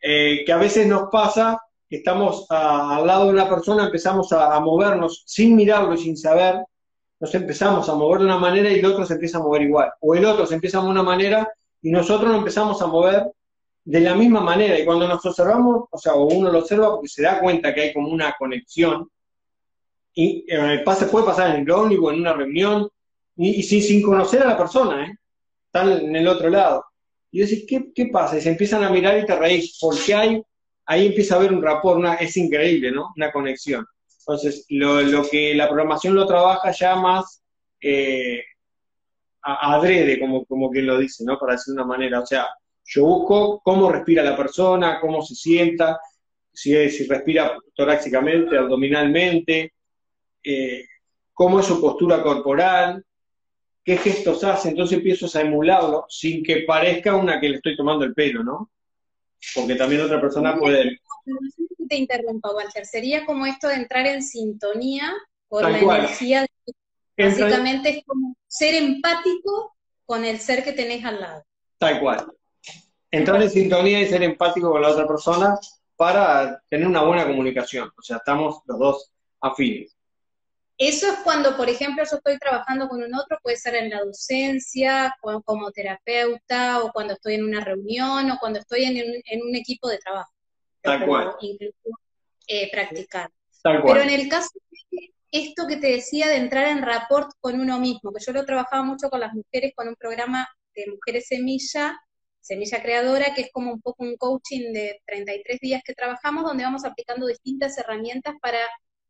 Eh, 0.00 0.44
que 0.46 0.52
a 0.52 0.56
veces 0.56 0.86
nos 0.86 1.10
pasa 1.10 1.60
que 1.86 1.96
estamos 1.96 2.46
al 2.48 3.06
lado 3.06 3.26
de 3.26 3.32
una 3.32 3.50
persona, 3.50 3.84
empezamos 3.84 4.32
a, 4.32 4.58
movernos 4.60 5.24
sin 5.26 5.54
mirarlo 5.56 5.92
y 5.92 5.98
sin 5.98 6.16
saber, 6.16 6.64
nos 7.18 7.34
empezamos 7.34 7.86
a 7.90 7.94
mover 7.94 8.20
de 8.20 8.24
una 8.24 8.38
manera 8.38 8.70
y 8.70 8.78
el 8.78 8.86
otro 8.86 9.04
se 9.04 9.12
empieza 9.12 9.36
a 9.36 9.42
mover 9.42 9.60
igual. 9.60 9.92
O 10.00 10.14
el 10.14 10.24
otro 10.24 10.46
se 10.46 10.54
empieza 10.54 10.78
a 10.78 10.80
mover 10.80 10.94
de 10.94 11.00
una 11.00 11.10
manera 11.10 11.52
y 11.82 11.90
nosotros 11.90 12.30
nos 12.30 12.38
empezamos 12.38 12.80
a 12.80 12.86
mover 12.86 13.30
de 13.84 14.00
la 14.00 14.14
misma 14.14 14.40
manera. 14.40 14.78
Y 14.78 14.86
cuando 14.86 15.06
nos 15.06 15.24
observamos, 15.26 15.84
o 15.90 15.98
sea, 15.98 16.14
uno 16.14 16.50
lo 16.50 16.60
observa 16.60 16.92
porque 16.92 17.08
se 17.08 17.22
da 17.22 17.40
cuenta 17.40 17.74
que 17.74 17.82
hay 17.82 17.92
como 17.92 18.08
una 18.08 18.34
conexión, 18.38 19.06
y 20.14 20.46
eh, 20.48 20.82
puede 20.84 21.26
pasar 21.26 21.54
en 21.54 21.62
el 21.62 21.70
ómnibus, 21.70 22.14
en 22.14 22.20
una 22.20 22.32
reunión, 22.32 22.88
y, 23.36 23.62
sin, 23.62 24.02
conocer 24.02 24.42
a 24.42 24.48
la 24.48 24.58
persona, 24.58 25.06
¿eh? 25.06 25.14
están 25.66 25.92
en 25.92 26.16
el 26.16 26.28
otro 26.28 26.50
lado. 26.50 26.84
Y 27.32 27.40
decís, 27.40 27.64
¿qué, 27.68 27.92
¿qué 27.94 28.06
pasa? 28.06 28.36
Y 28.36 28.40
se 28.40 28.50
empiezan 28.50 28.82
a 28.84 28.90
mirar 28.90 29.18
y 29.18 29.24
te 29.24 29.36
reís, 29.36 29.78
porque 29.80 30.14
hay, 30.14 30.42
ahí 30.86 31.06
empieza 31.06 31.34
a 31.34 31.38
haber 31.38 31.52
un 31.52 31.62
rapport, 31.62 31.98
una, 31.98 32.14
es 32.14 32.36
increíble, 32.36 32.90
¿no? 32.90 33.12
Una 33.16 33.30
conexión. 33.30 33.86
Entonces, 34.18 34.66
lo, 34.68 35.00
lo 35.02 35.28
que 35.28 35.54
la 35.54 35.68
programación 35.68 36.14
lo 36.14 36.26
trabaja 36.26 36.70
ya 36.72 36.96
más 36.96 37.42
eh, 37.80 38.42
adrede, 39.42 40.18
como, 40.18 40.44
como 40.44 40.70
quien 40.70 40.86
lo 40.86 40.98
dice, 40.98 41.24
¿no? 41.24 41.38
Para 41.38 41.52
decir 41.52 41.74
de 41.74 41.80
una 41.80 41.86
manera. 41.86 42.20
O 42.20 42.26
sea, 42.26 42.46
yo 42.84 43.04
busco 43.04 43.60
cómo 43.62 43.90
respira 43.90 44.22
la 44.22 44.36
persona, 44.36 44.98
cómo 45.00 45.22
se 45.22 45.34
sienta, 45.34 45.98
si, 46.52 46.90
si 46.90 47.06
respira 47.06 47.56
torácicamente, 47.74 48.58
abdominalmente, 48.58 49.72
eh, 50.42 50.84
cómo 51.32 51.60
es 51.60 51.66
su 51.66 51.80
postura 51.80 52.22
corporal, 52.22 53.04
qué 53.84 53.96
gestos 53.96 54.44
hace, 54.44 54.70
entonces 54.70 54.98
empiezo 54.98 55.26
a 55.36 55.40
emularlo 55.42 56.06
sin 56.08 56.42
que 56.42 56.62
parezca 56.66 57.16
una 57.16 57.40
que 57.40 57.48
le 57.48 57.56
estoy 57.56 57.76
tomando 57.76 58.04
el 58.04 58.14
pelo, 58.14 58.44
¿no? 58.44 58.70
Porque 59.54 59.74
también 59.74 60.02
otra 60.02 60.20
persona 60.20 60.56
puede... 60.58 61.00
Te 61.88 61.96
interrumpa, 61.96 62.54
Walter, 62.54 62.86
sería 62.86 63.24
como 63.24 63.46
esto 63.46 63.68
de 63.68 63.74
entrar 63.74 64.06
en 64.06 64.22
sintonía 64.22 65.12
con 65.48 65.62
la 65.62 65.78
energía. 65.78 66.42
De... 66.42 66.74
Básicamente 67.16 67.88
es 67.90 68.04
como 68.04 68.36
ser 68.46 68.74
empático 68.74 69.74
con 70.04 70.24
el 70.24 70.38
ser 70.38 70.62
que 70.62 70.72
tenés 70.72 71.04
al 71.04 71.20
lado. 71.20 71.44
Tal 71.78 72.00
cual 72.00 72.26
entrar 73.10 73.42
en 73.42 73.50
sintonía 73.50 74.00
y 74.00 74.06
ser 74.06 74.22
empático 74.22 74.70
con 74.70 74.82
la 74.82 74.90
otra 74.90 75.06
persona 75.06 75.58
para 75.96 76.62
tener 76.68 76.86
una 76.86 77.02
buena 77.02 77.26
comunicación. 77.26 77.90
O 77.98 78.02
sea, 78.02 78.18
estamos 78.18 78.60
los 78.66 78.78
dos 78.78 79.12
afines. 79.40 79.96
Eso 80.80 81.08
es 81.12 81.18
cuando, 81.18 81.58
por 81.58 81.68
ejemplo, 81.68 82.02
yo 82.10 82.16
estoy 82.16 82.38
trabajando 82.38 82.88
con 82.88 83.02
un 83.02 83.14
otro, 83.14 83.38
puede 83.42 83.58
ser 83.58 83.74
en 83.74 83.90
la 83.90 84.02
docencia, 84.02 85.14
como 85.44 85.70
terapeuta, 85.72 86.82
o 86.82 86.90
cuando 86.90 87.12
estoy 87.12 87.34
en 87.34 87.44
una 87.44 87.62
reunión, 87.62 88.30
o 88.30 88.38
cuando 88.40 88.60
estoy 88.60 88.84
en, 88.84 89.42
un 89.42 89.54
equipo 89.54 89.90
de 89.90 89.98
trabajo. 89.98 90.32
Tal 90.80 91.04
cual. 91.04 91.34
Incluso 91.42 91.76
eh, 92.46 92.70
practicar. 92.72 93.28
Pero 93.62 94.00
en 94.00 94.08
el 94.08 94.26
caso 94.30 94.48
de 94.90 95.12
esto 95.30 95.66
que 95.66 95.76
te 95.76 95.88
decía 95.88 96.28
de 96.28 96.36
entrar 96.36 96.68
en 96.68 96.80
rapport 96.80 97.30
con 97.40 97.60
uno 97.60 97.78
mismo, 97.78 98.10
que 98.10 98.24
yo 98.24 98.32
lo 98.32 98.46
trabajaba 98.46 98.82
mucho 98.82 99.10
con 99.10 99.20
las 99.20 99.34
mujeres 99.34 99.72
con 99.76 99.86
un 99.86 99.96
programa 99.96 100.48
de 100.74 100.86
Mujeres 100.86 101.26
Semilla, 101.28 102.00
Semilla 102.40 102.80
Creadora, 102.80 103.34
que 103.34 103.42
es 103.42 103.50
como 103.52 103.70
un 103.70 103.82
poco 103.82 104.02
un 104.02 104.16
coaching 104.16 104.72
de 104.72 105.02
33 105.04 105.60
días 105.60 105.82
que 105.84 105.92
trabajamos, 105.92 106.44
donde 106.44 106.64
vamos 106.64 106.86
aplicando 106.86 107.26
distintas 107.26 107.76
herramientas 107.76 108.36
para 108.40 108.60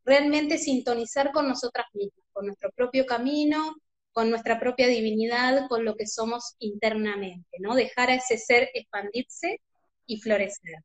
realmente 0.03 0.57
sintonizar 0.57 1.31
con 1.31 1.47
nosotras 1.47 1.87
mismas, 1.93 2.25
con 2.31 2.45
nuestro 2.45 2.71
propio 2.71 3.05
camino, 3.05 3.75
con 4.11 4.29
nuestra 4.29 4.59
propia 4.59 4.87
divinidad, 4.87 5.67
con 5.69 5.85
lo 5.85 5.95
que 5.95 6.07
somos 6.07 6.55
internamente, 6.59 7.57
¿no? 7.59 7.75
Dejar 7.75 8.09
a 8.09 8.15
ese 8.15 8.37
ser 8.37 8.69
expandirse 8.73 9.61
y 10.05 10.19
florecer. 10.19 10.75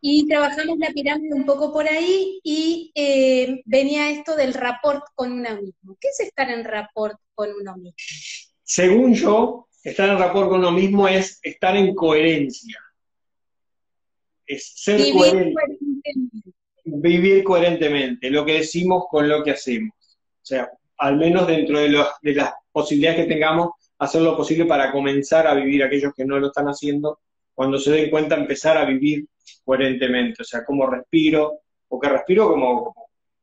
Y 0.00 0.28
trabajamos 0.28 0.78
la 0.78 0.90
pirámide 0.90 1.34
un 1.34 1.44
poco 1.44 1.72
por 1.72 1.88
ahí 1.88 2.40
y 2.44 2.92
eh, 2.94 3.62
venía 3.64 4.10
esto 4.10 4.36
del 4.36 4.54
rapport 4.54 5.02
con 5.14 5.32
uno 5.32 5.56
mismo. 5.60 5.96
¿Qué 6.00 6.08
es 6.08 6.20
estar 6.20 6.48
en 6.50 6.64
rapport 6.64 7.18
con 7.34 7.50
uno 7.60 7.76
mismo? 7.76 7.96
Según 8.62 9.14
yo, 9.14 9.68
estar 9.82 10.08
en 10.08 10.18
rapport 10.18 10.48
con 10.48 10.60
uno 10.60 10.70
mismo 10.70 11.08
es 11.08 11.40
estar 11.42 11.76
en 11.76 11.94
coherencia. 11.94 12.78
Es 14.46 14.72
ser 14.76 15.12
coherente. 15.12 15.54
Vivir 16.90 17.44
coherentemente, 17.44 18.30
lo 18.30 18.44
que 18.44 18.54
decimos 18.54 19.04
con 19.10 19.28
lo 19.28 19.42
que 19.42 19.52
hacemos. 19.52 19.94
O 19.98 20.44
sea, 20.44 20.70
al 20.98 21.16
menos 21.16 21.46
dentro 21.46 21.78
de, 21.78 22.04
de 22.22 22.34
las 22.34 22.52
posibilidades 22.72 23.24
que 23.24 23.32
tengamos, 23.32 23.70
hacer 23.98 24.22
lo 24.22 24.36
posible 24.36 24.64
para 24.64 24.92
comenzar 24.92 25.46
a 25.46 25.54
vivir 25.54 25.82
aquellos 25.82 26.12
que 26.14 26.24
no 26.24 26.38
lo 26.38 26.48
están 26.48 26.66
haciendo, 26.66 27.20
cuando 27.54 27.78
se 27.78 27.90
den 27.90 28.10
cuenta 28.10 28.36
empezar 28.36 28.78
a 28.78 28.84
vivir 28.84 29.26
coherentemente, 29.64 30.42
o 30.42 30.44
sea, 30.44 30.64
cómo 30.64 30.86
respiro, 30.86 31.60
porque 31.88 32.08
respiro 32.08 32.48
como, 32.48 32.94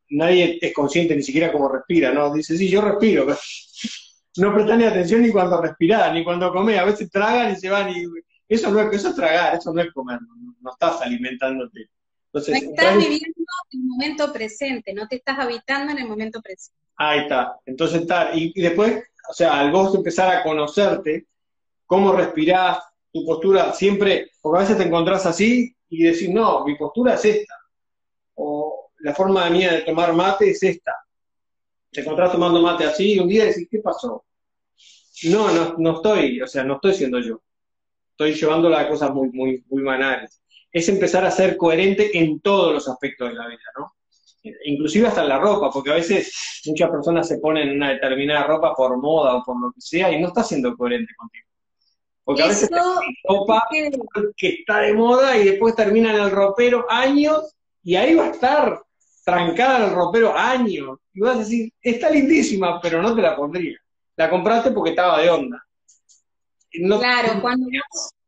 nadie 0.09 0.57
es 0.61 0.73
consciente 0.73 1.15
ni 1.15 1.23
siquiera 1.23 1.51
cómo 1.51 1.69
respira, 1.69 2.11
¿no? 2.11 2.33
Dice, 2.33 2.57
sí, 2.57 2.69
yo 2.69 2.81
respiro, 2.81 3.25
pero 3.25 3.37
no 4.37 4.53
prestan 4.53 4.79
ni 4.79 4.85
atención 4.85 5.21
ni 5.21 5.31
cuando 5.31 5.61
respirar, 5.61 6.13
ni 6.13 6.23
cuando 6.23 6.51
comer, 6.51 6.79
a 6.79 6.85
veces 6.85 7.09
tragan 7.09 7.51
y 7.51 7.55
se 7.55 7.69
van 7.69 7.89
y 7.89 8.05
eso 8.47 8.69
no 8.71 8.79
es, 8.79 8.93
eso 8.93 9.09
es 9.09 9.15
tragar, 9.15 9.55
eso 9.55 9.73
no 9.73 9.81
es 9.81 9.91
comer, 9.91 10.19
no, 10.61 10.71
estás 10.71 11.01
alimentándote. 11.01 11.89
Entonces, 12.35 12.63
no 12.63 12.69
estás 12.71 12.97
viviendo 12.97 13.41
el 13.71 13.79
momento 13.79 14.33
presente, 14.33 14.93
no 14.93 15.07
te 15.07 15.15
estás 15.15 15.39
habitando 15.39 15.93
en 15.93 15.99
el 15.99 16.07
momento 16.07 16.41
presente. 16.41 16.77
Ahí 16.97 17.19
está, 17.21 17.57
entonces 17.65 18.01
está, 18.01 18.31
y, 18.33 18.51
y 18.53 18.61
después, 18.61 19.03
o 19.29 19.33
sea, 19.33 19.57
al 19.57 19.71
vos 19.71 19.95
empezar 19.95 20.35
a 20.35 20.43
conocerte, 20.43 21.27
cómo 21.85 22.11
respirás, 22.11 22.79
tu 23.13 23.25
postura 23.25 23.71
siempre, 23.71 24.31
porque 24.41 24.57
a 24.57 24.61
veces 24.63 24.77
te 24.77 24.83
encontrás 24.83 25.25
así 25.25 25.73
y 25.87 26.03
decís, 26.03 26.29
no, 26.29 26.65
mi 26.65 26.75
postura 26.75 27.13
es 27.13 27.23
esta, 27.23 27.53
o 28.33 28.91
la 28.99 29.15
forma 29.15 29.49
mía 29.49 29.71
de 29.71 29.81
tomar 29.81 30.11
mate 30.13 30.49
es 30.49 30.61
esta. 30.61 30.93
Te 31.89 32.01
encontrás 32.01 32.33
tomando 32.33 32.61
mate 32.61 32.83
así 32.83 33.13
y 33.13 33.19
un 33.19 33.29
día 33.29 33.45
decís, 33.45 33.69
¿qué 33.71 33.79
pasó? 33.79 34.25
No, 35.29 35.53
no, 35.53 35.75
no 35.77 35.95
estoy, 35.95 36.41
o 36.41 36.47
sea, 36.47 36.65
no 36.65 36.75
estoy 36.75 36.95
siendo 36.95 37.19
yo. 37.19 37.41
Estoy 38.11 38.33
llevando 38.33 38.75
a 38.75 38.89
cosas 38.89 39.13
muy, 39.13 39.29
muy, 39.29 39.63
muy 39.69 39.83
banales. 39.83 40.41
Es 40.75 40.89
empezar 40.89 41.23
a 41.23 41.31
ser 41.31 41.55
coherente 41.55 42.17
en 42.17 42.41
todos 42.41 42.73
los 42.73 42.89
aspectos 42.89 43.29
de 43.29 43.35
la 43.35 43.47
vida, 43.47 43.61
¿no? 43.77 43.95
Inclusive 44.65 45.07
hasta 45.07 45.21
en 45.21 45.29
la 45.29 45.39
ropa, 45.39 45.71
porque 45.71 45.91
a 45.91 45.95
veces 45.95 46.61
muchas 46.65 46.89
personas 46.89 47.27
se 47.27 47.39
ponen 47.39 47.71
una 47.71 47.91
determinada 47.91 48.45
ropa 48.45 48.73
por 48.75 48.97
moda 48.97 49.35
o 49.35 49.43
por 49.43 49.59
lo 49.59 49.71
que 49.71 49.79
sea 49.79 50.11
y 50.11 50.19
no 50.19 50.27
está 50.27 50.43
siendo 50.43 50.75
coherente 50.75 51.13
contigo. 51.15 51.47
Porque 52.25 52.43
a 52.43 52.47
veces 52.47 52.69
ropa 53.23 53.67
que 54.35 54.49
está 54.49 54.79
de 54.79 54.93
moda 54.93 55.37
y 55.37 55.45
después 55.45 55.75
termina 55.75 56.13
en 56.13 56.21
el 56.21 56.31
ropero 56.31 56.85
años 56.89 57.55
y 57.81 57.95
ahí 57.95 58.15
va 58.15 58.25
a 58.25 58.31
estar 58.31 58.81
trancada 59.23 59.77
en 59.77 59.83
el 59.85 59.95
ropero 59.95 60.35
años. 60.35 60.99
Y 61.13 61.21
vas 61.21 61.35
a 61.35 61.39
decir, 61.39 61.71
está 61.81 62.09
lindísima, 62.09 62.81
pero 62.81 63.01
no 63.01 63.15
te 63.15 63.21
la 63.21 63.35
pondría. 63.35 63.77
La 64.17 64.29
compraste 64.29 64.71
porque 64.71 64.89
estaba 64.89 65.21
de 65.21 65.29
onda. 65.29 65.63
claro, 66.99 67.39
cuando 67.41 67.67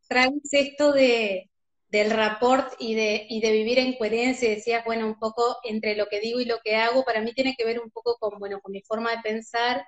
traes 0.07 0.33
esto 0.51 0.93
de, 0.93 1.49
del 1.89 2.11
rapport 2.11 2.73
y 2.79 2.95
de, 2.95 3.25
y 3.29 3.39
de 3.39 3.51
vivir 3.51 3.79
en 3.79 3.97
coherencia, 3.97 4.49
decías, 4.49 4.83
bueno, 4.85 5.07
un 5.07 5.17
poco 5.19 5.57
entre 5.63 5.95
lo 5.95 6.07
que 6.07 6.19
digo 6.19 6.39
y 6.39 6.45
lo 6.45 6.59
que 6.63 6.75
hago, 6.75 7.03
para 7.03 7.21
mí 7.21 7.33
tiene 7.33 7.55
que 7.57 7.65
ver 7.65 7.79
un 7.79 7.89
poco 7.91 8.17
con, 8.19 8.39
bueno, 8.39 8.59
con 8.59 8.71
mi 8.73 8.81
forma 8.81 9.11
de 9.11 9.21
pensar, 9.21 9.85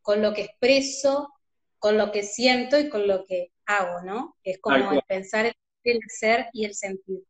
con 0.00 0.22
lo 0.22 0.32
que 0.32 0.42
expreso, 0.42 1.32
con 1.78 1.98
lo 1.98 2.10
que 2.10 2.22
siento 2.22 2.78
y 2.78 2.88
con 2.88 3.06
lo 3.06 3.26
que 3.26 3.52
hago, 3.66 4.02
¿no? 4.02 4.36
Es 4.42 4.60
como 4.60 4.92
el 4.92 5.02
pensar, 5.06 5.52
el 5.84 6.00
ser 6.08 6.48
y 6.52 6.64
el 6.64 6.74
sentir. 6.74 7.22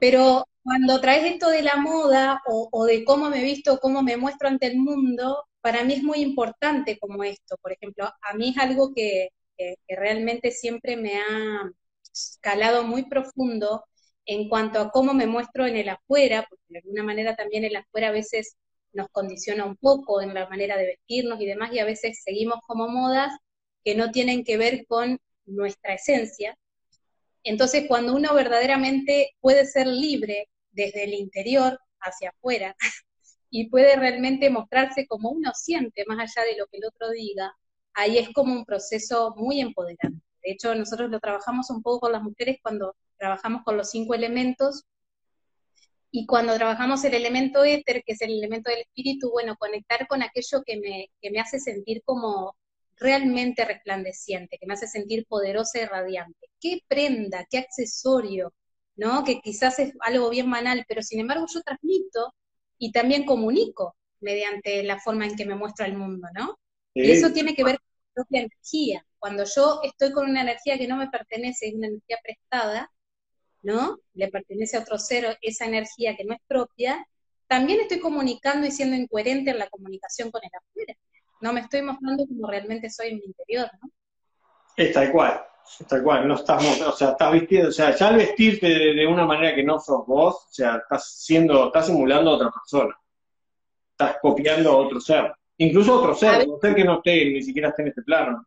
Pero 0.00 0.44
cuando 0.62 1.00
traes 1.00 1.32
esto 1.32 1.48
de 1.48 1.62
la 1.62 1.76
moda 1.76 2.42
o, 2.46 2.84
de 2.86 3.04
cómo 3.04 3.30
me 3.30 3.42
visto, 3.42 3.78
cómo 3.78 4.02
me 4.02 4.16
muestro 4.16 4.48
ante 4.48 4.66
el 4.66 4.78
mundo, 4.78 5.44
para 5.60 5.84
mí 5.84 5.94
es 5.94 6.02
muy 6.02 6.18
importante 6.18 6.98
como 6.98 7.24
esto. 7.24 7.56
Por 7.60 7.72
ejemplo, 7.72 8.04
a 8.06 8.34
mí 8.34 8.50
es 8.50 8.58
algo 8.58 8.92
que, 8.94 9.30
que 9.56 9.76
realmente 9.88 10.50
siempre 10.50 10.96
me 10.96 11.18
ha 11.18 11.70
calado 12.40 12.84
muy 12.84 13.04
profundo 13.04 13.84
en 14.26 14.48
cuanto 14.48 14.80
a 14.80 14.90
cómo 14.90 15.14
me 15.14 15.26
muestro 15.26 15.66
en 15.66 15.76
el 15.76 15.88
afuera, 15.88 16.46
porque 16.48 16.64
de 16.68 16.78
alguna 16.80 17.02
manera 17.02 17.34
también 17.36 17.64
el 17.64 17.76
afuera 17.76 18.08
a 18.08 18.12
veces 18.12 18.56
nos 18.92 19.08
condiciona 19.10 19.64
un 19.64 19.76
poco 19.76 20.20
en 20.20 20.34
la 20.34 20.48
manera 20.48 20.76
de 20.76 20.86
vestirnos 20.86 21.40
y 21.40 21.46
demás, 21.46 21.72
y 21.72 21.78
a 21.78 21.84
veces 21.84 22.20
seguimos 22.22 22.58
como 22.66 22.88
modas 22.88 23.32
que 23.84 23.94
no 23.94 24.10
tienen 24.10 24.44
que 24.44 24.56
ver 24.58 24.84
con 24.86 25.18
nuestra 25.46 25.94
esencia. 25.94 26.56
Entonces, 27.42 27.84
cuando 27.88 28.14
uno 28.14 28.34
verdaderamente 28.34 29.30
puede 29.40 29.64
ser 29.64 29.86
libre 29.86 30.48
desde 30.72 31.04
el 31.04 31.14
interior 31.14 31.78
hacia 32.00 32.30
afuera 32.30 32.76
y 33.50 33.70
puede 33.70 33.96
realmente 33.96 34.50
mostrarse 34.50 35.06
como 35.06 35.30
uno 35.30 35.52
siente, 35.54 36.04
más 36.06 36.18
allá 36.18 36.46
de 36.46 36.56
lo 36.56 36.66
que 36.66 36.78
el 36.78 36.86
otro 36.86 37.10
diga, 37.10 37.54
ahí 37.94 38.18
es 38.18 38.30
como 38.30 38.52
un 38.52 38.64
proceso 38.64 39.34
muy 39.36 39.60
empoderante. 39.60 40.27
De 40.42 40.52
hecho, 40.52 40.74
nosotros 40.74 41.10
lo 41.10 41.20
trabajamos 41.20 41.70
un 41.70 41.82
poco 41.82 42.00
con 42.00 42.12
las 42.12 42.22
mujeres 42.22 42.58
cuando 42.62 42.96
trabajamos 43.16 43.62
con 43.64 43.76
los 43.76 43.90
cinco 43.90 44.14
elementos 44.14 44.84
y 46.10 46.26
cuando 46.26 46.54
trabajamos 46.54 47.04
el 47.04 47.14
elemento 47.14 47.64
éter, 47.64 48.02
que 48.04 48.12
es 48.12 48.20
el 48.22 48.30
elemento 48.30 48.70
del 48.70 48.80
espíritu, 48.80 49.30
bueno, 49.30 49.56
conectar 49.58 50.06
con 50.06 50.22
aquello 50.22 50.62
que 50.64 50.78
me, 50.78 51.10
que 51.20 51.30
me 51.30 51.40
hace 51.40 51.60
sentir 51.60 52.02
como 52.04 52.56
realmente 52.96 53.64
resplandeciente, 53.64 54.58
que 54.58 54.66
me 54.66 54.74
hace 54.74 54.88
sentir 54.88 55.26
poderosa 55.26 55.80
y 55.80 55.84
radiante. 55.84 56.48
¿Qué 56.60 56.80
prenda, 56.88 57.46
qué 57.50 57.58
accesorio, 57.58 58.54
¿no? 58.96 59.22
Que 59.24 59.40
quizás 59.40 59.78
es 59.78 59.92
algo 60.00 60.30
bien 60.30 60.50
banal, 60.50 60.84
pero 60.88 61.02
sin 61.02 61.20
embargo 61.20 61.46
yo 61.52 61.60
transmito 61.62 62.34
y 62.78 62.90
también 62.90 63.24
comunico 63.24 63.96
mediante 64.20 64.82
la 64.82 64.98
forma 64.98 65.26
en 65.26 65.36
que 65.36 65.46
me 65.46 65.54
muestro 65.54 65.84
al 65.84 65.96
mundo, 65.96 66.26
¿no? 66.34 66.58
Y 66.94 67.10
eso 67.10 67.32
tiene 67.32 67.54
que 67.54 67.62
ver 67.62 67.78
propia 68.18 68.40
energía. 68.40 69.04
Cuando 69.18 69.44
yo 69.44 69.80
estoy 69.82 70.12
con 70.12 70.28
una 70.28 70.42
energía 70.42 70.78
que 70.78 70.88
no 70.88 70.96
me 70.96 71.08
pertenece, 71.08 71.68
es 71.68 71.74
una 71.74 71.88
energía 71.88 72.18
prestada, 72.22 72.90
¿no? 73.62 73.98
Le 74.14 74.28
pertenece 74.28 74.76
a 74.76 74.80
otro 74.80 74.98
ser 74.98 75.38
esa 75.42 75.66
energía 75.66 76.16
que 76.16 76.24
no 76.24 76.34
es 76.34 76.40
propia, 76.46 77.06
también 77.46 77.80
estoy 77.80 78.00
comunicando 78.00 78.66
y 78.66 78.70
siendo 78.70 78.96
incoherente 78.96 79.50
en 79.50 79.58
la 79.58 79.68
comunicación 79.68 80.30
con 80.30 80.42
el 80.44 80.50
afuera 80.54 80.94
no 81.40 81.52
me 81.52 81.60
estoy 81.60 81.82
mostrando 81.82 82.26
como 82.26 82.48
realmente 82.48 82.90
soy 82.90 83.08
en 83.08 83.16
mi 83.16 83.24
interior, 83.26 83.70
¿no? 83.80 83.90
Es 84.76 84.92
tal 84.92 85.10
cual, 85.10 85.44
es 85.80 85.92
no 86.26 86.34
estás, 86.34 86.80
o 86.86 86.92
sea, 86.92 87.10
estás 87.10 87.32
vestido, 87.32 87.68
o 87.68 87.72
sea, 87.72 87.94
ya 87.94 88.08
al 88.08 88.16
vestirte 88.16 88.68
de, 88.68 89.06
una 89.06 89.26
manera 89.26 89.54
que 89.54 89.64
no 89.64 89.78
sos 89.80 90.06
vos, 90.06 90.36
o 90.36 90.52
sea, 90.52 90.76
estás 90.76 91.16
siendo, 91.16 91.66
estás 91.66 91.86
simulando 91.86 92.30
a 92.30 92.34
otra 92.34 92.50
persona, 92.50 92.96
estás 93.90 94.16
copiando 94.22 94.70
a 94.70 94.76
otro 94.76 95.00
ser, 95.00 95.34
incluso 95.58 96.00
otro 96.00 96.14
ser, 96.14 96.48
un 96.48 96.60
ser 96.60 96.74
que 96.74 96.84
no 96.84 96.96
esté, 96.96 97.26
ni 97.26 97.42
siquiera 97.42 97.68
esté 97.68 97.82
en 97.82 97.88
este 97.88 98.02
plano. 98.02 98.46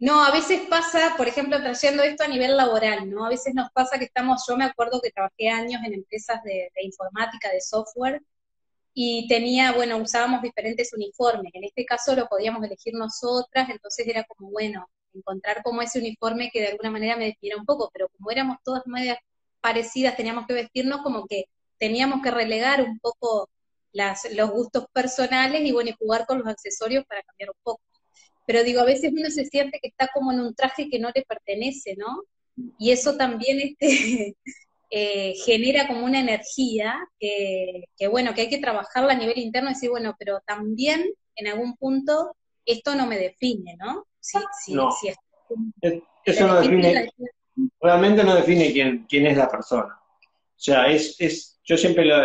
No, 0.00 0.24
a 0.24 0.30
veces 0.30 0.62
pasa, 0.70 1.14
por 1.16 1.26
ejemplo, 1.26 1.60
trayendo 1.60 2.02
esto 2.04 2.22
a 2.22 2.28
nivel 2.28 2.56
laboral, 2.56 3.10
¿no? 3.10 3.26
A 3.26 3.28
veces 3.28 3.52
nos 3.54 3.70
pasa 3.72 3.98
que 3.98 4.04
estamos, 4.04 4.44
yo 4.48 4.56
me 4.56 4.64
acuerdo 4.64 5.00
que 5.00 5.10
trabajé 5.10 5.48
años 5.48 5.82
en 5.84 5.94
empresas 5.94 6.42
de 6.44 6.70
informática, 6.82 7.50
de 7.50 7.60
software, 7.60 8.22
y 9.00 9.28
tenía, 9.28 9.70
bueno, 9.70 9.96
usábamos 9.98 10.42
diferentes 10.42 10.92
uniformes. 10.92 11.52
En 11.54 11.62
este 11.62 11.84
caso 11.84 12.16
lo 12.16 12.26
podíamos 12.26 12.64
elegir 12.64 12.94
nosotras, 12.94 13.68
entonces 13.70 14.04
era 14.08 14.24
como, 14.24 14.50
bueno, 14.50 14.88
encontrar 15.14 15.62
como 15.62 15.82
ese 15.82 16.00
uniforme 16.00 16.50
que 16.52 16.60
de 16.60 16.68
alguna 16.68 16.90
manera 16.90 17.16
me 17.16 17.26
definiera 17.26 17.60
un 17.60 17.64
poco, 17.64 17.90
pero 17.92 18.08
como 18.08 18.32
éramos 18.32 18.56
todas 18.64 18.82
medias 18.86 19.18
parecidas, 19.60 20.16
teníamos 20.16 20.48
que 20.48 20.54
vestirnos 20.54 21.02
como 21.02 21.26
que 21.28 21.44
teníamos 21.78 22.22
que 22.22 22.32
relegar 22.32 22.82
un 22.82 22.98
poco 22.98 23.48
las, 23.92 24.30
los 24.32 24.50
gustos 24.50 24.86
personales 24.92 25.62
y 25.62 25.72
bueno, 25.72 25.90
y 25.90 25.96
jugar 25.98 26.26
con 26.26 26.38
los 26.38 26.48
accesorios 26.48 27.04
para 27.06 27.22
cambiar 27.22 27.50
un 27.50 27.60
poco. 27.62 27.82
Pero 28.46 28.64
digo, 28.64 28.80
a 28.80 28.84
veces 28.84 29.12
uno 29.12 29.30
se 29.30 29.44
siente 29.44 29.78
que 29.80 29.88
está 29.88 30.08
como 30.12 30.32
en 30.32 30.40
un 30.40 30.54
traje 30.54 30.88
que 30.88 30.98
no 30.98 31.10
le 31.14 31.22
pertenece, 31.22 31.96
¿no? 31.96 32.22
y 32.78 32.90
eso 32.90 33.16
también 33.16 33.60
este, 33.80 34.36
eh, 34.90 35.34
genera 35.44 35.86
como 35.86 36.04
una 36.04 36.20
energía 36.20 36.96
que, 37.18 38.08
bueno, 38.10 38.34
que 38.34 38.42
hay 38.42 38.48
que 38.48 38.58
trabajarla 38.58 39.12
a 39.12 39.18
nivel 39.18 39.38
interno 39.38 39.70
y 39.70 39.74
decir, 39.74 39.90
bueno, 39.90 40.14
pero 40.18 40.40
también 40.46 41.04
en 41.36 41.48
algún 41.48 41.76
punto 41.76 42.34
esto 42.64 42.94
no 42.94 43.06
me 43.06 43.18
define, 43.18 43.76
¿no? 43.78 44.06
Si, 44.20 44.74
no. 44.74 44.90
eso 46.24 46.46
no 46.46 46.60
define, 46.60 47.10
realmente 47.80 48.24
no 48.24 48.34
define 48.34 48.72
quién, 48.72 49.06
quién 49.08 49.26
es 49.26 49.38
la 49.38 49.48
persona. 49.48 49.98
O 49.98 50.60
sea, 50.60 50.88
es, 50.88 51.18
es 51.18 51.47
yo 51.68 51.76
siempre 51.76 52.04
lo, 52.06 52.16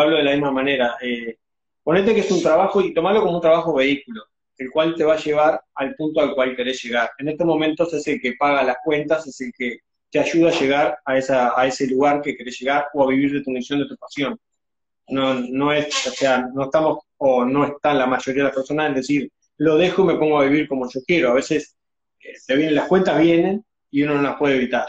hablo 0.00 0.16
de 0.18 0.22
la 0.22 0.32
misma 0.32 0.50
manera. 0.50 0.96
Eh, 1.00 1.38
ponete 1.82 2.14
que 2.14 2.20
es 2.20 2.30
un 2.30 2.42
trabajo 2.42 2.82
y 2.82 2.92
tomarlo 2.92 3.22
como 3.22 3.36
un 3.36 3.40
trabajo 3.40 3.72
vehículo, 3.72 4.24
el 4.58 4.70
cual 4.70 4.94
te 4.94 5.04
va 5.04 5.14
a 5.14 5.18
llevar 5.18 5.62
al 5.74 5.94
punto 5.94 6.20
al 6.20 6.34
cual 6.34 6.54
querés 6.54 6.82
llegar. 6.82 7.10
En 7.18 7.28
estos 7.28 7.46
momentos 7.46 7.92
es 7.94 8.06
el 8.08 8.20
que 8.20 8.34
paga 8.38 8.62
las 8.62 8.76
cuentas, 8.84 9.26
es 9.26 9.40
el 9.40 9.52
que 9.56 9.78
te 10.10 10.18
ayuda 10.18 10.50
a 10.50 10.60
llegar 10.60 10.98
a, 11.06 11.16
esa, 11.16 11.58
a 11.58 11.66
ese 11.66 11.86
lugar 11.86 12.20
que 12.20 12.36
querés 12.36 12.60
llegar 12.60 12.88
o 12.92 13.02
a 13.02 13.08
vivir 13.08 13.32
de 13.32 13.42
tu 13.42 13.50
misión, 13.50 13.78
de 13.78 13.86
tu 13.86 13.96
pasión. 13.96 14.38
No, 15.08 15.34
no 15.34 15.72
es, 15.72 16.06
o 16.06 16.10
sea, 16.10 16.46
no 16.54 16.64
estamos, 16.64 16.98
o 17.16 17.44
no 17.46 17.64
están 17.64 17.98
la 17.98 18.06
mayoría 18.06 18.42
de 18.42 18.48
las 18.48 18.54
personas 18.54 18.88
en 18.88 18.94
decir, 18.96 19.32
lo 19.56 19.76
dejo 19.78 20.02
y 20.02 20.06
me 20.08 20.16
pongo 20.16 20.38
a 20.38 20.44
vivir 20.44 20.68
como 20.68 20.90
yo 20.90 21.00
quiero. 21.06 21.30
A 21.30 21.34
veces 21.34 21.74
eh, 22.20 22.34
te 22.46 22.54
vienen, 22.54 22.74
las 22.74 22.86
cuentas 22.86 23.18
vienen 23.18 23.64
y 23.90 24.02
uno 24.02 24.16
no 24.16 24.22
las 24.22 24.36
puede 24.36 24.56
evitar. 24.56 24.86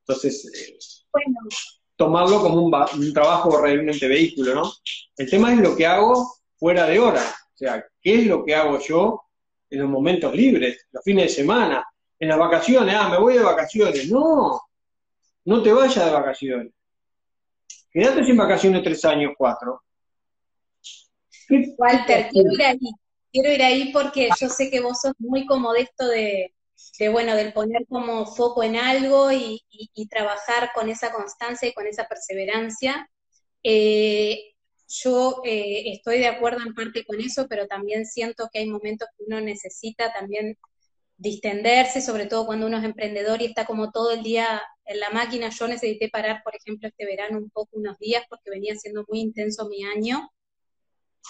Entonces, 0.00 0.44
eh, 0.52 0.76
bueno. 1.12 1.38
Tomarlo 1.98 2.40
como 2.40 2.62
un, 2.62 2.74
un, 2.74 3.12
trabajo 3.12 3.60
realmente 3.60 4.06
vehículo, 4.06 4.54
¿no? 4.54 4.72
El 5.16 5.28
tema 5.28 5.52
es 5.52 5.58
lo 5.58 5.76
que 5.76 5.84
hago 5.84 6.32
fuera 6.56 6.86
de 6.86 7.00
hora. 7.00 7.22
O 7.22 7.56
sea, 7.56 7.84
¿qué 8.00 8.20
es 8.20 8.26
lo 8.26 8.44
que 8.44 8.54
hago 8.54 8.78
yo 8.78 9.22
en 9.68 9.80
los 9.80 9.90
momentos 9.90 10.34
libres, 10.34 10.86
los 10.92 11.02
fines 11.04 11.24
de 11.24 11.42
semana, 11.42 11.84
en 12.18 12.28
las 12.28 12.38
vacaciones, 12.38 12.94
ah, 12.96 13.08
me 13.08 13.18
voy 13.18 13.34
de 13.34 13.42
vacaciones. 13.42 14.10
No, 14.10 14.60
no 15.44 15.62
te 15.62 15.72
vayas 15.72 16.04
de 16.04 16.10
vacaciones. 16.12 16.72
Quédate 17.90 18.24
sin 18.24 18.36
vacaciones 18.36 18.82
tres 18.82 19.04
años, 19.04 19.32
cuatro. 19.36 19.82
Walter, 21.76 22.28
quiero 22.30 22.52
ir 22.52 22.62
ahí. 22.62 22.78
Quiero 23.30 23.52
ir 23.52 23.62
ahí 23.62 23.92
porque 23.92 24.28
yo 24.40 24.48
sé 24.48 24.70
que 24.70 24.80
vos 24.80 25.00
sos 25.00 25.12
muy 25.18 25.46
como 25.46 25.72
de 25.72 25.82
esto 25.82 26.06
de, 26.06 26.54
bueno, 27.10 27.34
del 27.36 27.52
poner 27.52 27.86
como 27.88 28.26
foco 28.26 28.62
en 28.62 28.76
algo 28.76 29.30
y, 29.32 29.62
trabajar 30.10 30.70
con 30.74 30.88
esa 30.88 31.12
constancia 31.12 31.68
y 31.68 31.74
con 31.74 31.86
esa 31.86 32.08
perseverancia. 32.08 33.08
Eh, 33.62 34.54
yo 34.88 35.42
eh, 35.44 35.92
estoy 35.92 36.18
de 36.18 36.28
acuerdo 36.28 36.60
en 36.66 36.74
parte 36.74 37.04
con 37.04 37.20
eso, 37.20 37.46
pero 37.48 37.66
también 37.66 38.06
siento 38.06 38.48
que 38.52 38.60
hay 38.60 38.68
momentos 38.68 39.08
que 39.16 39.24
uno 39.26 39.40
necesita 39.40 40.12
también 40.12 40.56
distenderse, 41.18 42.00
sobre 42.00 42.26
todo 42.26 42.46
cuando 42.46 42.66
uno 42.66 42.78
es 42.78 42.84
emprendedor 42.84 43.42
y 43.42 43.46
está 43.46 43.66
como 43.66 43.90
todo 43.90 44.12
el 44.12 44.22
día 44.22 44.62
en 44.84 45.00
la 45.00 45.10
máquina. 45.10 45.50
Yo 45.50 45.68
necesité 45.68 46.08
parar, 46.08 46.42
por 46.42 46.54
ejemplo, 46.56 46.88
este 46.88 47.04
verano 47.04 47.38
un 47.38 47.50
poco 47.50 47.76
unos 47.76 47.98
días 47.98 48.24
porque 48.30 48.50
venía 48.50 48.74
siendo 48.76 49.04
muy 49.08 49.20
intenso 49.20 49.68
mi 49.68 49.84
año. 49.84 50.30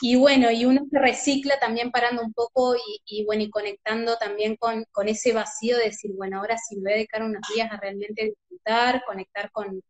Y 0.00 0.16
bueno, 0.16 0.50
y 0.50 0.64
uno 0.64 0.86
se 0.90 0.98
recicla 0.98 1.58
también 1.58 1.90
parando 1.90 2.22
un 2.22 2.32
poco 2.32 2.76
y, 3.06 3.24
bueno, 3.24 3.42
y 3.42 3.50
conectando 3.50 4.16
también 4.16 4.56
con, 4.56 4.84
ese 5.06 5.32
vacío 5.32 5.76
de 5.76 5.84
decir, 5.84 6.12
bueno, 6.14 6.38
ahora 6.38 6.56
sí 6.56 6.76
me 6.76 6.82
voy 6.82 6.92
a 6.92 6.96
dedicar 6.96 7.22
unos 7.22 7.42
días 7.54 7.70
a 7.72 7.78
realmente 7.78 8.26
disfrutar, 8.26 9.02
conectar 9.06 9.50
con, 9.50 9.82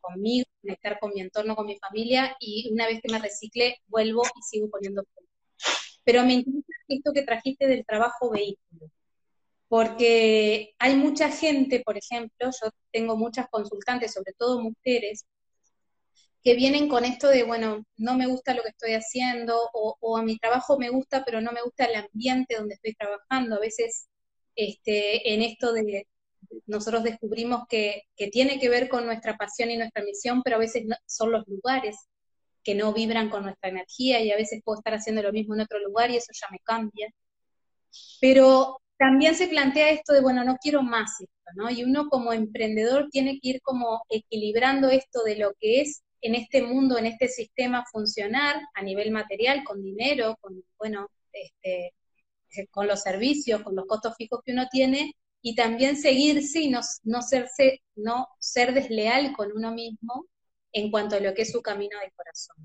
conmigo, 0.00 0.46
conectar 0.62 0.98
con 0.98 1.12
mi 1.14 1.20
entorno, 1.20 1.54
con 1.56 1.66
mi 1.66 1.78
familia, 1.78 2.36
y 2.40 2.70
una 2.72 2.86
vez 2.86 3.00
que 3.02 3.12
me 3.12 3.18
recicle, 3.18 3.76
vuelvo 3.88 4.22
y 4.24 4.42
sigo 4.42 4.70
poniendo. 4.70 5.04
Pero 6.04 6.24
me 6.24 6.34
interesa 6.34 6.84
esto 6.88 7.12
que 7.12 7.22
trajiste 7.22 7.66
del 7.66 7.84
trabajo 7.84 8.30
vehículo 8.30 8.90
porque 9.70 10.74
hay 10.80 10.96
mucha 10.96 11.30
gente, 11.30 11.80
por 11.86 11.96
ejemplo, 11.96 12.50
yo 12.60 12.70
tengo 12.90 13.16
muchas 13.16 13.46
consultantes, 13.48 14.12
sobre 14.12 14.32
todo 14.36 14.60
mujeres, 14.60 15.26
que 16.42 16.54
vienen 16.54 16.88
con 16.88 17.04
esto 17.04 17.28
de, 17.28 17.42
bueno, 17.42 17.84
no 17.96 18.16
me 18.16 18.26
gusta 18.26 18.54
lo 18.54 18.62
que 18.62 18.70
estoy 18.70 18.92
haciendo, 18.94 19.58
o, 19.72 20.16
a 20.16 20.22
mi 20.22 20.38
trabajo 20.38 20.78
me 20.78 20.90
gusta, 20.90 21.24
pero 21.24 21.40
no 21.40 21.52
me 21.52 21.62
gusta 21.62 21.84
el 21.84 21.96
ambiente 21.96 22.56
donde 22.56 22.74
estoy 22.74 22.94
trabajando. 22.94 23.56
A 23.56 23.60
veces 23.60 24.08
este, 24.56 25.34
en 25.34 25.42
esto 25.42 25.72
de, 25.72 26.06
nosotros 26.66 27.04
descubrimos 27.04 27.64
que, 27.68 28.04
tiene 28.32 28.58
que 28.58 28.68
ver 28.68 28.88
con 28.88 29.06
nuestra 29.06 29.36
pasión 29.36 29.70
y 29.70 29.76
nuestra 29.76 30.02
misión, 30.02 30.42
pero 30.42 30.56
a 30.56 30.60
veces 30.60 30.84
son 31.06 31.32
los 31.32 31.46
lugares 31.46 31.96
que 32.62 32.74
no 32.74 32.92
vibran 32.92 33.30
con 33.30 33.44
nuestra 33.44 33.70
energía 33.70 34.20
y 34.20 34.30
a 34.30 34.36
veces 34.36 34.60
puedo 34.64 34.78
estar 34.78 34.94
haciendo 34.94 35.22
lo 35.22 35.32
mismo 35.32 35.54
en 35.54 35.62
otro 35.62 35.78
lugar 35.80 36.10
y 36.10 36.16
eso 36.16 36.32
ya 36.32 36.48
me 36.50 36.58
cambia. 36.60 37.08
Pero 38.20 38.80
también 38.98 39.34
se 39.34 39.48
plantea 39.48 39.90
esto 39.90 40.12
de, 40.12 40.20
bueno, 40.20 40.44
no 40.44 40.56
quiero 40.56 40.82
más 40.82 41.20
esto, 41.20 41.50
¿no? 41.56 41.70
Y 41.70 41.84
uno 41.84 42.08
como 42.08 42.32
emprendedor 42.32 43.08
tiene 43.10 43.40
que 43.40 43.48
ir 43.48 43.60
como 43.62 44.02
equilibrando 44.08 44.90
esto 44.90 45.22
de 45.24 45.36
lo 45.36 45.54
que 45.58 45.80
es 45.80 46.02
en 46.20 46.34
este 46.34 46.62
mundo, 46.62 46.98
en 46.98 47.06
este 47.06 47.28
sistema 47.28 47.84
funcionar 47.90 48.60
a 48.74 48.82
nivel 48.82 49.10
material, 49.10 49.64
con 49.64 49.82
dinero, 49.82 50.36
con, 50.40 50.62
bueno, 50.78 51.08
este, 51.32 51.94
con 52.70 52.86
los 52.86 53.02
servicios, 53.02 53.62
con 53.62 53.76
los 53.76 53.86
costos 53.86 54.14
fijos 54.16 54.40
que 54.44 54.52
uno 54.52 54.66
tiene, 54.70 55.14
y 55.42 55.54
también 55.54 55.96
seguirse 55.96 56.60
y 56.60 56.70
no, 56.70 56.80
ser 58.38 58.74
desleal 58.74 59.32
con 59.34 59.52
uno 59.52 59.72
mismo 59.72 60.26
en 60.72 60.90
cuanto 60.90 61.16
a 61.16 61.20
lo 61.20 61.32
que 61.34 61.42
es 61.42 61.52
su 61.52 61.62
camino 61.62 61.98
de 61.98 62.10
corazón. 62.12 62.56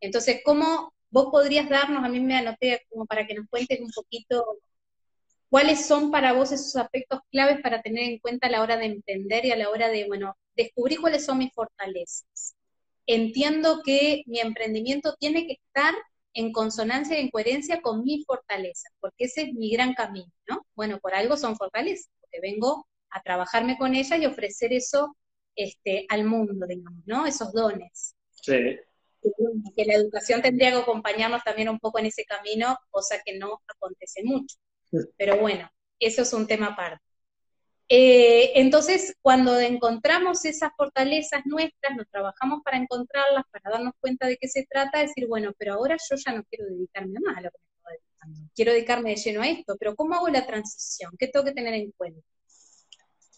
Entonces, 0.00 0.40
¿cómo 0.44 0.94
vos 1.10 1.28
podrías 1.30 1.68
darnos, 1.68 2.04
a 2.04 2.08
mí 2.08 2.20
me 2.20 2.36
anoté 2.36 2.82
como 2.88 3.06
para 3.06 3.26
que 3.26 3.34
nos 3.34 3.48
cuentes 3.48 3.80
un 3.80 3.90
poquito 3.90 4.44
¿Cuáles 5.54 5.86
son 5.86 6.10
para 6.10 6.32
vos 6.32 6.50
esos 6.50 6.74
aspectos 6.74 7.20
claves 7.30 7.60
para 7.60 7.80
tener 7.80 8.02
en 8.02 8.18
cuenta 8.18 8.48
a 8.48 8.50
la 8.50 8.60
hora 8.60 8.76
de 8.76 8.86
entender 8.86 9.44
y 9.44 9.52
a 9.52 9.56
la 9.56 9.70
hora 9.70 9.88
de, 9.88 10.04
bueno, 10.08 10.36
descubrir 10.56 11.00
cuáles 11.00 11.24
son 11.24 11.38
mis 11.38 11.52
fortalezas? 11.52 12.56
Entiendo 13.06 13.82
que 13.84 14.22
mi 14.26 14.40
emprendimiento 14.40 15.14
tiene 15.18 15.46
que 15.46 15.58
estar 15.64 15.94
en 16.34 16.52
consonancia 16.52 17.16
y 17.18 17.22
en 17.22 17.30
coherencia 17.30 17.80
con 17.80 18.02
mis 18.02 18.26
fortalezas, 18.26 18.92
porque 19.00 19.24
ese 19.24 19.42
es 19.42 19.54
mi 19.54 19.70
gran 19.70 19.94
camino, 19.94 20.32
¿no? 20.48 20.66
Bueno, 20.74 20.98
por 20.98 21.14
algo 21.14 21.36
son 21.36 21.56
fortalezas, 21.56 22.10
porque 22.20 22.40
vengo 22.40 22.88
a 23.10 23.22
trabajarme 23.22 23.78
con 23.78 23.94
ellas 23.94 24.18
y 24.20 24.26
ofrecer 24.26 24.72
eso 24.72 25.16
este, 25.54 26.06
al 26.08 26.24
mundo, 26.24 26.66
digamos, 26.66 27.02
¿no? 27.06 27.26
Esos 27.26 27.52
dones. 27.52 28.16
Sí. 28.32 28.78
Que 29.76 29.84
la 29.86 29.94
educación 29.94 30.42
tendría 30.42 30.72
que 30.72 30.78
acompañarnos 30.78 31.42
también 31.44 31.68
un 31.68 31.78
poco 31.78 31.98
en 31.98 32.06
ese 32.06 32.24
camino, 32.24 32.76
cosa 32.90 33.22
que 33.24 33.38
no 33.38 33.62
acontece 33.66 34.22
mucho. 34.24 34.56
Pero 35.16 35.38
bueno, 35.38 35.70
eso 35.98 36.22
es 36.22 36.32
un 36.32 36.46
tema 36.46 36.66
aparte. 36.68 37.02
Eh, 37.88 38.52
entonces, 38.54 39.14
cuando 39.20 39.58
encontramos 39.60 40.44
esas 40.44 40.70
fortalezas 40.76 41.42
nuestras, 41.44 41.96
nos 41.96 42.08
trabajamos 42.08 42.62
para 42.64 42.78
encontrarlas, 42.78 43.44
para 43.50 43.76
darnos 43.76 43.92
cuenta 44.00 44.26
de 44.26 44.38
qué 44.38 44.48
se 44.48 44.66
trata, 44.68 45.00
decir, 45.00 45.26
bueno, 45.28 45.52
pero 45.58 45.74
ahora 45.74 45.96
yo 45.96 46.16
ya 46.16 46.32
no 46.32 46.42
quiero 46.44 46.64
dedicarme 46.66 47.18
más 47.24 47.36
a 47.36 47.40
lo 47.42 47.50
que 47.50 47.58
me 47.58 47.76
estoy 47.76 47.92
dedicando. 47.92 48.50
Quiero 48.54 48.72
dedicarme 48.72 49.10
de 49.10 49.16
lleno 49.16 49.42
a 49.42 49.48
esto, 49.48 49.76
pero 49.78 49.94
¿cómo 49.94 50.14
hago 50.14 50.28
la 50.28 50.46
transición? 50.46 51.12
¿Qué 51.18 51.28
tengo 51.28 51.44
que 51.44 51.52
tener 51.52 51.74
en 51.74 51.92
cuenta? 51.96 52.20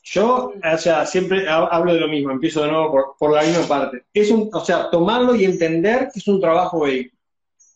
Yo, 0.02 0.52
o 0.72 0.78
sea, 0.78 1.04
siempre 1.04 1.48
hablo 1.48 1.92
de 1.92 1.98
lo 1.98 2.06
mismo, 2.06 2.30
empiezo 2.30 2.62
de 2.62 2.70
nuevo 2.70 3.16
por, 3.18 3.34
la 3.34 3.42
misma 3.42 3.66
parte. 3.66 4.04
Es 4.14 4.30
un, 4.30 4.48
o 4.52 4.64
sea, 4.64 4.88
tomarlo 4.88 5.34
y 5.34 5.44
entender 5.44 6.08
que 6.12 6.20
es 6.20 6.28
un 6.28 6.40
trabajo 6.40 6.80
vehículo 6.80 7.16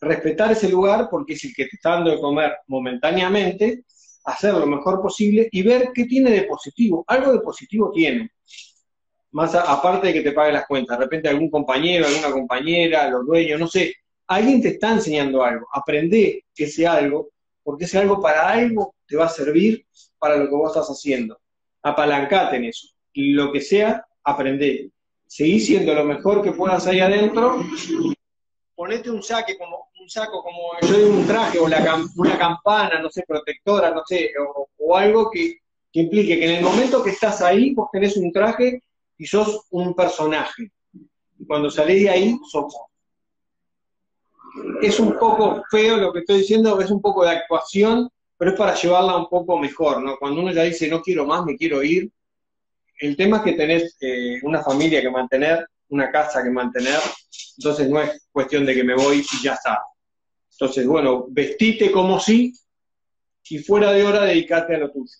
respetar 0.01 0.51
ese 0.51 0.67
lugar 0.67 1.07
porque 1.09 1.33
es 1.33 1.45
el 1.45 1.53
que 1.53 1.65
te 1.65 1.75
está 1.75 1.91
dando 1.91 2.11
de 2.11 2.19
comer 2.19 2.57
momentáneamente, 2.67 3.85
hacer 4.23 4.53
lo 4.53 4.65
mejor 4.65 5.01
posible 5.01 5.47
y 5.51 5.63
ver 5.63 5.91
qué 5.93 6.05
tiene 6.05 6.31
de 6.31 6.43
positivo. 6.43 7.03
Algo 7.07 7.31
de 7.31 7.39
positivo 7.39 7.91
tiene. 7.91 8.31
Más 9.31 9.55
aparte 9.55 10.07
de 10.07 10.13
que 10.13 10.21
te 10.21 10.33
pague 10.33 10.51
las 10.51 10.67
cuentas, 10.67 10.97
de 10.97 11.05
repente 11.05 11.29
algún 11.29 11.49
compañero, 11.49 12.05
alguna 12.05 12.31
compañera, 12.31 13.09
los 13.09 13.25
dueños, 13.25 13.59
no 13.59 13.67
sé, 13.67 13.95
alguien 14.27 14.61
te 14.61 14.69
está 14.69 14.91
enseñando 14.91 15.43
algo. 15.43 15.67
Aprende 15.71 16.45
que 16.53 16.67
sea 16.67 16.93
algo, 16.93 17.29
porque 17.63 17.85
ese 17.85 17.97
algo 17.97 18.21
para 18.21 18.49
algo 18.49 18.95
te 19.07 19.15
va 19.15 19.25
a 19.25 19.29
servir 19.29 19.85
para 20.19 20.37
lo 20.37 20.49
que 20.49 20.55
vos 20.55 20.71
estás 20.71 20.87
haciendo. 20.89 21.39
Apalancate 21.81 22.57
en 22.57 22.65
eso. 22.65 22.89
Lo 23.13 23.51
que 23.51 23.61
sea, 23.61 24.05
aprende. 24.23 24.91
Seguí 25.25 25.59
siendo 25.59 25.93
lo 25.93 26.03
mejor 26.03 26.43
que 26.43 26.51
puedas 26.51 26.85
ahí 26.87 26.99
adentro 26.99 27.63
ponete 28.81 29.11
un 29.11 29.21
saque 29.21 29.59
como 29.59 29.90
un 30.01 30.09
saco 30.09 30.41
como 30.41 30.71
yo 30.81 30.97
digo 30.97 31.09
un 31.11 31.27
traje 31.27 31.59
o 31.59 31.65
una 31.65 32.37
campana, 32.37 32.99
no 32.99 33.09
sé, 33.09 33.23
protectora, 33.27 33.91
no 33.91 34.01
sé, 34.05 34.31
o, 34.79 34.97
algo 34.97 35.29
que, 35.29 35.59
implique 35.93 36.39
que 36.39 36.45
en 36.45 36.57
el 36.57 36.63
momento 36.63 37.03
que 37.03 37.11
estás 37.11 37.41
ahí 37.41 37.73
vos 37.73 37.89
tenés 37.91 38.17
un 38.17 38.31
traje 38.31 38.81
y 39.17 39.25
sos 39.25 39.67
un 39.69 39.93
personaje. 39.93 40.71
Y 41.37 41.45
cuando 41.45 41.69
salís 41.69 42.03
de 42.03 42.09
ahí, 42.09 42.39
sos 42.49 42.73
Es 44.81 44.99
un 44.99 45.17
poco 45.17 45.63
feo 45.69 45.97
lo 45.97 46.11
que 46.11 46.19
estoy 46.19 46.39
diciendo, 46.39 46.79
es 46.81 46.89
un 46.89 47.01
poco 47.01 47.23
de 47.23 47.31
actuación, 47.31 48.09
pero 48.37 48.51
es 48.51 48.57
para 48.57 48.73
llevarla 48.73 49.17
un 49.17 49.29
poco 49.29 49.57
mejor, 49.59 50.01
¿no? 50.01 50.17
Cuando 50.17 50.41
uno 50.41 50.51
ya 50.51 50.63
dice, 50.63 50.87
no 50.87 51.01
quiero 51.01 51.25
más, 51.25 51.45
me 51.45 51.55
quiero 51.55 51.83
ir, 51.83 52.09
el 52.99 53.15
tema 53.15 53.37
es 53.37 53.43
que 53.43 53.53
tenés 53.53 53.97
eh, 54.01 54.39
una 54.43 54.63
familia 54.63 55.01
que 55.01 55.09
mantener, 55.09 55.67
una 55.89 56.11
casa 56.11 56.43
que 56.43 56.49
mantener, 56.49 56.99
entonces 57.57 57.89
no 57.89 58.01
es 58.01 58.27
cuestión 58.31 58.65
de 58.65 58.73
que 58.73 58.83
me 58.83 58.95
voy 58.95 59.19
y 59.19 59.43
ya 59.43 59.53
está. 59.53 59.79
Entonces, 60.61 60.85
bueno, 60.85 61.25
vestite 61.27 61.91
como 61.91 62.19
si 62.19 62.53
y 63.49 63.57
fuera 63.57 63.91
de 63.93 64.03
hora 64.03 64.25
dedicate 64.25 64.75
a 64.75 64.77
lo 64.77 64.91
tuyo. 64.91 65.11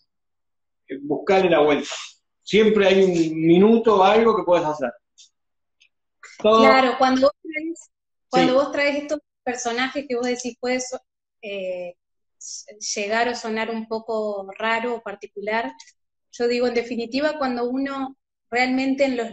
Eh, 0.88 1.00
buscale 1.02 1.50
la 1.50 1.62
vuelta. 1.62 1.90
Siempre 2.44 2.86
hay 2.86 3.04
un 3.04 3.42
minuto 3.42 3.96
o 3.96 4.04
algo 4.04 4.38
que 4.38 4.44
puedes 4.44 4.64
hacer. 4.64 4.92
Claro, 6.38 6.94
cuando 7.00 7.22
vos 7.22 7.32
traes, 7.42 7.90
cuando 8.30 8.54
vos 8.54 8.72
traes 8.72 9.02
estos 9.02 9.20
personajes 9.44 10.06
que 10.08 10.16
vos 10.16 10.28
decís 10.28 10.56
puedes 10.60 10.96
eh, 11.42 11.96
llegar 12.96 13.28
o 13.28 13.34
sonar 13.34 13.72
un 13.72 13.88
poco 13.88 14.48
raro 14.60 14.98
o 14.98 15.02
particular, 15.02 15.74
yo 16.34 16.48
digo, 16.48 16.68
en 16.68 16.76
definitiva, 16.76 17.40
cuando 17.40 17.68
uno 17.68 18.16
realmente 18.52 19.06
en 19.06 19.18
los, 19.18 19.28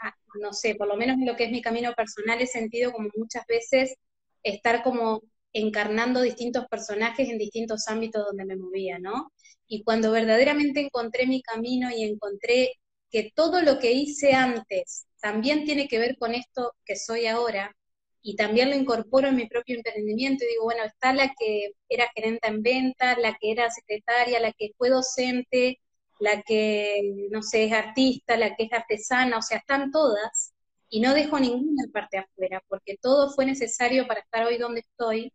ah, 0.00 0.14
no 0.40 0.54
sé, 0.54 0.74
por 0.74 0.88
lo 0.88 0.96
menos 0.96 1.18
en 1.18 1.26
lo 1.26 1.36
que 1.36 1.44
es 1.44 1.50
mi 1.50 1.60
camino 1.60 1.92
personal, 1.92 2.40
he 2.40 2.46
sentido 2.46 2.92
como 2.92 3.10
muchas 3.14 3.44
veces 3.46 3.94
estar 4.42 4.82
como 4.82 5.22
encarnando 5.52 6.22
distintos 6.22 6.66
personajes 6.68 7.28
en 7.28 7.38
distintos 7.38 7.88
ámbitos 7.88 8.24
donde 8.24 8.44
me 8.44 8.56
movía, 8.56 8.98
¿no? 8.98 9.32
Y 9.66 9.84
cuando 9.84 10.10
verdaderamente 10.10 10.80
encontré 10.80 11.26
mi 11.26 11.42
camino 11.42 11.90
y 11.90 12.04
encontré 12.04 12.72
que 13.10 13.32
todo 13.34 13.62
lo 13.62 13.78
que 13.78 13.92
hice 13.92 14.32
antes 14.34 15.06
también 15.20 15.64
tiene 15.64 15.88
que 15.88 15.98
ver 15.98 16.16
con 16.18 16.34
esto 16.34 16.74
que 16.84 16.96
soy 16.96 17.26
ahora, 17.26 17.74
y 18.22 18.36
también 18.36 18.70
lo 18.70 18.76
incorporo 18.76 19.28
en 19.28 19.36
mi 19.36 19.48
propio 19.48 19.76
emprendimiento 19.76 20.44
y 20.44 20.48
digo, 20.48 20.64
bueno, 20.64 20.84
está 20.84 21.12
la 21.12 21.34
que 21.38 21.72
era 21.88 22.08
gerente 22.14 22.48
en 22.48 22.62
ventas, 22.62 23.18
la 23.18 23.36
que 23.38 23.50
era 23.50 23.68
secretaria, 23.70 24.40
la 24.40 24.52
que 24.52 24.70
fue 24.78 24.90
docente, 24.90 25.80
la 26.20 26.42
que, 26.42 27.02
no 27.30 27.42
sé, 27.42 27.64
es 27.64 27.72
artista, 27.72 28.36
la 28.36 28.54
que 28.54 28.64
es 28.64 28.72
artesana, 28.72 29.38
o 29.38 29.42
sea, 29.42 29.58
están 29.58 29.90
todas, 29.90 30.51
y 30.92 31.00
no 31.00 31.14
dejo 31.14 31.40
ninguna 31.40 31.84
parte 31.90 32.18
afuera, 32.18 32.62
porque 32.68 32.98
todo 33.00 33.30
fue 33.30 33.46
necesario 33.46 34.06
para 34.06 34.20
estar 34.20 34.44
hoy 34.46 34.58
donde 34.58 34.80
estoy, 34.80 35.32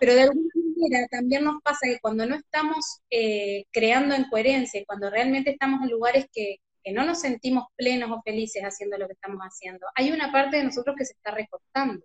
pero 0.00 0.14
de 0.14 0.22
alguna 0.22 0.50
manera 0.76 1.06
también 1.08 1.44
nos 1.44 1.62
pasa 1.62 1.86
que 1.86 2.00
cuando 2.00 2.26
no 2.26 2.34
estamos 2.34 3.00
eh, 3.08 3.66
creando 3.70 4.16
en 4.16 4.24
coherencia, 4.24 4.82
cuando 4.84 5.10
realmente 5.10 5.50
estamos 5.52 5.80
en 5.82 5.90
lugares 5.90 6.26
que, 6.32 6.56
que 6.82 6.92
no 6.92 7.04
nos 7.04 7.20
sentimos 7.20 7.66
plenos 7.76 8.10
o 8.10 8.20
felices 8.22 8.64
haciendo 8.64 8.98
lo 8.98 9.06
que 9.06 9.12
estamos 9.12 9.40
haciendo, 9.42 9.86
hay 9.94 10.10
una 10.10 10.32
parte 10.32 10.56
de 10.56 10.64
nosotros 10.64 10.96
que 10.98 11.04
se 11.04 11.12
está 11.12 11.30
recortando. 11.30 12.04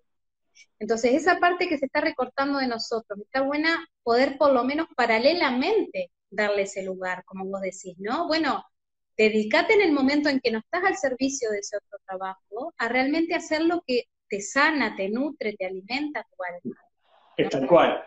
Entonces, 0.78 1.14
esa 1.16 1.40
parte 1.40 1.68
que 1.68 1.80
se 1.80 1.88
está 1.88 2.02
recortando 2.02 2.60
de 2.60 2.68
nosotros, 2.68 3.20
está 3.20 3.42
buena 3.42 3.84
poder 4.04 4.38
por 4.38 4.54
lo 4.54 4.64
menos 4.64 4.88
paralelamente 4.96 6.12
darle 6.30 6.64
ese 6.64 6.84
lugar, 6.84 7.24
como 7.26 7.46
vos 7.46 7.62
decís, 7.62 7.96
¿no? 7.98 8.28
Bueno, 8.28 8.64
dedícate 9.20 9.74
en 9.74 9.82
el 9.82 9.92
momento 9.92 10.30
en 10.30 10.40
que 10.40 10.50
no 10.50 10.60
estás 10.60 10.84
al 10.84 10.96
servicio 10.96 11.52
de 11.52 11.60
ese 11.60 11.76
otro 11.76 12.00
trabajo 12.08 12.74
a 12.78 12.88
realmente 12.88 13.36
hacer 13.36 13.62
lo 13.62 13.84
que 13.86 14.06
te 14.30 14.40
sana, 14.40 14.96
te 14.96 15.10
nutre, 15.10 15.56
te 15.58 15.66
alimenta 15.66 16.24
tu 16.24 16.44
alma. 16.44 16.80
Es 17.36 17.50
tal 17.50 17.68
cual. 17.68 18.02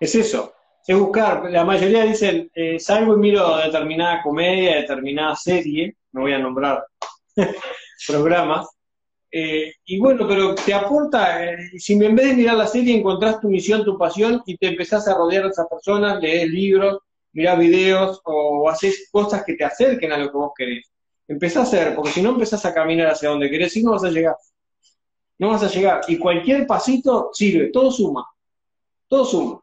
Es 0.00 0.14
eso. 0.16 0.54
Es 0.86 0.98
buscar. 0.98 1.48
La 1.50 1.64
mayoría 1.64 2.04
dicen, 2.04 2.50
eh, 2.54 2.80
salgo 2.80 3.14
y 3.14 3.18
miro 3.18 3.56
determinada 3.58 4.22
comedia, 4.22 4.76
determinada 4.76 5.36
serie, 5.36 5.96
no 6.12 6.22
voy 6.22 6.32
a 6.32 6.38
nombrar 6.38 6.84
programas, 8.06 8.66
eh, 9.30 9.74
y 9.84 9.98
bueno, 9.98 10.26
pero 10.26 10.54
te 10.54 10.72
aporta, 10.72 11.44
eh, 11.44 11.58
si 11.76 11.92
en 11.92 12.16
vez 12.16 12.28
de 12.28 12.34
mirar 12.34 12.56
la 12.56 12.66
serie 12.66 12.96
encontrás 12.96 13.40
tu 13.40 13.48
misión, 13.48 13.84
tu 13.84 13.98
pasión 13.98 14.42
y 14.46 14.56
te 14.56 14.68
empezás 14.68 15.06
a 15.06 15.14
rodear 15.14 15.44
de 15.44 15.50
esas 15.50 15.68
personas, 15.68 16.20
lees 16.20 16.48
libros, 16.48 16.98
mirás 17.32 17.58
videos 17.58 18.20
o 18.24 18.68
haces 18.68 19.08
cosas 19.10 19.44
que 19.44 19.54
te 19.54 19.64
acerquen 19.64 20.12
a 20.12 20.18
lo 20.18 20.30
que 20.30 20.36
vos 20.36 20.52
querés. 20.56 20.90
Empezá 21.26 21.60
a 21.60 21.62
hacer, 21.64 21.94
porque 21.94 22.10
si 22.10 22.22
no 22.22 22.30
empezás 22.30 22.64
a 22.64 22.72
caminar 22.72 23.08
hacia 23.08 23.28
donde 23.28 23.50
querés 23.50 23.76
y 23.76 23.82
no 23.82 23.92
vas 23.92 24.04
a 24.04 24.10
llegar. 24.10 24.36
No 25.38 25.50
vas 25.50 25.62
a 25.62 25.68
llegar. 25.68 26.00
Y 26.08 26.18
cualquier 26.18 26.66
pasito 26.66 27.30
sirve, 27.32 27.70
todo 27.70 27.90
suma. 27.90 28.26
Todo 29.06 29.24
suma. 29.24 29.60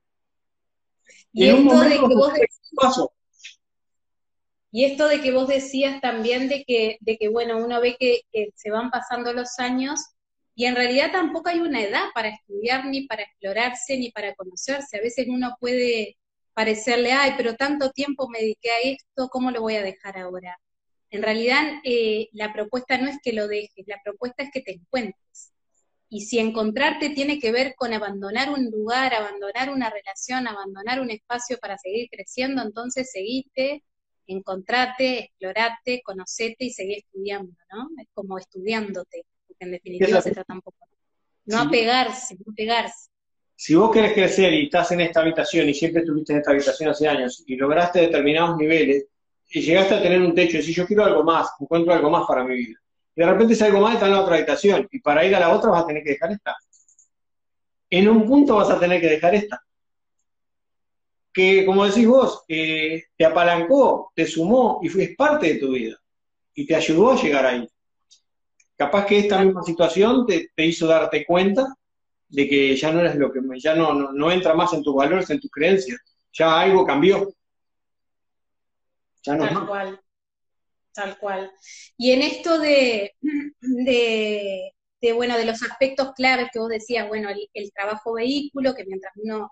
Y, 1.34 1.50
en 1.50 1.56
un 1.58 1.66
momento, 1.66 2.08
que 2.08 2.16
vos 2.16 2.32
paso. 2.76 3.12
Y 4.72 4.84
esto 4.84 5.08
de 5.08 5.22
que 5.22 5.32
vos 5.32 5.48
decías 5.48 6.02
también 6.02 6.50
de 6.50 6.66
que, 6.66 6.98
de 7.00 7.18
que 7.18 7.30
bueno, 7.30 7.58
uno 7.58 7.80
ve 7.80 7.96
que, 7.98 8.22
se 8.56 8.70
van 8.70 8.92
pasando 8.92 9.32
los 9.34 9.58
años 9.58 10.02
y 10.54 10.66
en 10.66 10.76
realidad 10.76 11.12
tampoco 11.14 11.50
hay 11.50 11.60
una 11.60 11.82
edad 11.82 12.08
para 12.14 12.30
estudiar, 12.30 12.86
ni 12.86 13.08
para 13.08 13.24
explorarse, 13.24 13.98
ni 13.98 14.12
para 14.12 14.36
conocerse. 14.36 14.98
A 14.98 15.02
veces 15.02 15.28
uno 15.30 15.56
puede 15.60 16.18
parecerle, 16.56 17.12
ay, 17.12 17.34
pero 17.38 17.56
tanto 17.56 17.92
tiempo 17.92 18.28
me 18.30 18.40
dediqué 18.40 18.72
a 18.72 18.80
esto, 18.84 19.28
¿cómo 19.30 19.52
lo 19.52 19.62
voy 19.62 19.76
a 19.76 19.84
dejar 19.84 20.18
ahora? 20.18 20.58
En 21.12 21.22
realidad, 21.22 21.64
eh, 21.84 22.30
la 22.32 22.52
propuesta 22.54 22.98
no 22.98 23.10
es 23.10 23.18
que 23.22 23.34
lo 23.34 23.48
dejes, 23.48 23.86
la 23.88 24.02
propuesta 24.04 24.44
es 24.44 24.50
que 24.52 24.62
te 24.62 24.74
encuentres. 24.74 25.54
Y 26.10 26.22
si 26.22 26.40
encontrarte 26.40 27.10
tiene 27.10 27.40
que 27.40 27.52
ver 27.52 27.76
con 27.76 27.94
abandonar 27.94 28.50
un 28.50 28.66
lugar, 28.72 29.14
abandonar 29.14 29.70
una 29.70 29.90
relación, 29.90 30.48
abandonar 30.48 31.02
un 31.02 31.12
espacio 31.12 31.58
para 31.58 31.78
seguir 31.78 32.08
creciendo, 32.10 32.62
entonces 32.62 33.12
seguiste, 33.12 33.84
encontrate, 34.26 35.26
explorate, 35.26 36.02
conocete 36.04 36.66
y 36.66 36.72
seguí 36.72 36.96
estudiando, 36.96 37.54
¿no? 37.72 37.90
Es 38.02 38.08
como 38.14 38.38
estudiándote, 38.38 39.26
porque 39.48 39.66
en 39.66 39.72
definitiva 39.72 40.22
se 40.22 40.32
trata 40.32 40.54
un 40.54 40.62
poco. 40.62 40.78
No 41.46 41.60
apegarse, 41.60 42.38
no 42.46 42.54
pegarse. 42.56 43.10
Si 43.56 43.74
vos 43.74 43.92
querés 43.92 44.14
crecer 44.14 44.54
y 44.54 44.66
estás 44.66 44.92
en 44.92 45.02
esta 45.02 45.22
habitación 45.22 45.70
y 45.70 45.74
siempre 45.74 46.02
estuviste 46.02 46.34
en 46.34 46.40
esta 46.40 46.52
habitación 46.52 46.90
hace 46.90 47.08
años 47.08 47.44
y 47.48 47.56
lograste 47.56 48.02
determinados 48.02 48.58
niveles 48.58 49.06
y 49.50 49.62
llegaste 49.62 49.96
a 49.96 50.02
tener 50.02 50.22
un 50.22 50.36
techo 50.36 50.58
y 50.58 50.60
decís, 50.60 50.76
yo 50.76 50.86
quiero 50.86 51.06
algo 51.06 51.24
más, 51.24 51.50
encuentro 51.60 51.94
algo 51.94 52.10
más 52.10 52.26
para 52.28 52.44
mi 52.44 52.56
vida. 52.56 52.80
Y 53.16 53.22
de 53.22 53.28
repente 53.28 53.56
si 53.56 53.64
algo 53.64 53.80
más 53.80 53.94
está 53.94 54.08
en 54.08 54.12
la 54.12 54.22
otra 54.22 54.36
habitación 54.36 54.88
y 54.92 55.00
para 55.00 55.26
ir 55.26 55.36
a 55.36 55.40
la 55.40 55.56
otra 55.56 55.72
vas 55.72 55.84
a 55.84 55.88
tener 55.88 56.04
que 56.04 56.12
dejar 56.12 56.32
esta. 56.32 56.56
En 57.90 58.10
un 58.10 58.26
punto 58.26 58.56
vas 58.56 58.70
a 58.70 58.80
tener 58.80 59.00
que 59.00 59.08
dejar 59.08 59.36
esta 59.36 59.66
que, 61.36 61.66
como 61.66 61.86
decís 61.86 62.08
vos, 62.08 62.46
eh, 62.48 63.04
te 63.18 63.26
apalancó, 63.26 64.14
te 64.16 64.26
sumó 64.26 64.80
y 64.82 64.88
fue 64.88 65.14
parte 65.18 65.54
de 65.54 65.60
tu 65.60 65.74
vida 65.74 65.98
y 66.54 66.66
te 66.66 66.74
ayudó 66.74 67.12
a 67.12 67.22
llegar 67.22 67.46
ahí. 67.46 67.68
Capaz 68.78 69.06
que 69.06 69.20
esta 69.20 69.44
misma 69.44 69.62
situación 69.62 70.26
te, 70.26 70.50
hizo 70.66 70.88
darte 70.88 71.26
cuenta 71.26 71.76
de 72.36 72.50
que 72.50 72.76
ya 72.76 72.92
no 72.92 73.00
eres 73.00 73.16
lo 73.16 73.32
que 73.32 73.40
ya 73.60 73.76
no, 73.76 74.12
no, 74.12 74.32
entra 74.32 74.54
más 74.54 74.74
en 74.74 74.84
tus 74.84 74.94
valores, 74.94 75.30
en 75.30 75.40
tus 75.40 75.50
creencias, 75.50 76.00
ya 76.34 76.60
algo 76.60 76.86
cambió. 76.86 77.34
Ya 79.24 79.36
no 79.36 79.48
tal 79.48 79.68
cual, 79.68 80.02
tal 80.94 81.18
cual. 81.18 81.52
Y 81.98 82.12
en 82.12 82.22
esto 82.22 82.60
de, 82.60 83.16
de, 83.62 84.74
bueno, 85.14 85.38
de 85.38 85.46
los 85.46 85.64
aspectos 85.64 86.12
claves 86.14 86.50
que 86.52 86.60
vos 86.60 86.70
decías, 86.70 87.08
bueno, 87.08 87.30
el 87.54 87.72
trabajo 87.72 88.14
vehículo, 88.14 88.76
que 88.76 88.86
mientras 88.86 89.14
uno 89.16 89.52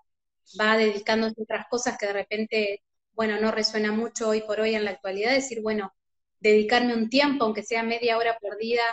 va 0.59 0.77
dedicándose 0.77 1.35
a 1.39 1.43
otras 1.43 1.65
cosas 1.69 1.97
que 1.97 2.07
de 2.07 2.13
repente, 2.13 2.83
bueno, 3.13 3.39
no 3.39 3.51
resuena 3.51 3.93
mucho 3.93 4.27
hoy 4.27 4.41
por 4.41 4.59
hoy 4.59 4.75
en 4.75 4.83
la 4.83 4.91
actualidad, 4.91 5.31
decir, 5.31 5.61
bueno, 5.61 5.93
dedicarme 6.41 6.93
un 6.93 7.09
tiempo, 7.09 7.45
aunque 7.45 7.63
sea 7.63 7.81
media 7.81 8.17
hora 8.17 8.37
por 8.41 8.57
día, 8.57 8.83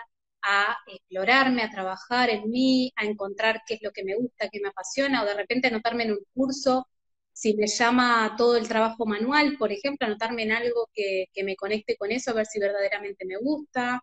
a 0.43 0.76
explorarme, 0.86 1.62
a 1.62 1.70
trabajar 1.70 2.30
en 2.30 2.51
mí, 2.51 2.93
a 2.97 3.05
encontrar 3.05 3.62
qué 3.66 3.74
es 3.74 3.82
lo 3.82 3.93
que 3.93 4.05
me 4.05 4.16
gusta, 4.16 4.49
qué 4.51 4.61
me 4.61 4.68
apasiona, 4.68 5.22
o 5.22 5.26
de 5.26 5.34
repente 5.34 5.68
anotarme 5.68 6.05
en 6.05 6.12
un 6.12 6.24
curso, 6.34 6.88
si 7.32 7.55
me 7.57 7.66
llama 7.66 8.34
todo 8.36 8.57
el 8.57 8.68
trabajo 8.68 9.07
manual, 9.07 9.57
por 9.59 9.72
ejemplo, 9.72 10.07
anotarme 10.07 10.43
en 10.45 10.53
algo 10.53 10.88
que, 10.95 11.26
que 11.32 11.45
me 11.45 11.57
conecte 11.57 11.97
con 11.97 12.12
eso, 12.12 12.30
a 12.32 12.34
ver 12.34 12.47
si 12.47 12.59
verdaderamente 12.61 13.24
me 13.26 13.38
gusta, 13.38 14.03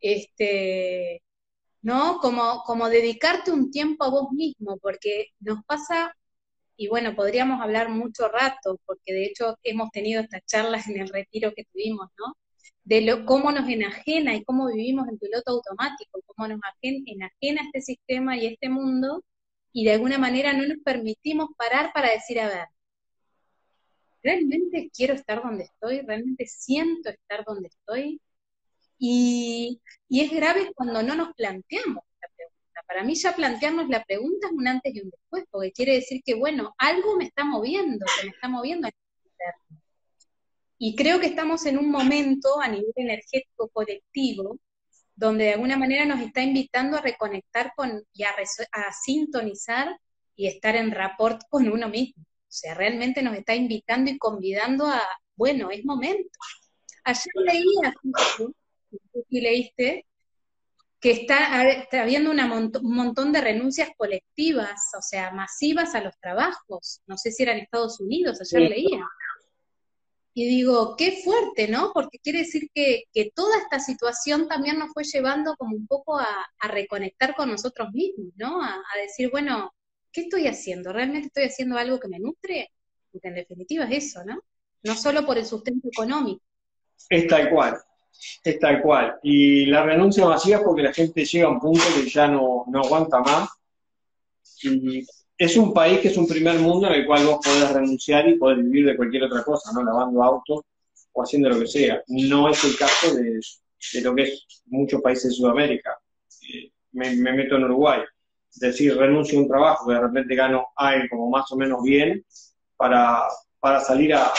este, 0.00 1.22
¿no? 1.82 2.18
Como, 2.20 2.62
como 2.64 2.88
dedicarte 2.88 3.50
un 3.52 3.70
tiempo 3.70 4.04
a 4.04 4.10
vos 4.10 4.32
mismo, 4.32 4.78
porque 4.78 5.28
nos 5.40 5.64
pasa 5.64 6.14
y 6.76 6.88
bueno, 6.88 7.14
podríamos 7.16 7.60
hablar 7.60 7.88
mucho 7.90 8.28
rato, 8.28 8.80
porque 8.86 9.12
de 9.12 9.26
hecho 9.26 9.56
hemos 9.64 9.90
tenido 9.90 10.22
estas 10.22 10.42
charlas 10.46 10.88
en 10.88 11.00
el 11.00 11.08
retiro 11.08 11.52
que 11.54 11.64
tuvimos, 11.64 12.08
¿no? 12.18 12.34
De 12.88 13.02
lo, 13.02 13.26
cómo 13.26 13.52
nos 13.52 13.68
enajena 13.68 14.34
y 14.34 14.44
cómo 14.44 14.68
vivimos 14.68 15.08
en 15.08 15.18
piloto 15.18 15.52
automático, 15.52 16.22
cómo 16.26 16.48
nos 16.48 16.60
enajena 16.82 17.62
este 17.66 17.82
sistema 17.82 18.36
y 18.36 18.46
este 18.46 18.68
mundo, 18.68 19.24
y 19.72 19.84
de 19.84 19.92
alguna 19.92 20.18
manera 20.18 20.52
no 20.54 20.66
nos 20.66 20.78
permitimos 20.78 21.50
parar 21.56 21.92
para 21.92 22.10
decir, 22.10 22.40
a 22.40 22.48
ver, 22.48 22.66
¿realmente 24.22 24.90
quiero 24.94 25.14
estar 25.14 25.42
donde 25.42 25.64
estoy? 25.64 26.00
¿Realmente 26.00 26.46
siento 26.46 27.10
estar 27.10 27.44
donde 27.44 27.68
estoy? 27.68 28.20
Y, 28.98 29.80
y 30.08 30.20
es 30.22 30.32
grave 30.32 30.72
cuando 30.74 31.02
no 31.02 31.14
nos 31.14 31.34
planteamos 31.34 32.04
para 32.88 33.04
mí 33.04 33.14
ya 33.14 33.36
plantearnos 33.36 33.88
la 33.88 34.02
pregunta 34.02 34.46
es 34.46 34.52
un 34.52 34.66
antes 34.66 34.94
y 34.94 35.00
un 35.02 35.10
después, 35.10 35.44
porque 35.50 35.72
quiere 35.72 35.94
decir 35.94 36.22
que, 36.24 36.34
bueno, 36.34 36.74
algo 36.78 37.16
me 37.16 37.24
está 37.24 37.44
moviendo, 37.44 38.06
que 38.18 38.26
me 38.26 38.32
está 38.32 38.48
moviendo 38.48 38.88
Y 40.78 40.94
creo 40.94 41.18
que 41.20 41.26
estamos 41.26 41.66
en 41.66 41.78
un 41.78 41.90
momento 41.90 42.60
a 42.60 42.68
nivel 42.68 42.92
energético 42.96 43.68
colectivo 43.68 44.58
donde 45.16 45.44
de 45.44 45.54
alguna 45.54 45.76
manera 45.76 46.04
nos 46.04 46.20
está 46.20 46.42
invitando 46.42 46.96
a 46.96 47.00
reconectar 47.00 47.72
con 47.76 48.04
y 48.12 48.22
a, 48.22 48.30
a 48.30 48.92
sintonizar 48.92 49.98
y 50.36 50.46
estar 50.46 50.76
en 50.76 50.92
rapport 50.92 51.42
con 51.50 51.68
uno 51.68 51.88
mismo. 51.88 52.22
O 52.22 52.50
sea, 52.50 52.74
realmente 52.74 53.20
nos 53.22 53.36
está 53.36 53.56
invitando 53.56 54.12
y 54.12 54.18
convidando 54.18 54.86
a, 54.86 55.02
bueno, 55.34 55.70
es 55.70 55.84
momento. 55.84 56.30
Ayer 57.02 57.32
leía, 57.44 57.94
tú 58.36 58.54
leíste, 59.30 60.06
que 61.00 61.12
está, 61.12 61.60
habiendo 62.00 62.30
un 62.30 62.94
montón 62.94 63.32
de 63.32 63.40
renuncias 63.40 63.90
colectivas, 63.96 64.80
o 64.96 65.02
sea, 65.02 65.30
masivas 65.32 65.94
a 65.94 66.00
los 66.00 66.18
trabajos. 66.18 67.02
No 67.06 67.16
sé 67.16 67.30
si 67.30 67.42
era 67.42 67.52
en 67.52 67.60
Estados 67.60 68.00
Unidos, 68.00 68.40
ayer 68.40 68.70
leía. 68.70 69.04
Y 70.38 70.46
digo, 70.46 70.94
qué 70.96 71.20
fuerte, 71.24 71.66
¿no? 71.66 71.90
Porque 71.92 72.20
quiere 72.20 72.40
decir 72.40 72.70
que, 72.72 73.08
toda 73.34 73.58
esta 73.58 73.80
situación 73.80 74.46
también 74.46 74.78
nos 74.78 74.92
fue 74.92 75.02
llevando 75.02 75.56
como 75.56 75.74
un 75.74 75.88
poco 75.88 76.16
a, 76.16 76.28
reconectar 76.68 77.34
con 77.34 77.50
nosotros 77.50 77.88
mismos, 77.92 78.28
¿no? 78.36 78.62
A, 78.62 78.80
decir, 79.02 79.32
bueno, 79.32 79.74
¿qué 80.12 80.20
estoy 80.20 80.46
haciendo? 80.46 80.92
¿Realmente 80.92 81.26
estoy 81.26 81.42
haciendo 81.46 81.76
algo 81.76 81.98
que 81.98 82.06
me 82.06 82.20
nutre? 82.20 82.70
Porque 83.10 83.26
en 83.26 83.34
definitiva 83.34 83.86
es 83.86 84.04
eso, 84.04 84.24
¿no? 84.24 84.40
No 84.84 84.94
solo 84.94 85.26
por 85.26 85.38
el 85.38 85.44
sustento 85.44 85.88
económico. 85.88 86.40
Es 87.10 87.26
tal 87.26 87.50
cual, 87.50 87.76
es 88.44 88.60
tal 88.60 88.80
cual. 88.80 89.18
Y 89.24 89.66
la 89.66 89.82
renuncia 89.82 90.24
masiva 90.24 90.58
es 90.58 90.62
porque 90.62 90.82
la 90.82 90.92
gente 90.92 91.24
llega 91.24 91.48
a 91.48 91.50
un 91.50 91.58
punto 91.58 91.82
que 91.96 92.08
ya 92.08 92.28
no, 92.28 92.64
no 92.68 92.82
aguanta 92.82 93.18
más. 93.18 93.50
Y 94.62 95.04
es 95.38 95.56
un 95.56 95.72
país 95.72 96.00
que 96.00 96.08
es 96.08 96.16
un 96.16 96.26
primer 96.26 96.58
mundo 96.58 96.88
en 96.88 96.94
el 96.94 97.06
cual 97.06 97.24
vos 97.24 97.38
podés 97.44 97.72
renunciar 97.72 98.28
y 98.28 98.36
podés 98.36 98.58
vivir 98.58 98.86
de 98.86 98.96
cualquier 98.96 99.22
otra 99.22 99.44
cosa, 99.44 99.70
¿no? 99.72 99.84
Lavando 99.84 100.22
autos 100.22 100.62
o 101.12 101.22
haciendo 101.22 101.48
lo 101.48 101.60
que 101.60 101.68
sea. 101.68 102.02
No 102.08 102.48
es 102.48 102.64
el 102.64 102.76
caso 102.76 103.14
de, 103.14 103.40
lo 104.02 104.14
que 104.16 104.22
es 104.22 104.46
muchos 104.66 105.00
países 105.00 105.30
de 105.30 105.36
Sudamérica. 105.36 105.96
Eh, 106.52 106.72
me, 106.92 107.14
meto 107.14 107.54
en 107.54 107.64
Uruguay. 107.64 108.00
Decir, 108.56 108.96
renuncio 108.96 109.38
a 109.38 109.42
un 109.42 109.48
trabajo 109.48 109.86
que 109.86 109.94
de 109.94 110.00
repente 110.00 110.34
gano 110.34 110.66
algo 110.74 111.06
como 111.08 111.30
más 111.30 111.50
o 111.52 111.56
menos 111.56 111.82
bien 111.84 112.24
para, 112.76 113.22
para 113.60 113.78
salir 113.78 114.14
a, 114.14 114.32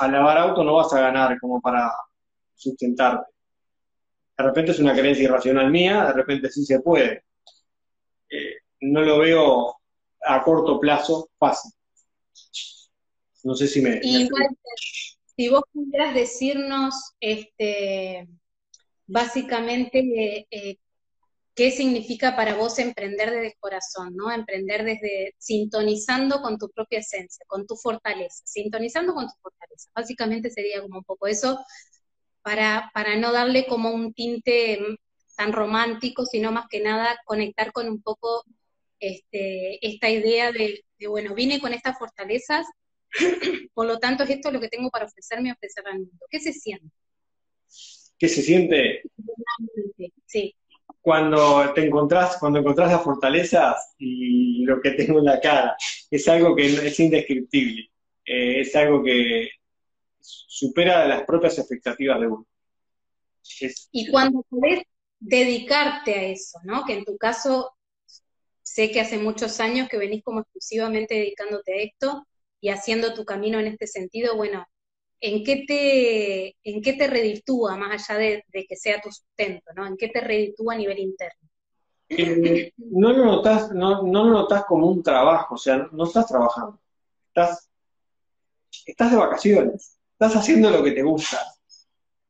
lavar 0.00 0.36
auto 0.36 0.64
no 0.64 0.74
vas 0.74 0.92
a 0.92 1.00
ganar 1.00 1.38
como 1.40 1.62
para 1.62 1.90
sustentarte. 2.54 3.32
De 4.36 4.44
repente 4.44 4.72
es 4.72 4.80
una 4.80 4.92
creencia 4.92 5.24
irracional 5.24 5.70
mía, 5.70 6.04
de 6.04 6.12
repente 6.12 6.50
sí 6.50 6.62
se 6.66 6.80
puede. 6.80 7.24
Eh, 8.28 8.56
no 8.80 9.00
lo 9.00 9.18
veo 9.20 9.81
a 10.24 10.42
corto 10.42 10.78
plazo 10.80 11.30
fácil. 11.38 11.72
No 13.44 13.54
sé 13.54 13.66
si 13.66 13.80
me... 13.80 14.00
si 15.36 15.48
vos 15.48 15.62
pudieras 15.72 16.14
decirnos, 16.14 16.94
este, 17.20 18.28
básicamente, 19.06 20.46
eh, 20.50 20.78
qué 21.54 21.70
significa 21.70 22.36
para 22.36 22.54
vos 22.54 22.78
emprender 22.78 23.30
desde 23.30 23.48
el 23.48 23.54
corazón, 23.58 24.14
¿no? 24.14 24.30
Emprender 24.30 24.84
desde 24.84 25.34
sintonizando 25.38 26.40
con 26.40 26.58
tu 26.58 26.70
propia 26.70 27.00
esencia, 27.00 27.44
con 27.48 27.66
tu 27.66 27.76
fortaleza, 27.76 28.42
sintonizando 28.44 29.12
con 29.14 29.26
tu 29.26 29.34
fortaleza. 29.42 29.90
Básicamente 29.94 30.50
sería 30.50 30.80
como 30.82 30.98
un 30.98 31.04
poco 31.04 31.26
eso, 31.26 31.58
para, 32.42 32.90
para 32.94 33.16
no 33.16 33.32
darle 33.32 33.66
como 33.66 33.90
un 33.90 34.12
tinte 34.14 34.78
tan 35.36 35.52
romántico, 35.52 36.26
sino 36.26 36.52
más 36.52 36.66
que 36.68 36.80
nada 36.80 37.18
conectar 37.24 37.72
con 37.72 37.88
un 37.88 38.02
poco 38.02 38.44
este, 39.02 39.84
esta 39.84 40.08
idea 40.08 40.52
de, 40.52 40.84
bueno, 41.08 41.34
vine 41.34 41.60
con 41.60 41.74
estas 41.74 41.98
fortalezas, 41.98 42.64
por 43.74 43.86
lo 43.86 43.98
tanto 43.98 44.22
es 44.22 44.30
esto 44.30 44.52
lo 44.52 44.60
que 44.60 44.68
tengo 44.68 44.90
para 44.90 45.06
ofrecerme 45.06 45.48
y 45.48 45.52
ofrecer 45.52 45.84
al 45.88 45.98
mundo. 45.98 46.24
¿Qué 46.30 46.38
se 46.38 46.52
siente? 46.52 46.86
¿Qué 48.16 48.28
se 48.28 48.42
siente? 48.42 49.02
Sí. 50.24 50.54
Cuando 51.00 51.72
te 51.74 51.84
encontrás, 51.84 52.36
cuando 52.38 52.60
encontrás 52.60 52.92
las 52.92 53.02
fortalezas 53.02 53.94
y 53.98 54.64
lo 54.64 54.80
que 54.80 54.92
tengo 54.92 55.18
en 55.18 55.24
la 55.24 55.40
cara, 55.40 55.76
es 56.08 56.28
algo 56.28 56.54
que 56.54 56.66
es 56.66 57.00
indescriptible, 57.00 57.90
eh, 58.24 58.60
es 58.60 58.76
algo 58.76 59.02
que 59.02 59.50
supera 60.20 61.08
las 61.08 61.24
propias 61.24 61.58
expectativas 61.58 62.20
de 62.20 62.26
uno. 62.28 62.46
y 63.90 64.08
cuando 64.12 64.46
podés 64.48 64.84
dedicarte 65.18 66.14
a 66.14 66.22
eso, 66.22 66.60
¿no? 66.62 66.84
Que 66.84 66.98
en 66.98 67.04
tu 67.04 67.16
caso 67.16 67.72
sé 68.72 68.90
que 68.90 69.02
hace 69.02 69.18
muchos 69.18 69.60
años 69.60 69.86
que 69.90 69.98
venís 69.98 70.24
como 70.24 70.40
exclusivamente 70.40 71.14
dedicándote 71.14 71.74
a 71.74 71.82
esto 71.82 72.26
y 72.58 72.70
haciendo 72.70 73.12
tu 73.12 73.26
camino 73.26 73.60
en 73.60 73.66
este 73.66 73.86
sentido, 73.86 74.34
bueno, 74.34 74.64
¿en 75.20 75.44
qué 75.44 75.64
te, 75.66 76.56
en 76.64 76.80
qué 76.80 76.94
te 76.94 77.06
reditúa, 77.06 77.76
más 77.76 78.08
allá 78.08 78.18
de, 78.18 78.66
que 78.66 78.76
sea 78.76 78.98
tu 79.02 79.10
sustento, 79.10 79.72
¿no? 79.76 79.86
¿En 79.86 79.98
qué 79.98 80.08
te 80.08 80.22
reditúa 80.22 80.72
a 80.72 80.78
nivel 80.78 81.00
interno? 81.00 81.48
Eh, 82.08 82.72
no, 82.78 83.12
lo 83.12 83.26
notas, 83.26 83.72
no, 83.72 84.00
como 84.66 84.86
un 84.86 85.02
trabajo, 85.02 85.56
o 85.56 85.58
sea, 85.58 85.86
no 85.92 86.04
estás 86.04 86.26
trabajando, 86.28 86.80
estás, 87.28 87.68
estás 88.86 89.10
de 89.10 89.16
vacaciones, 89.18 89.98
estás 90.12 90.34
haciendo 90.34 90.70
lo 90.70 90.82
que 90.82 90.92
te 90.92 91.02
gusta. 91.02 91.38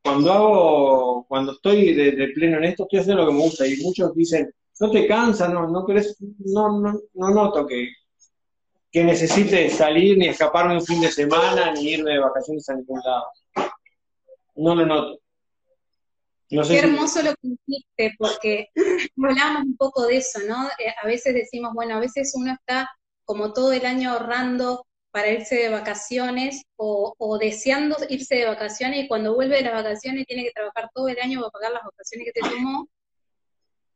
Cuando 0.03 0.33
hago, 0.33 1.25
cuando 1.25 1.53
estoy 1.53 1.93
de, 1.93 2.11
de 2.11 2.27
pleno 2.29 2.57
en 2.57 2.65
esto, 2.65 2.83
estoy 2.83 2.99
haciendo 2.99 3.21
lo 3.23 3.29
que 3.29 3.35
me 3.35 3.43
gusta 3.43 3.65
y 3.65 3.77
muchos 3.77 4.13
dicen, 4.13 4.53
no 4.79 4.91
te 4.91 5.07
cansa, 5.07 5.47
no, 5.47 5.67
no 5.67 5.85
no, 5.85 6.79
no, 6.79 6.99
no 7.13 7.29
noto 7.29 7.67
que, 7.67 7.89
que 8.91 9.03
necesite 9.03 9.69
salir 9.69 10.17
ni 10.17 10.27
escaparme 10.27 10.75
un 10.75 10.85
fin 10.85 11.01
de 11.01 11.11
semana 11.11 11.71
ni 11.73 11.89
irme 11.89 12.11
de 12.11 12.19
vacaciones 12.19 12.67
a 12.69 12.75
ningún 12.75 13.01
lado. 13.03 13.25
No 14.55 14.75
lo 14.75 14.85
noto. 14.85 15.19
Qué 16.47 16.79
hermoso 16.79 17.23
lo 17.23 17.31
que 17.31 17.55
dijiste, 17.65 18.15
porque 18.19 18.67
hablamos 19.23 19.63
un 19.63 19.77
poco 19.77 20.05
de 20.05 20.17
eso, 20.17 20.39
¿no? 20.47 20.67
Eh, 20.77 20.93
a 21.01 21.07
veces 21.07 21.33
decimos, 21.33 21.73
bueno, 21.73 21.95
a 21.95 21.99
veces 21.99 22.33
uno 22.35 22.53
está 22.53 22.89
como 23.25 23.53
todo 23.53 23.71
el 23.73 23.85
año 23.85 24.11
ahorrando 24.11 24.85
para 25.09 25.29
irse 25.29 25.55
de 25.55 25.69
vacaciones 25.69 26.63
o, 26.75 27.15
o, 27.17 27.37
deseando 27.37 27.95
irse 28.09 28.35
de 28.35 28.45
vacaciones 28.45 29.05
y 29.05 29.07
cuando 29.07 29.33
vuelve 29.33 29.57
de 29.57 29.63
las 29.63 29.73
vacaciones 29.73 30.25
tiene 30.27 30.43
que 30.43 30.51
trabajar 30.51 30.89
todo 30.93 31.07
el 31.07 31.19
año 31.19 31.39
para 31.39 31.51
pagar 31.51 31.71
las 31.71 31.83
vacaciones 31.83 32.27
que 32.27 32.41
te 32.41 32.49
tomó 32.49 32.87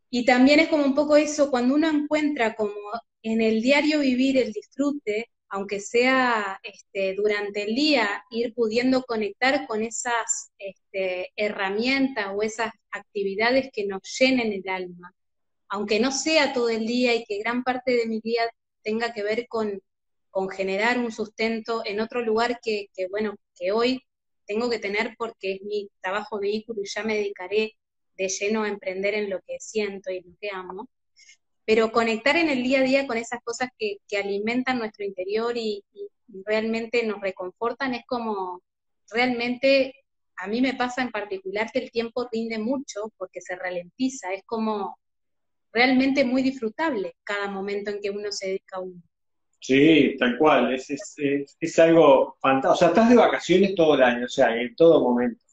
y 0.09 0.25
también 0.25 0.59
es 0.59 0.69
como 0.69 0.85
un 0.85 0.95
poco 0.95 1.17
eso, 1.17 1.51
cuando 1.51 1.75
uno 1.75 1.89
encuentra 1.89 2.55
como 2.55 2.73
en 3.21 3.41
el 3.41 3.61
diario 3.61 3.99
vivir 3.99 4.37
el 4.37 4.53
disfrute, 4.53 5.29
aunque 5.49 5.79
sea 5.79 6.59
este, 6.63 7.13
durante 7.15 7.63
el 7.63 7.75
día, 7.75 8.23
ir 8.29 8.53
pudiendo 8.53 9.03
conectar 9.03 9.65
con 9.67 9.81
esas 9.83 10.51
este, 10.57 11.31
herramientas 11.35 12.27
o 12.35 12.43
esas 12.43 12.71
actividades 12.91 13.69
que 13.71 13.85
nos 13.85 14.01
llenen 14.19 14.53
el 14.53 14.67
alma, 14.69 15.13
aunque 15.69 15.99
no 15.99 16.11
sea 16.11 16.53
todo 16.53 16.69
el 16.69 16.85
día 16.85 17.15
y 17.15 17.23
que 17.25 17.39
gran 17.39 17.63
parte 17.63 17.93
de 17.93 18.07
mi 18.07 18.19
día 18.21 18.43
tenga 18.83 19.13
que 19.13 19.23
ver 19.23 19.47
con, 19.47 19.81
con 20.29 20.49
generar 20.49 20.99
un 20.99 21.11
sustento 21.11 21.81
en 21.85 21.99
otro 21.99 22.21
lugar 22.21 22.59
que, 22.61 22.87
que, 22.93 23.07
bueno, 23.07 23.35
que 23.55 23.71
hoy 23.71 24.01
tengo 24.45 24.69
que 24.69 24.79
tener 24.79 25.15
porque 25.17 25.53
es 25.53 25.61
mi 25.63 25.89
trabajo 26.01 26.39
vehículo 26.39 26.81
y 26.81 26.87
ya 26.87 27.03
me 27.03 27.15
dedicaré 27.15 27.73
de 28.17 28.29
lleno 28.29 28.63
a 28.63 28.69
emprender 28.69 29.13
en 29.13 29.29
lo 29.29 29.39
que 29.41 29.57
siento 29.59 30.11
y 30.11 30.21
lo 30.21 30.31
que 30.41 30.49
amo, 30.51 30.89
pero 31.65 31.91
conectar 31.91 32.37
en 32.37 32.49
el 32.49 32.63
día 32.63 32.79
a 32.79 32.83
día 32.83 33.07
con 33.07 33.17
esas 33.17 33.41
cosas 33.43 33.69
que, 33.77 33.97
alimentan 34.17 34.79
nuestro 34.79 35.05
interior 35.05 35.55
y, 35.57 35.83
realmente 36.45 37.05
nos 37.05 37.21
reconfortan 37.21 37.93
es 37.93 38.03
como, 38.05 38.61
realmente 39.11 39.95
a 40.35 40.47
mí 40.47 40.59
me 40.59 40.73
pasa 40.73 41.01
en 41.01 41.09
particular 41.09 41.71
que 41.71 41.79
el 41.79 41.89
tiempo 41.89 42.27
rinde 42.29 42.59
mucho 42.59 43.13
porque 43.17 43.39
se 43.39 43.55
ralentiza, 43.55 44.33
es 44.33 44.43
como 44.45 44.97
realmente 45.71 46.25
muy 46.25 46.41
disfrutable 46.41 47.15
cada 47.23 47.47
momento 47.47 47.91
en 47.91 48.01
que 48.01 48.09
uno 48.09 48.29
se 48.31 48.47
dedica 48.47 48.77
a 48.77 48.81
uno. 48.81 49.01
Sí, 49.59 50.15
tal 50.19 50.37
cual, 50.37 50.73
es, 50.73 50.89
es, 50.89 51.57
es 51.59 51.79
algo 51.79 52.37
fantástico. 52.41 52.73
O 52.73 52.77
sea, 52.77 52.87
estás 52.89 53.09
de 53.09 53.15
vacaciones 53.15 53.75
todo 53.75 53.95
el 53.95 54.03
año, 54.03 54.25
o 54.25 54.29
sea, 54.29 54.55
en 54.55 54.75
todo 54.75 55.01
momento 55.01 55.46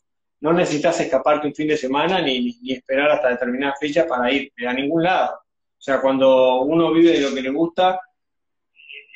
no 0.45 0.53
necesitas 0.53 1.01
escaparte 1.01 1.47
un 1.47 1.55
fin 1.55 1.69
de 1.69 1.77
semana 1.79 2.21
ni, 2.21 2.55
esperar 2.69 3.11
hasta 3.11 3.31
determinada 3.31 3.77
fecha 3.81 4.07
para 4.07 4.31
ir 4.31 4.53
a 4.69 4.75
ningún 4.75 5.03
lado. 5.03 5.37
O 5.37 5.81
sea, 5.81 6.03
cuando 6.03 6.61
uno 6.61 6.93
vive 6.93 7.13
de 7.13 7.21
lo 7.21 7.35
que 7.35 7.41
le 7.41 7.49
gusta, 7.49 7.99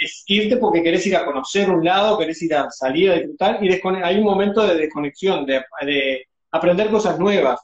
es 0.01 0.25
irte 0.27 0.57
porque 0.57 0.83
querés 0.83 1.07
ir 1.07 1.15
a 1.17 1.27
conocer 1.27 1.69
un 1.69 1.85
lado, 1.85 2.17
querés 2.17 2.41
ir 2.41 2.55
a 2.55 2.71
salir 2.71 3.11
a 3.11 3.17
disfrutar 3.17 3.63
y 3.63 3.69
hay 4.03 4.17
un 4.17 4.25
momento 4.25 4.67
de 4.67 4.75
desconexión, 4.75 5.45
de, 5.45 5.63
aprender 6.51 6.91
cosas 6.91 7.19
nuevas, 7.19 7.61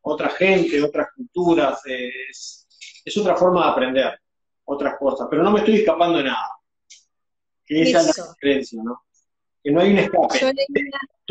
otra 0.00 0.30
gente, 0.30 0.82
otras 0.82 1.08
culturas, 1.14 1.78
es, 1.84 2.66
otra 3.18 3.36
forma 3.36 3.66
de 3.66 3.70
aprender 3.70 4.18
otras 4.64 4.94
cosas, 4.98 5.26
pero 5.30 5.42
no 5.42 5.50
me 5.50 5.58
estoy 5.58 5.74
escapando 5.74 6.16
de 6.16 6.24
nada. 6.24 6.48
esa 7.66 8.00
es 8.00 8.16
la 8.16 8.24
diferencia, 8.28 8.82
¿no? 8.82 9.02
Que 9.62 9.70
no 9.70 9.80
hay 9.80 9.92
un 9.92 9.98
escape 9.98 10.54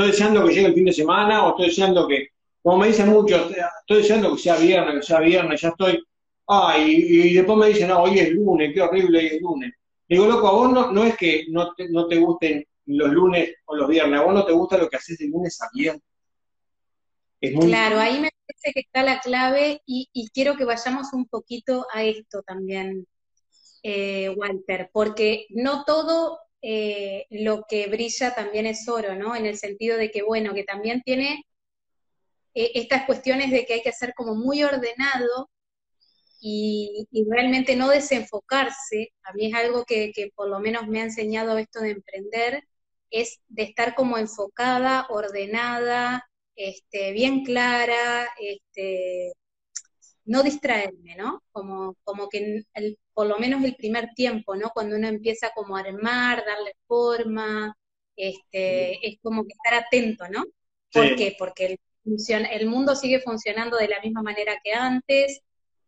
estoy 0.01 0.07
deseando 0.07 0.45
que 0.45 0.53
llegue 0.53 0.67
el 0.67 0.73
fin 0.73 0.85
de 0.85 0.93
semana 0.93 1.45
o 1.45 1.49
estoy 1.49 1.67
deseando 1.67 2.07
que, 2.07 2.29
como 2.61 2.77
me 2.77 2.87
dicen 2.87 3.09
muchos, 3.09 3.51
estoy 3.51 3.97
deseando 3.97 4.35
que 4.35 4.41
sea 4.41 4.57
viernes, 4.57 4.95
que 4.95 5.01
sea 5.03 5.19
viernes, 5.19 5.61
ya 5.61 5.69
estoy, 5.69 6.03
ah, 6.47 6.77
y, 6.77 7.33
después 7.33 7.57
me 7.57 7.67
dicen, 7.67 7.89
no, 7.89 8.03
hoy 8.03 8.19
es 8.19 8.31
lunes, 8.31 8.71
qué 8.73 8.81
horrible, 8.81 9.19
hoy 9.19 9.25
es 9.27 9.41
lunes. 9.41 9.73
Digo, 10.07 10.25
loco, 10.25 10.47
a 10.47 10.51
vos 10.51 10.71
no, 10.71 10.91
no 10.91 11.03
es 11.03 11.15
que 11.17 11.45
no 11.49 11.73
te, 11.73 11.89
no 11.89 12.07
te 12.07 12.17
gusten 12.17 12.65
los 12.85 13.09
lunes 13.09 13.55
o 13.65 13.75
los 13.75 13.87
viernes, 13.87 14.19
a 14.19 14.23
vos 14.23 14.33
no 14.33 14.45
te 14.45 14.51
gusta 14.51 14.77
lo 14.77 14.89
que 14.89 14.97
haces 14.97 15.17
de 15.17 15.27
lunes 15.27 15.61
a 15.61 15.67
viernes. 15.73 16.03
Claro, 17.39 17.99
ahí 17.99 18.19
me 18.19 18.29
parece 18.29 18.73
que 18.73 18.81
está 18.81 19.03
la 19.03 19.19
clave 19.19 19.81
y, 19.85 20.29
quiero 20.33 20.55
que 20.55 20.65
vayamos 20.65 21.11
un 21.13 21.27
poquito 21.27 21.87
a 21.93 22.03
esto 22.03 22.43
también, 22.43 23.07
eh, 23.83 24.29
Walter, 24.29 24.89
porque 24.93 25.47
no 25.49 25.83
todo 25.85 26.39
eh, 26.61 27.25
lo 27.29 27.65
que 27.67 27.87
brilla 27.87 28.35
también 28.35 28.65
es 28.67 28.87
oro, 28.87 29.15
¿no? 29.15 29.35
En 29.35 29.45
el 29.45 29.57
sentido 29.57 29.97
de 29.97 30.11
que, 30.11 30.21
bueno, 30.23 30.53
que 30.53 30.63
también 30.63 31.01
tiene 31.03 31.45
eh, 32.53 32.71
estas 32.75 33.05
cuestiones 33.05 33.51
de 33.51 33.65
que 33.65 33.75
hay 33.75 33.81
que 33.81 33.91
ser 33.93 34.13
como 34.15 34.35
muy 34.35 34.63
ordenado 34.63 35.49
y, 36.41 37.07
realmente 37.29 37.75
no 37.75 37.89
desenfocarse. 37.89 39.13
A 39.23 39.33
mí 39.33 39.47
es 39.47 39.53
algo 39.55 39.85
que, 39.85 40.11
por 40.35 40.49
lo 40.49 40.59
menos 40.59 40.87
me 40.87 41.01
ha 41.01 41.03
enseñado 41.05 41.57
esto 41.57 41.79
de 41.81 41.91
emprender, 41.91 42.63
es 43.11 43.39
de 43.49 43.63
estar 43.63 43.95
como 43.95 44.17
enfocada, 44.17 45.07
ordenada, 45.09 46.29
este, 46.55 47.11
bien 47.13 47.43
clara, 47.45 48.29
este, 48.39 49.33
no 50.25 50.43
distraerme, 50.43 51.15
¿no? 51.15 51.43
Como, 51.51 51.95
como 52.03 52.29
que 52.29 52.63
por 53.13 53.27
lo 53.27 53.37
menos 53.37 53.63
el 53.63 53.75
primer 53.75 54.09
tiempo, 54.15 54.55
¿no? 54.55 54.69
Cuando 54.73 54.95
uno 54.95 55.07
empieza 55.07 55.51
como 55.53 55.77
a 55.77 55.81
armar, 55.81 56.43
darle 56.45 56.75
forma, 56.87 57.75
este, 58.15 59.05
es 59.07 59.17
como 59.21 59.43
que 59.43 59.53
estar 59.53 59.73
atento, 59.73 60.27
¿no? 60.29 60.45
¿Por 60.91 61.15
qué? 61.15 61.35
Porque 61.37 61.65
el, 61.65 61.79
el 62.51 62.67
mundo 62.67 62.95
sigue 62.95 63.19
funcionando 63.21 63.77
de 63.77 63.87
la 63.87 64.01
misma 64.01 64.21
manera 64.21 64.59
que 64.63 64.73
antes, 64.73 65.41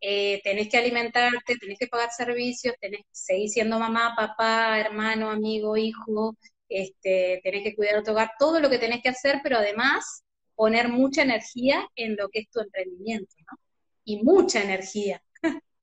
eh, 0.06 0.42
tenés 0.44 0.68
que 0.68 0.76
alimentarte, 0.76 1.56
tenés 1.56 1.78
que 1.78 1.86
pagar 1.86 2.10
servicios, 2.10 2.74
tenés 2.78 3.00
que 3.00 3.08
seguir 3.10 3.48
siendo 3.48 3.78
mamá, 3.78 4.14
papá, 4.14 4.78
hermano, 4.78 5.30
amigo, 5.30 5.78
hijo, 5.78 6.36
este, 6.68 7.40
tenés 7.42 7.62
que 7.62 7.74
cuidar 7.74 8.02
tu 8.02 8.10
hogar, 8.10 8.32
todo 8.38 8.60
lo 8.60 8.68
que 8.68 8.78
tenés 8.78 9.02
que 9.02 9.08
hacer, 9.08 9.40
pero 9.42 9.56
además 9.56 10.22
poner 10.54 10.88
mucha 10.88 11.22
energía 11.22 11.88
en 11.96 12.16
lo 12.16 12.28
que 12.28 12.40
es 12.40 12.50
tu 12.50 12.60
emprendimiento, 12.60 13.34
¿no? 13.50 13.58
Y 14.04 14.22
mucha 14.22 14.62
energía. 14.62 15.22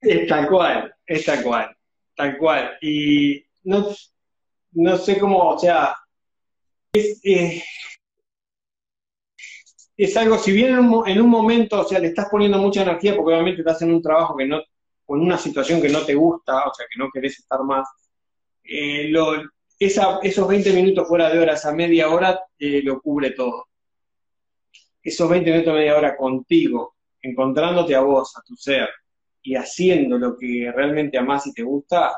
Es 0.02 0.28
tal 0.28 0.48
cual, 0.48 0.94
es 1.06 1.26
tal 1.26 1.44
cual, 1.44 1.78
tal 2.16 2.38
cual. 2.38 2.78
Y 2.82 3.44
no, 3.64 3.88
no 4.72 4.98
sé 4.98 5.20
cómo, 5.20 5.50
o 5.50 5.60
sea, 5.60 5.96
es, 6.94 7.22
eh, 7.24 7.64
es 9.96 10.18
algo, 10.18 10.40
si 10.40 10.52
bien 10.52 10.72
en 10.72 11.22
un, 11.22 11.30
momento, 11.30 11.82
o 11.82 11.84
sea, 11.84 12.00
le 12.00 12.08
estás 12.08 12.28
poniendo 12.30 12.58
mucha 12.58 12.82
energía 12.82 13.16
porque 13.16 13.34
obviamente 13.34 13.62
estás 13.62 13.84
en 13.84 13.94
un 13.94 14.02
trabajo 14.02 14.36
que 14.36 14.48
no, 14.48 14.62
con 15.06 15.22
una 15.22 15.38
situación 15.38 15.82
que 15.82 15.90
no 15.90 16.02
te 16.04 16.16
gusta, 16.16 16.66
o 16.66 16.74
sea, 16.74 16.88
que 16.92 16.98
no 16.98 17.10
querés 17.14 17.38
estar 17.38 17.62
más, 17.64 17.88
eh, 18.64 19.12
esos 19.80 20.48
20 20.48 20.74
minutos 20.74 21.08
fuera 21.08 21.30
de 21.30 21.40
hora, 21.40 21.54
esa 21.54 21.74
media 21.74 22.10
hora, 22.10 22.40
eh, 22.58 22.82
lo 22.84 23.00
cubre 23.02 23.32
todo. 23.32 23.68
Esos 25.04 25.30
20 25.30 25.52
minutos, 25.52 25.74
media 25.74 25.98
hora 25.98 26.18
contigo, 26.18 26.96
encontrándote 27.22 27.94
a 27.96 28.02
vos, 28.02 28.36
a 28.38 28.42
tu 28.42 28.56
ser, 28.56 28.90
y 29.44 29.56
haciendo 29.56 30.18
lo 30.18 30.38
que 30.38 30.72
realmente 30.76 31.18
amás 31.18 31.48
y 31.48 31.54
te 31.54 31.64
gusta, 31.64 32.12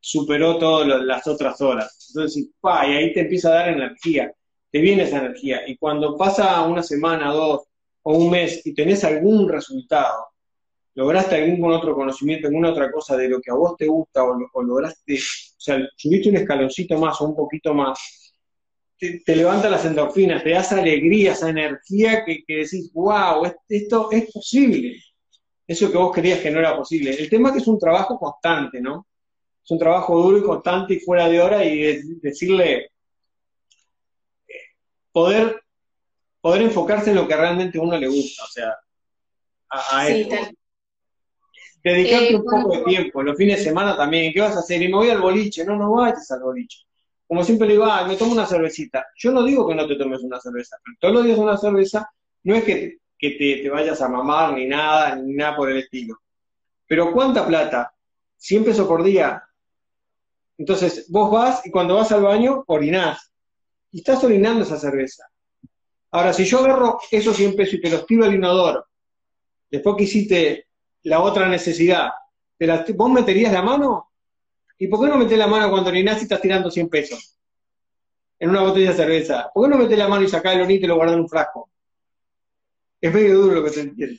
superó 0.00 0.58
todas 0.58 1.02
las 1.02 1.26
otras 1.26 1.60
horas. 1.60 2.08
Entonces, 2.08 2.44
y 2.44 2.52
ahí 2.62 3.12
te 3.12 3.20
empieza 3.20 3.48
a 3.48 3.54
dar 3.54 3.68
energía 3.70 4.32
te 4.74 4.80
viene 4.80 5.04
esa 5.04 5.18
energía. 5.18 5.60
Y 5.68 5.76
cuando 5.76 6.16
pasa 6.16 6.60
una 6.66 6.82
semana, 6.82 7.30
dos 7.32 7.62
o 8.02 8.18
un 8.18 8.28
mes 8.28 8.60
y 8.66 8.74
tenés 8.74 9.04
algún 9.04 9.48
resultado, 9.48 10.26
lograste 10.96 11.36
algún 11.36 11.70
otro 11.70 11.94
conocimiento, 11.94 12.48
alguna 12.48 12.72
otra 12.72 12.90
cosa 12.90 13.16
de 13.16 13.28
lo 13.28 13.40
que 13.40 13.52
a 13.52 13.54
vos 13.54 13.76
te 13.76 13.86
gusta 13.86 14.24
o, 14.24 14.62
lograste, 14.64 15.14
o 15.14 15.60
sea, 15.60 15.78
subiste 15.96 16.28
un 16.28 16.38
escaloncito 16.38 16.98
más 16.98 17.20
o 17.20 17.26
un 17.26 17.36
poquito 17.36 17.72
más, 17.72 18.34
te, 18.98 19.36
levanta 19.36 19.70
las 19.70 19.84
endorfinas, 19.84 20.42
te 20.42 20.50
das 20.50 20.72
alegría, 20.72 21.34
esa 21.34 21.50
energía 21.50 22.24
que, 22.24 22.42
que 22.44 22.54
decís, 22.56 22.90
wow, 22.94 23.44
esto 23.68 24.10
es 24.10 24.32
posible. 24.32 24.96
Eso 25.66 25.90
que 25.90 25.98
vos 25.98 26.14
querías 26.14 26.40
que 26.40 26.50
no 26.50 26.58
era 26.58 26.76
posible. 26.76 27.10
El 27.10 27.30
tema 27.30 27.48
es 27.48 27.54
que 27.54 27.60
es 27.60 27.68
un 27.68 27.78
trabajo 27.78 28.18
constante, 28.18 28.80
¿no? 28.80 29.06
Es 29.64 29.70
un 29.70 29.78
trabajo 29.78 30.20
duro 30.20 30.38
y 30.38 30.42
constante 30.42 30.94
y 30.94 31.00
fuera 31.00 31.28
de 31.28 31.40
hora 31.40 31.64
y 31.64 32.02
decirle, 32.20 32.90
poder, 35.10 35.62
poder 36.40 36.62
enfocarse 36.62 37.10
en 37.10 37.16
lo 37.16 37.26
que 37.26 37.36
realmente 37.36 37.78
a 37.78 37.82
uno 37.82 37.96
le 37.96 38.08
gusta, 38.08 38.44
o 38.44 38.48
sea, 38.48 38.74
a, 39.70 40.08
esto. 40.08 40.36
Dedicarte 41.82 42.32
eh, 42.32 42.36
un 42.36 42.44
poco 42.44 42.76
de 42.76 42.84
tiempo, 42.84 43.22
los 43.22 43.36
fines 43.36 43.58
de 43.58 43.64
semana 43.64 43.96
también, 43.96 44.32
¿qué 44.32 44.40
vas 44.40 44.56
a 44.56 44.60
hacer? 44.60 44.82
Y 44.82 44.88
me 44.88 44.96
voy 44.96 45.10
al 45.10 45.20
boliche, 45.20 45.64
no, 45.64 45.76
no 45.76 45.92
vayas 45.92 46.30
al 46.30 46.42
boliche. 46.42 46.78
Como 47.26 47.44
siempre 47.44 47.66
le 47.66 47.74
digo, 47.74 47.84
ah, 47.84 48.06
me 48.06 48.16
tomo 48.16 48.32
una 48.32 48.46
cervecita. 48.46 49.06
Yo 49.16 49.32
no 49.32 49.42
digo 49.44 49.66
que 49.66 49.74
no 49.74 49.86
te 49.86 49.96
tomes 49.96 50.20
una 50.20 50.40
cerveza, 50.40 50.76
pero 50.84 50.96
todos 51.00 51.14
los 51.14 51.24
días 51.24 51.38
una 51.38 51.56
cerveza 51.56 52.10
no 52.42 52.54
es 52.54 52.64
que, 52.64 52.98
que 53.18 53.30
te, 53.30 53.62
te, 53.62 53.70
vayas 53.70 54.00
a 54.02 54.08
mamar 54.08 54.54
ni 54.54 54.66
nada, 54.66 55.16
ni 55.16 55.34
nada 55.34 55.56
por 55.56 55.70
el 55.70 55.78
estilo. 55.78 56.20
Pero 56.86 57.12
¿cuánta 57.12 57.46
plata? 57.46 57.94
100 58.36 58.64
pesos 58.64 58.86
por 58.86 59.02
día. 59.02 59.42
Entonces, 60.58 61.06
vos 61.10 61.30
vas 61.30 61.64
y 61.66 61.70
cuando 61.70 61.96
vas 61.96 62.12
al 62.12 62.22
baño, 62.22 62.64
orinás 62.66 63.32
y 63.94 63.98
estás 63.98 64.22
orinando 64.24 64.64
esa 64.64 64.76
cerveza. 64.76 65.24
Ahora, 66.10 66.32
si 66.32 66.44
yo 66.44 66.58
agarro 66.58 66.98
esos 67.10 67.36
100 67.36 67.56
pesos 67.56 67.74
y 67.74 67.80
te 67.80 67.90
los 67.90 68.06
tiro 68.06 68.24
al 68.24 68.34
inodoro, 68.34 68.86
después 69.70 69.96
que 69.96 70.04
hiciste 70.04 70.66
la 71.04 71.20
otra 71.20 71.48
necesidad, 71.48 72.10
¿te 72.58 72.92
¿vos 72.92 73.10
meterías 73.10 73.52
la 73.52 73.62
mano? 73.62 74.10
¿Y 74.78 74.88
por 74.88 75.00
qué 75.00 75.06
no 75.06 75.16
metés 75.16 75.38
la 75.38 75.46
mano 75.46 75.70
cuando 75.70 75.90
orinás 75.90 76.20
y 76.20 76.24
estás 76.24 76.40
tirando 76.40 76.70
100 76.70 76.88
pesos? 76.88 77.38
En 78.38 78.50
una 78.50 78.62
botella 78.62 78.90
de 78.90 78.96
cerveza. 78.96 79.50
¿Por 79.54 79.64
qué 79.64 79.76
no 79.76 79.82
metés 79.82 79.98
la 79.98 80.08
mano 80.08 80.24
y 80.24 80.28
sacás 80.28 80.54
el 80.54 80.62
orín 80.62 80.82
y 80.82 80.86
lo 80.86 80.96
guardás 80.96 81.14
en 81.14 81.20
un 81.20 81.28
frasco? 81.28 81.70
Es 83.04 83.12
medio 83.12 83.38
duro 83.38 83.56
lo 83.56 83.64
que 83.64 83.70
te 83.70 83.80
entiendo. 83.80 84.18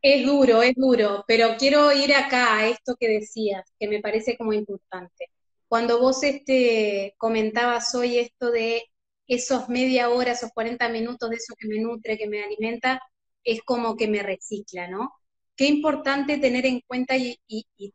Es 0.00 0.24
duro, 0.24 0.62
es 0.62 0.74
duro, 0.74 1.22
pero 1.28 1.48
quiero 1.58 1.92
ir 1.92 2.14
acá 2.14 2.56
a 2.56 2.66
esto 2.66 2.96
que 2.98 3.08
decías, 3.08 3.70
que 3.78 3.88
me 3.88 4.00
parece 4.00 4.38
como 4.38 4.54
importante. 4.54 5.26
Cuando 5.68 6.00
vos 6.00 6.22
este, 6.22 7.14
comentabas 7.18 7.94
hoy 7.94 8.16
esto 8.16 8.50
de 8.50 8.84
esos 9.26 9.68
media 9.68 10.08
hora, 10.08 10.32
esos 10.32 10.50
40 10.52 10.88
minutos 10.88 11.28
de 11.28 11.36
eso 11.36 11.52
que 11.58 11.68
me 11.68 11.78
nutre, 11.78 12.16
que 12.16 12.26
me 12.26 12.42
alimenta, 12.42 13.02
es 13.44 13.60
como 13.60 13.98
que 13.98 14.08
me 14.08 14.22
recicla, 14.22 14.88
¿no? 14.88 15.12
Qué 15.54 15.66
importante 15.66 16.38
tener 16.38 16.64
en 16.64 16.80
cuenta 16.86 17.18
y, 17.18 17.38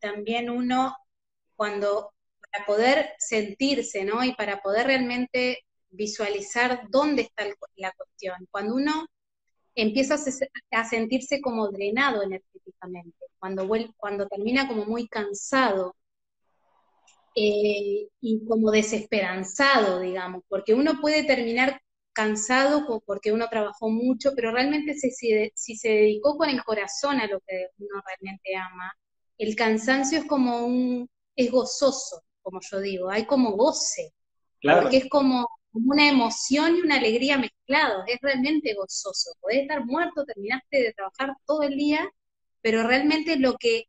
también 0.00 0.50
uno 0.50 0.94
cuando, 1.56 2.12
para 2.52 2.64
poder 2.64 3.10
sentirse, 3.18 4.04
¿no? 4.04 4.22
Y 4.22 4.36
para 4.36 4.60
poder 4.62 4.86
realmente 4.86 5.64
visualizar 5.90 6.82
dónde 6.90 7.22
está 7.22 7.44
la 7.74 7.90
cuestión. 7.90 8.46
Cuando 8.52 8.76
uno 8.76 9.08
empieza 9.76 10.14
a, 10.14 10.84
sentirse 10.84 11.40
como 11.40 11.70
drenado 11.70 12.22
energéticamente, 12.22 13.16
cuando, 13.38 13.68
cuando 13.96 14.26
termina 14.26 14.66
como 14.66 14.86
muy 14.86 15.06
cansado, 15.06 15.94
eh, 17.38 18.08
y 18.20 18.44
como 18.46 18.70
desesperanzado, 18.70 20.00
digamos, 20.00 20.42
porque 20.48 20.72
uno 20.74 21.00
puede 21.02 21.22
terminar 21.24 21.82
cansado 22.14 22.86
porque 23.04 23.30
uno 23.30 23.46
trabajó 23.50 23.90
mucho, 23.90 24.32
pero 24.34 24.50
realmente 24.50 24.94
si, 24.94 25.10
si, 25.54 25.76
se 25.76 25.88
dedicó 25.88 26.38
con 26.38 26.48
el 26.48 26.64
corazón 26.64 27.20
a 27.20 27.26
lo 27.26 27.40
que 27.40 27.68
uno 27.78 28.02
realmente 28.06 28.56
ama, 28.56 28.90
el 29.36 29.54
cansancio 29.54 30.20
es 30.20 30.24
como 30.24 30.64
un, 30.66 31.10
es 31.36 31.50
gozoso, 31.50 32.22
como 32.40 32.60
yo 32.62 32.80
digo, 32.80 33.10
hay 33.10 33.26
como 33.26 33.52
goce, 33.52 34.14
porque 34.82 34.96
es 34.98 35.08
como, 35.08 35.46
una 35.84 36.08
emoción 36.08 36.76
y 36.76 36.80
una 36.80 36.96
alegría 36.96 37.38
mezclados, 37.38 38.04
es 38.06 38.18
realmente 38.22 38.74
gozoso, 38.74 39.32
podés 39.40 39.62
estar 39.62 39.84
muerto, 39.84 40.24
terminaste 40.24 40.78
de 40.78 40.92
trabajar 40.92 41.36
todo 41.46 41.62
el 41.62 41.76
día, 41.76 42.08
pero 42.62 42.86
realmente 42.86 43.38
lo 43.38 43.56
que 43.56 43.84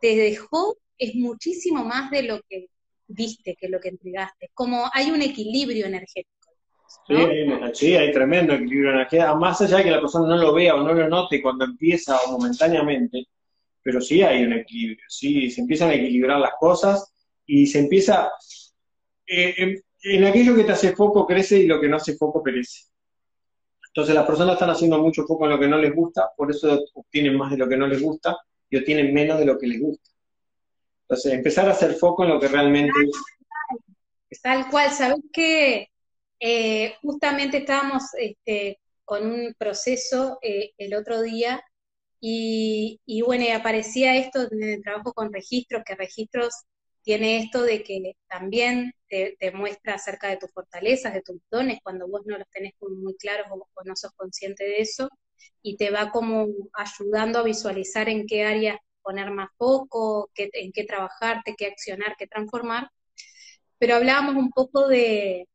te 0.00 0.16
dejó 0.16 0.76
es 0.98 1.14
muchísimo 1.14 1.84
más 1.84 2.10
de 2.10 2.24
lo 2.24 2.40
que 2.48 2.66
viste, 3.06 3.56
que 3.58 3.68
lo 3.68 3.80
que 3.80 3.88
entregaste. 3.88 4.50
Como 4.54 4.90
hay 4.92 5.10
un 5.10 5.22
equilibrio 5.22 5.86
energético. 5.86 6.30
Sí, 7.72 7.94
hay 7.96 8.12
tremendo 8.12 8.52
equilibrio 8.52 8.90
energético, 8.90 9.36
más 9.36 9.60
allá 9.62 9.78
de 9.78 9.84
que 9.84 9.90
la 9.90 10.00
persona 10.00 10.28
no 10.28 10.36
lo 10.36 10.52
vea 10.52 10.74
o 10.74 10.82
no 10.82 10.92
lo 10.92 11.08
note 11.08 11.40
cuando 11.40 11.64
empieza 11.64 12.18
o 12.20 12.32
momentáneamente, 12.32 13.26
pero 13.82 14.00
sí 14.00 14.22
hay 14.22 14.44
un 14.44 14.52
equilibrio, 14.52 15.04
sí, 15.08 15.50
se 15.50 15.62
empiezan 15.62 15.90
a 15.90 15.94
equilibrar 15.94 16.38
las 16.38 16.52
cosas 16.60 17.12
y 17.46 17.66
se 17.66 17.80
empieza, 17.80 18.30
eh, 19.26 19.80
en, 20.02 20.24
aquello 20.24 20.54
que 20.54 20.64
te 20.64 20.72
hace 20.72 20.94
foco 20.94 21.26
crece 21.26 21.58
y 21.58 21.66
lo 21.66 21.80
que 21.80 21.88
no 21.88 21.96
hace 21.96 22.16
foco 22.16 22.42
perece. 22.42 22.84
Entonces 23.88 24.14
las 24.14 24.26
personas 24.26 24.54
están 24.54 24.70
haciendo 24.70 24.98
mucho 24.98 25.24
foco 25.24 25.44
en 25.44 25.50
lo 25.50 25.60
que 25.60 25.68
no 25.68 25.78
les 25.78 25.94
gusta, 25.94 26.30
por 26.36 26.50
eso 26.50 26.80
obtienen 26.94 27.36
más 27.36 27.50
de 27.50 27.58
lo 27.58 27.68
que 27.68 27.76
no 27.76 27.86
les 27.86 28.00
gusta 28.00 28.36
y 28.70 28.78
obtienen 28.78 29.12
menos 29.12 29.38
de 29.38 29.44
lo 29.44 29.58
que 29.58 29.66
les 29.66 29.80
gusta. 29.80 30.10
Entonces, 31.02 31.32
empezar 31.34 31.68
a 31.68 31.72
hacer 31.72 31.92
foco 31.94 32.24
en 32.24 32.30
lo 32.30 32.40
que 32.40 32.48
realmente... 32.48 32.98
Tal 34.42 34.70
cual, 34.70 34.90
¿sabes 34.90 35.20
qué? 35.30 35.90
Eh, 36.40 36.94
justamente 37.02 37.58
estábamos 37.58 38.04
este, 38.18 38.80
con 39.04 39.30
un 39.30 39.54
proceso 39.58 40.38
eh, 40.40 40.72
el 40.78 40.94
otro 40.94 41.20
día 41.20 41.62
y, 42.24 43.20
bueno, 43.26 43.44
aparecía 43.54 44.16
esto 44.16 44.48
el 44.50 44.80
trabajo 44.82 45.12
con 45.12 45.32
registros, 45.32 45.82
que 45.84 45.96
registros 45.96 46.54
tiene 47.02 47.38
esto 47.38 47.62
de 47.62 47.82
que 47.82 48.16
también 48.28 48.94
te, 49.08 49.36
muestra 49.52 49.94
acerca 49.94 50.28
de 50.28 50.36
tus 50.38 50.50
fortalezas, 50.52 51.12
de 51.12 51.22
tus 51.22 51.36
dones, 51.50 51.80
cuando 51.82 52.08
vos 52.08 52.22
no 52.24 52.38
los 52.38 52.48
tenés 52.50 52.72
muy 52.80 53.14
claros 53.16 53.46
o, 53.50 53.66
no 53.84 53.96
sos 53.96 54.12
consciente 54.12 54.64
de 54.64 54.80
eso, 54.80 55.08
y 55.62 55.76
te 55.76 55.90
va 55.90 56.10
como 56.10 56.46
ayudando 56.72 57.40
a 57.40 57.42
visualizar 57.42 58.08
en 58.08 58.26
qué 58.26 58.44
áreas 58.44 58.78
poner 59.02 59.30
más 59.32 59.50
foco, 59.58 60.30
en 60.36 60.72
qué 60.72 60.84
trabajarte, 60.84 61.54
qué 61.56 61.66
accionar, 61.66 62.16
qué 62.16 62.26
transformar. 62.26 62.88
Pero 63.78 63.96
hablábamos 63.96 64.36
un 64.36 64.50
poco 64.50 64.86
de, 64.88 65.48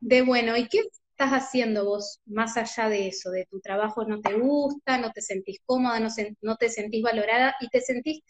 de, 0.00 0.22
bueno, 0.22 0.56
¿y 0.56 0.68
qué 0.68 0.82
estás 1.18 1.30
haciendo 1.30 1.86
vos 1.86 2.20
más 2.26 2.58
allá 2.58 2.90
de 2.90 3.08
eso? 3.08 3.30
De 3.30 3.46
tu 3.46 3.58
trabajo 3.60 4.04
no 4.04 4.20
te 4.20 4.34
gusta, 4.34 4.98
no 4.98 5.12
te 5.12 5.22
sentís 5.22 5.60
cómoda, 5.64 5.98
no, 5.98 6.56
te 6.56 6.68
sentís 6.68 7.02
valorada 7.02 7.56
y 7.58 7.68
te 7.68 7.80
sentís, 7.80 8.22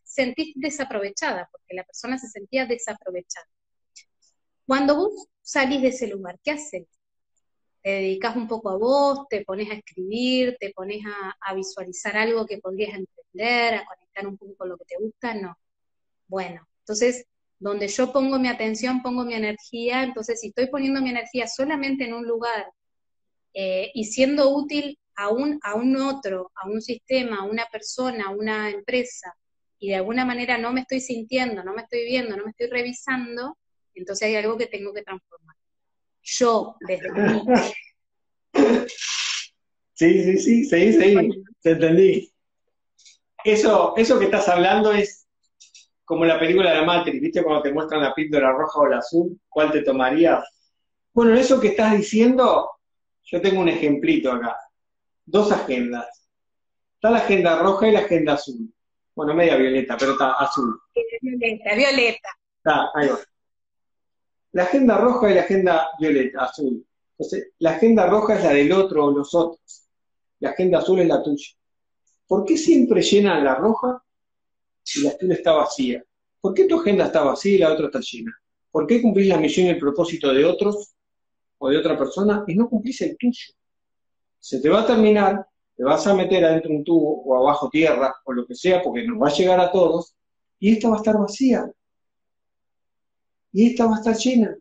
desaprovechada, 0.55 1.49
porque 1.51 1.75
la 1.75 1.83
persona 1.83 2.17
se 2.17 2.29
sentía 2.29 2.65
desaprovechada. 2.65 3.49
Cuando 4.67 4.95
vos 4.95 5.27
salís 5.43 5.83
de 5.83 5.89
ese 5.89 6.07
lugar, 6.07 6.39
¿qué 6.45 6.53
haces? 6.53 6.87
¿Te 7.83 7.91
dedicas 7.91 8.37
un 8.37 8.47
poco 8.47 8.71
a 8.71 8.77
vos? 8.77 9.27
¿Te 9.29 9.45
pones 9.45 9.69
a 9.71 9.75
escribir? 9.75 10.57
¿Te 10.61 10.71
pones 10.71 11.03
a, 11.41 11.55
visualizar 11.55 12.17
algo 12.17 12.47
que 12.47 12.59
podrías 12.59 12.97
emprender? 12.97 13.75
¿A 13.75 13.85
conectar 13.85 14.27
un 14.29 14.39
poco 14.39 14.55
con 14.57 14.69
lo 14.69 14.77
que 14.77 14.85
te 14.85 14.97
gusta? 15.01 15.35
No. 15.35 15.57
Bueno, 16.29 16.69
entonces, 16.81 17.27
donde 17.59 17.89
yo 17.89 18.13
pongo 18.13 18.39
mi 18.39 18.49
atención, 18.49 19.03
pongo 19.03 19.25
mi 19.25 19.35
energía, 19.35 20.03
entonces 20.03 20.41
si 20.41 20.49
estoy 20.49 20.67
poniendo 20.67 21.01
mi 21.01 21.11
energía 21.11 21.47
solamente 21.47 22.05
en 22.05 22.15
un 22.15 22.27
lugar 22.27 22.67
eh, 23.55 23.91
y 23.95 24.05
siendo 24.05 24.51
útil 24.51 24.99
a 25.17 25.31
un, 25.31 25.59
a 25.63 25.75
un 25.75 25.97
otro, 25.97 26.53
a 26.55 26.69
un 26.69 26.83
sistema, 26.83 27.39
a 27.39 27.45
una 27.45 27.67
persona, 27.73 28.27
a 28.27 28.31
una 28.31 28.71
empresa, 28.71 29.35
y 29.79 29.89
de 29.89 29.97
alguna 29.97 30.25
manera 30.25 30.59
no 30.59 30.73
me 30.73 30.83
estoy 30.83 31.01
sintiendo, 31.01 31.63
no 31.65 31.75
me 31.75 31.83
estoy 31.83 32.05
viendo, 32.05 32.37
no 32.37 32.45
me 32.45 32.51
estoy 32.51 32.69
revisando, 32.69 33.57
entonces 33.95 34.29
hay 34.29 34.37
algo 34.37 34.57
que 34.57 34.67
tengo 34.67 34.93
que 34.93 35.03
transformar. 35.03 35.57
Yo, 36.23 36.77
desde 36.87 37.13
mí. 37.13 37.43
Sí, 39.99 40.23
sí, 40.23 40.39
sí, 40.39 40.65
sí, 40.67 40.93
sí, 40.93 41.45
te 41.63 41.71
entendí. 41.71 42.31
Eso, 43.43 43.95
eso 43.97 44.19
que 44.19 44.27
estás 44.27 44.47
hablando 44.47 44.93
es 44.93 45.26
como 46.07 46.25
la 46.25 46.39
película 46.39 46.71
de 46.71 46.77
la 46.77 46.85
Matrix, 46.87 47.21
¿viste? 47.21 47.43
Cuando 47.43 47.63
te 47.63 47.73
muestran 47.73 48.01
la 48.01 48.15
píldora 48.15 48.53
roja 48.53 48.81
o 48.81 48.87
la 48.87 48.99
azul, 48.99 49.39
¿cuál 49.47 49.71
te 49.71 49.83
tomarías? 49.83 50.43
Bueno, 51.13 51.35
eso 51.35 51.61
que 51.61 51.69
estás 51.69 51.95
diciendo, 51.95 52.71
yo 53.25 53.43
tengo 53.43 53.61
un 53.61 53.69
ejemplito 53.69 54.33
acá. 54.33 54.57
Dos 55.27 55.53
agendas. 55.53 56.27
Está 56.95 57.11
la 57.11 57.19
agenda 57.19 57.59
roja 57.59 57.89
y 57.89 57.93
la 57.93 58.01
agenda 58.01 58.33
azul. 58.33 58.73
Bueno, 59.15 59.35
media 59.35 59.57
violeta, 59.57 59.97
pero 59.99 60.13
está 60.13 60.33
azul. 60.33 60.81
Violeta, 61.21 61.75
violeta. 61.75 62.29
Está, 62.59 62.91
ahí 62.95 63.09
va 63.09 63.19
la 64.57 64.63
agenda 64.63 64.97
roja 64.97 65.31
y 65.31 65.35
la 65.35 65.43
agenda 65.43 65.89
violeta, 65.99 66.45
azul. 66.45 66.83
Entonces, 67.11 67.53
la 67.59 67.73
agenda 67.73 68.07
roja 68.07 68.37
es 68.37 68.43
la 68.43 68.55
del 68.55 68.73
otro 68.73 69.05
o 69.05 69.11
los 69.11 69.35
otros. 69.35 69.87
La 70.41 70.51
agenda 70.51 70.79
azul 70.79 70.99
es 71.01 71.09
la 71.09 71.23
tuya. 71.23 71.49
¿Por 72.27 72.47
qué 72.47 72.57
siempre 72.57 73.03
llena 73.03 73.39
la 73.39 73.55
roja 73.55 74.03
y 74.95 75.03
la 75.03 75.11
azul 75.11 75.33
está 75.33 75.53
vacía? 75.53 76.05
¿Por 76.41 76.55
qué 76.55 76.67
tu 76.67 76.81
agenda 76.81 77.07
está 77.07 77.23
vacía 77.23 77.55
y 77.55 77.59
la 77.59 77.73
otra 77.73 77.87
está 77.87 78.01
llena? 78.01 78.33
¿Por 78.71 78.87
qué 78.87 79.03
cumplís 79.03 79.29
la 79.29 79.39
misión 79.39 79.67
y 79.67 79.71
el 79.71 79.79
propósito 79.79 80.33
de 80.33 80.45
otros 80.45 80.95
o 81.59 81.69
de 81.69 81.79
otra 81.79 81.99
persona 81.99 82.45
y 82.47 82.55
no 82.55 82.69
cumplís 82.69 83.01
el 83.01 83.17
tuyo? 83.19 83.55
Se 84.39 84.61
te 84.61 84.69
va 84.69 84.83
a 84.83 84.87
terminar, 84.87 85.47
te 85.77 85.83
vas 85.83 86.07
a 86.07 86.15
meter 86.15 86.45
adentro 86.45 86.71
de 86.71 86.77
un 86.77 86.85
tubo 86.85 87.23
o 87.23 87.37
abajo 87.37 87.69
tierra 87.71 88.15
o 88.25 88.33
lo 88.33 88.47
que 88.47 88.55
sea, 88.55 88.83
porque 88.83 89.05
nos 89.07 89.21
va 89.21 89.29
a 89.29 89.33
llegar 89.33 89.59
a 89.61 89.73
todos, 89.73 90.15
y 90.59 90.73
esta 90.73 90.89
va 90.89 90.97
a 90.97 90.99
estar 90.99 91.19
vacía 91.19 91.71
y 93.57 93.71
esta 93.71 93.87
va 93.87 93.95
a 93.97 93.99
estar 94.01 94.15
llena. 94.19 94.55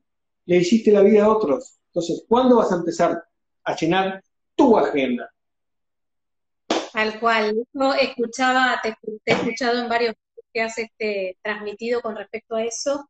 Le 0.46 0.56
hiciste 0.56 0.90
la 0.90 1.02
vida 1.02 1.26
a 1.26 1.30
otros. 1.30 1.80
Entonces, 1.88 2.24
¿cuándo 2.30 2.56
vas 2.56 2.72
a 2.72 2.76
empezar 2.76 3.26
a 3.66 3.76
llenar 3.76 4.24
tu 4.56 4.78
agenda? 4.78 5.30
Tal 6.96 7.20
cual. 7.20 7.54
Yo 7.74 7.94
escuchaba, 7.94 8.80
te, 8.82 8.96
he 9.26 9.34
escuchado 9.34 9.82
en 9.82 9.90
varios 9.90 10.16
que 10.54 10.62
has 10.62 10.78
este, 10.78 11.38
transmitido 11.44 12.00
con 12.00 12.16
respecto 12.16 12.56
a 12.56 12.64
eso 12.64 13.10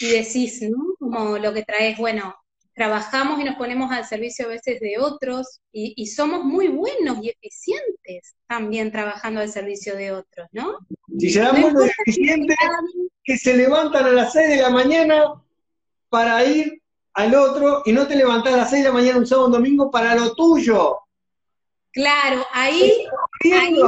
y 0.00 0.08
decís, 0.08 0.62
¿no? 0.62 0.94
Como 0.98 1.36
lo 1.36 1.52
que 1.52 1.64
traes, 1.64 1.98
bueno, 1.98 2.34
trabajamos 2.72 3.40
y 3.40 3.44
nos 3.44 3.56
ponemos 3.56 3.92
al 3.92 4.06
servicio 4.06 4.46
a 4.46 4.48
veces 4.48 4.80
de 4.80 4.96
otros 4.98 5.60
y, 5.70 6.06
somos 6.06 6.44
muy 6.44 6.68
buenos 6.68 7.18
y 7.22 7.28
eficientes 7.28 8.34
también 8.46 8.90
trabajando 8.90 9.40
al 9.40 9.50
servicio 9.50 9.94
de 9.94 10.12
otros, 10.12 10.48
¿no? 10.52 10.78
Si 11.18 11.28
se 11.28 11.40
dan 11.40 11.60
buenos 11.60 11.84
y 11.84 11.90
eficientes, 12.00 12.56
que 13.22 13.36
se 13.36 13.54
levantan 13.54 14.06
a 14.06 14.12
las 14.12 14.32
6 14.32 14.48
de 14.48 14.62
la 14.62 14.70
mañana 14.70 15.34
para 16.08 16.42
ir 16.42 16.80
al 17.12 17.34
otro 17.34 17.82
y 17.84 17.92
no 17.92 18.06
te 18.06 18.16
levantas 18.16 18.54
a 18.54 18.56
las 18.56 18.70
6 18.70 18.82
de 18.82 18.88
la 18.88 18.94
mañana 18.94 19.18
un 19.18 19.26
sábado 19.26 19.48
domingo 19.50 19.90
para 19.90 20.14
lo 20.14 20.34
tuyo. 20.34 21.00
Claro, 21.92 22.46
ahí, 22.52 23.06
ahí 23.44 23.80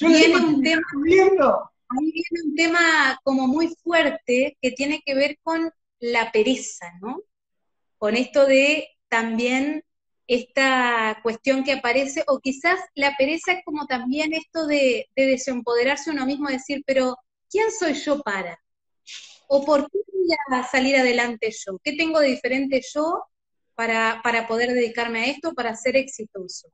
viene 0.00 0.36
un 0.36 0.62
tema, 0.62 0.82
ahí 1.88 2.12
viene 2.12 2.44
un 2.44 2.54
tema 2.54 3.20
como 3.22 3.46
muy 3.46 3.74
fuerte 3.82 4.56
que 4.60 4.70
tiene 4.72 5.02
que 5.04 5.14
ver 5.14 5.38
con 5.42 5.70
la 6.00 6.30
pereza, 6.32 6.92
¿no? 7.00 7.22
con 8.04 8.16
esto 8.16 8.44
de 8.44 8.86
también 9.08 9.82
esta 10.26 11.20
cuestión 11.22 11.64
que 11.64 11.72
aparece, 11.72 12.22
o 12.26 12.38
quizás 12.38 12.78
la 12.94 13.16
pereza 13.16 13.52
es 13.52 13.64
como 13.64 13.86
también 13.86 14.34
esto 14.34 14.66
de, 14.66 15.08
desempoderarse 15.16 16.10
uno 16.10 16.26
mismo, 16.26 16.50
decir, 16.50 16.82
pero 16.86 17.16
¿quién 17.50 17.70
soy 17.70 17.94
yo 17.94 18.20
para? 18.20 18.60
¿O 19.48 19.64
por 19.64 19.90
qué 19.90 19.98
voy 20.12 20.36
a 20.50 20.68
salir 20.68 20.96
adelante 20.96 21.50
yo? 21.50 21.78
¿Qué 21.82 21.94
tengo 21.96 22.20
de 22.20 22.28
diferente 22.28 22.82
yo 22.92 23.24
para, 23.74 24.20
para 24.22 24.46
poder 24.46 24.74
dedicarme 24.74 25.20
a 25.20 25.26
esto, 25.28 25.54
para 25.54 25.74
ser 25.74 25.96
exitoso? 25.96 26.68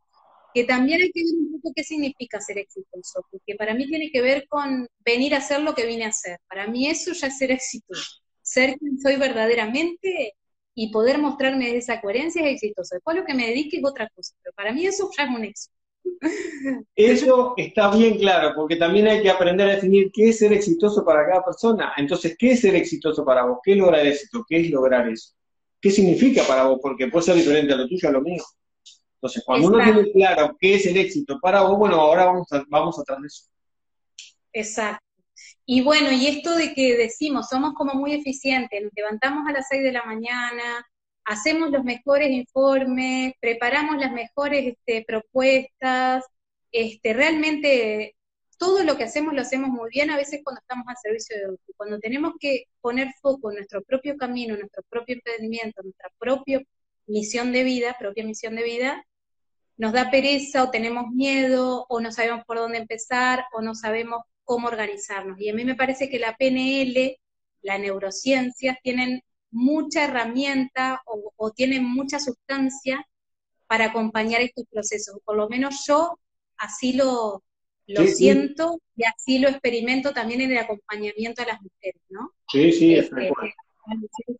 Que 0.54 0.64
también 0.64 1.00
hay 1.00 1.12
que 1.12 1.22
ver 1.22 1.34
un 1.38 1.60
poco 1.60 1.72
qué 1.74 1.84
significa 1.84 2.40
ser 2.40 2.58
exitoso, 2.58 3.24
porque 3.30 3.54
para 3.56 3.74
mí 3.74 3.86
tiene 3.86 4.10
que 4.10 4.22
ver 4.22 4.46
con 4.48 4.86
venir 5.04 5.34
a 5.34 5.38
hacer 5.38 5.60
lo 5.60 5.74
que 5.74 5.86
vine 5.86 6.04
a 6.04 6.08
hacer. 6.08 6.38
Para 6.48 6.66
mí 6.66 6.88
eso 6.88 7.12
ya 7.12 7.28
es 7.28 7.38
ser 7.38 7.50
exitoso. 7.52 8.20
Ser 8.42 8.76
quien 8.78 8.98
soy 9.00 9.16
verdaderamente 9.16 10.34
y 10.74 10.90
poder 10.90 11.18
mostrarme 11.18 11.76
esa 11.76 12.00
coherencia 12.00 12.42
es 12.42 12.54
exitoso. 12.54 12.94
Después 12.94 13.16
lo 13.16 13.24
que 13.24 13.34
me 13.34 13.46
dedique 13.46 13.78
es 13.78 13.84
otra 13.84 14.08
cosa, 14.14 14.34
pero 14.42 14.54
para 14.54 14.72
mí 14.72 14.86
eso 14.86 15.10
ya 15.16 15.24
es 15.24 15.30
un 15.30 15.44
éxito. 15.44 15.74
Eso 16.96 17.54
está 17.56 17.94
bien 17.94 18.18
claro, 18.18 18.52
porque 18.54 18.76
también 18.76 19.06
hay 19.06 19.22
que 19.22 19.30
aprender 19.30 19.68
a 19.68 19.74
definir 19.74 20.10
qué 20.12 20.30
es 20.30 20.38
ser 20.38 20.52
exitoso 20.52 21.04
para 21.04 21.26
cada 21.26 21.44
persona. 21.44 21.92
Entonces, 21.96 22.36
¿qué 22.38 22.52
es 22.52 22.60
ser 22.60 22.74
exitoso 22.74 23.24
para 23.24 23.44
vos? 23.44 23.58
¿Qué 23.62 23.72
es 23.72 23.78
lograr 23.78 24.06
éxito? 24.06 24.44
¿Qué 24.48 24.60
es 24.60 24.70
lograr 24.70 25.08
eso? 25.08 25.34
¿Qué 25.80 25.90
significa 25.90 26.42
para 26.44 26.64
vos? 26.64 26.78
Porque 26.82 27.08
puede 27.08 27.24
ser 27.24 27.36
diferente 27.36 27.72
a 27.72 27.76
lo 27.76 27.88
tuyo, 27.88 28.08
a 28.08 28.12
lo 28.12 28.20
mío. 28.20 28.42
Entonces, 29.20 29.42
cuando 29.44 29.68
uno 29.68 29.84
tiene 29.84 30.10
claro 30.12 30.56
qué 30.58 30.76
es 30.76 30.86
el 30.86 30.96
éxito 30.96 31.38
para 31.40 31.60
vos, 31.60 31.78
bueno, 31.78 31.96
ahora 31.96 32.24
vamos 32.24 32.50
a, 32.52 32.64
vamos 32.68 32.98
a 32.98 33.20
de 33.20 33.26
eso. 33.26 33.44
Exacto. 34.50 35.04
Y 35.66 35.82
bueno, 35.82 36.10
y 36.10 36.26
esto 36.26 36.54
de 36.54 36.72
que 36.72 36.96
decimos, 36.96 37.48
somos 37.48 37.74
como 37.74 37.94
muy 37.94 38.14
eficientes, 38.14 38.82
nos 38.82 38.92
levantamos 38.96 39.46
a 39.46 39.52
las 39.52 39.68
6 39.68 39.82
de 39.82 39.92
la 39.92 40.04
mañana, 40.04 40.86
hacemos 41.26 41.70
los 41.70 41.84
mejores 41.84 42.30
informes, 42.30 43.34
preparamos 43.40 43.98
las 43.98 44.10
mejores 44.10 44.74
este, 44.74 45.04
propuestas, 45.06 46.24
este, 46.72 47.12
realmente 47.12 48.16
todo 48.56 48.84
lo 48.84 48.96
que 48.96 49.04
hacemos 49.04 49.34
lo 49.34 49.42
hacemos 49.42 49.68
muy 49.68 49.90
bien, 49.90 50.10
a 50.10 50.16
veces 50.16 50.40
cuando 50.42 50.60
estamos 50.60 50.86
al 50.88 50.96
servicio 50.96 51.36
de 51.36 51.44
otros. 51.44 51.76
Cuando 51.76 51.98
tenemos 51.98 52.34
que 52.40 52.64
poner 52.80 53.08
foco 53.20 53.50
en 53.50 53.56
nuestro 53.56 53.82
propio 53.82 54.16
camino, 54.16 54.56
nuestro 54.56 54.82
propio 54.88 55.14
emprendimiento, 55.16 55.82
nuestra 55.82 56.10
propia 56.18 56.62
misión 57.06 57.52
de 57.52 57.64
vida, 57.64 57.96
propia 57.98 58.24
misión 58.24 58.56
de 58.56 58.62
vida, 58.62 59.06
nos 59.80 59.94
da 59.94 60.10
pereza 60.10 60.62
o 60.62 60.70
tenemos 60.70 61.08
miedo 61.08 61.86
o 61.88 62.00
no 62.00 62.12
sabemos 62.12 62.44
por 62.44 62.58
dónde 62.58 62.76
empezar 62.76 63.46
o 63.50 63.62
no 63.62 63.74
sabemos 63.74 64.24
cómo 64.44 64.68
organizarnos. 64.68 65.40
Y 65.40 65.48
a 65.48 65.54
mí 65.54 65.64
me 65.64 65.74
parece 65.74 66.10
que 66.10 66.18
la 66.18 66.36
PNL, 66.36 67.16
la 67.62 67.78
neurociencia, 67.78 68.78
tienen 68.82 69.22
mucha 69.50 70.04
herramienta 70.04 71.00
o, 71.06 71.50
tienen 71.52 71.82
mucha 71.82 72.20
sustancia 72.20 73.02
para 73.66 73.86
acompañar 73.86 74.42
estos 74.42 74.66
procesos. 74.70 75.18
Por 75.24 75.38
lo 75.38 75.48
menos 75.48 75.82
yo 75.88 76.18
así 76.58 76.92
lo, 76.92 77.42
lo 77.86 78.06
siento 78.06 78.82
y 78.96 79.04
así 79.04 79.38
lo 79.38 79.48
experimento 79.48 80.12
también 80.12 80.42
en 80.42 80.52
el 80.52 80.58
acompañamiento 80.58 81.40
a 81.40 81.46
las 81.46 81.62
mujeres, 81.62 82.02
¿no? 82.10 82.34
Sí, 82.52 82.70
sí, 82.70 82.94
es 82.96 83.06
este, 83.06 83.32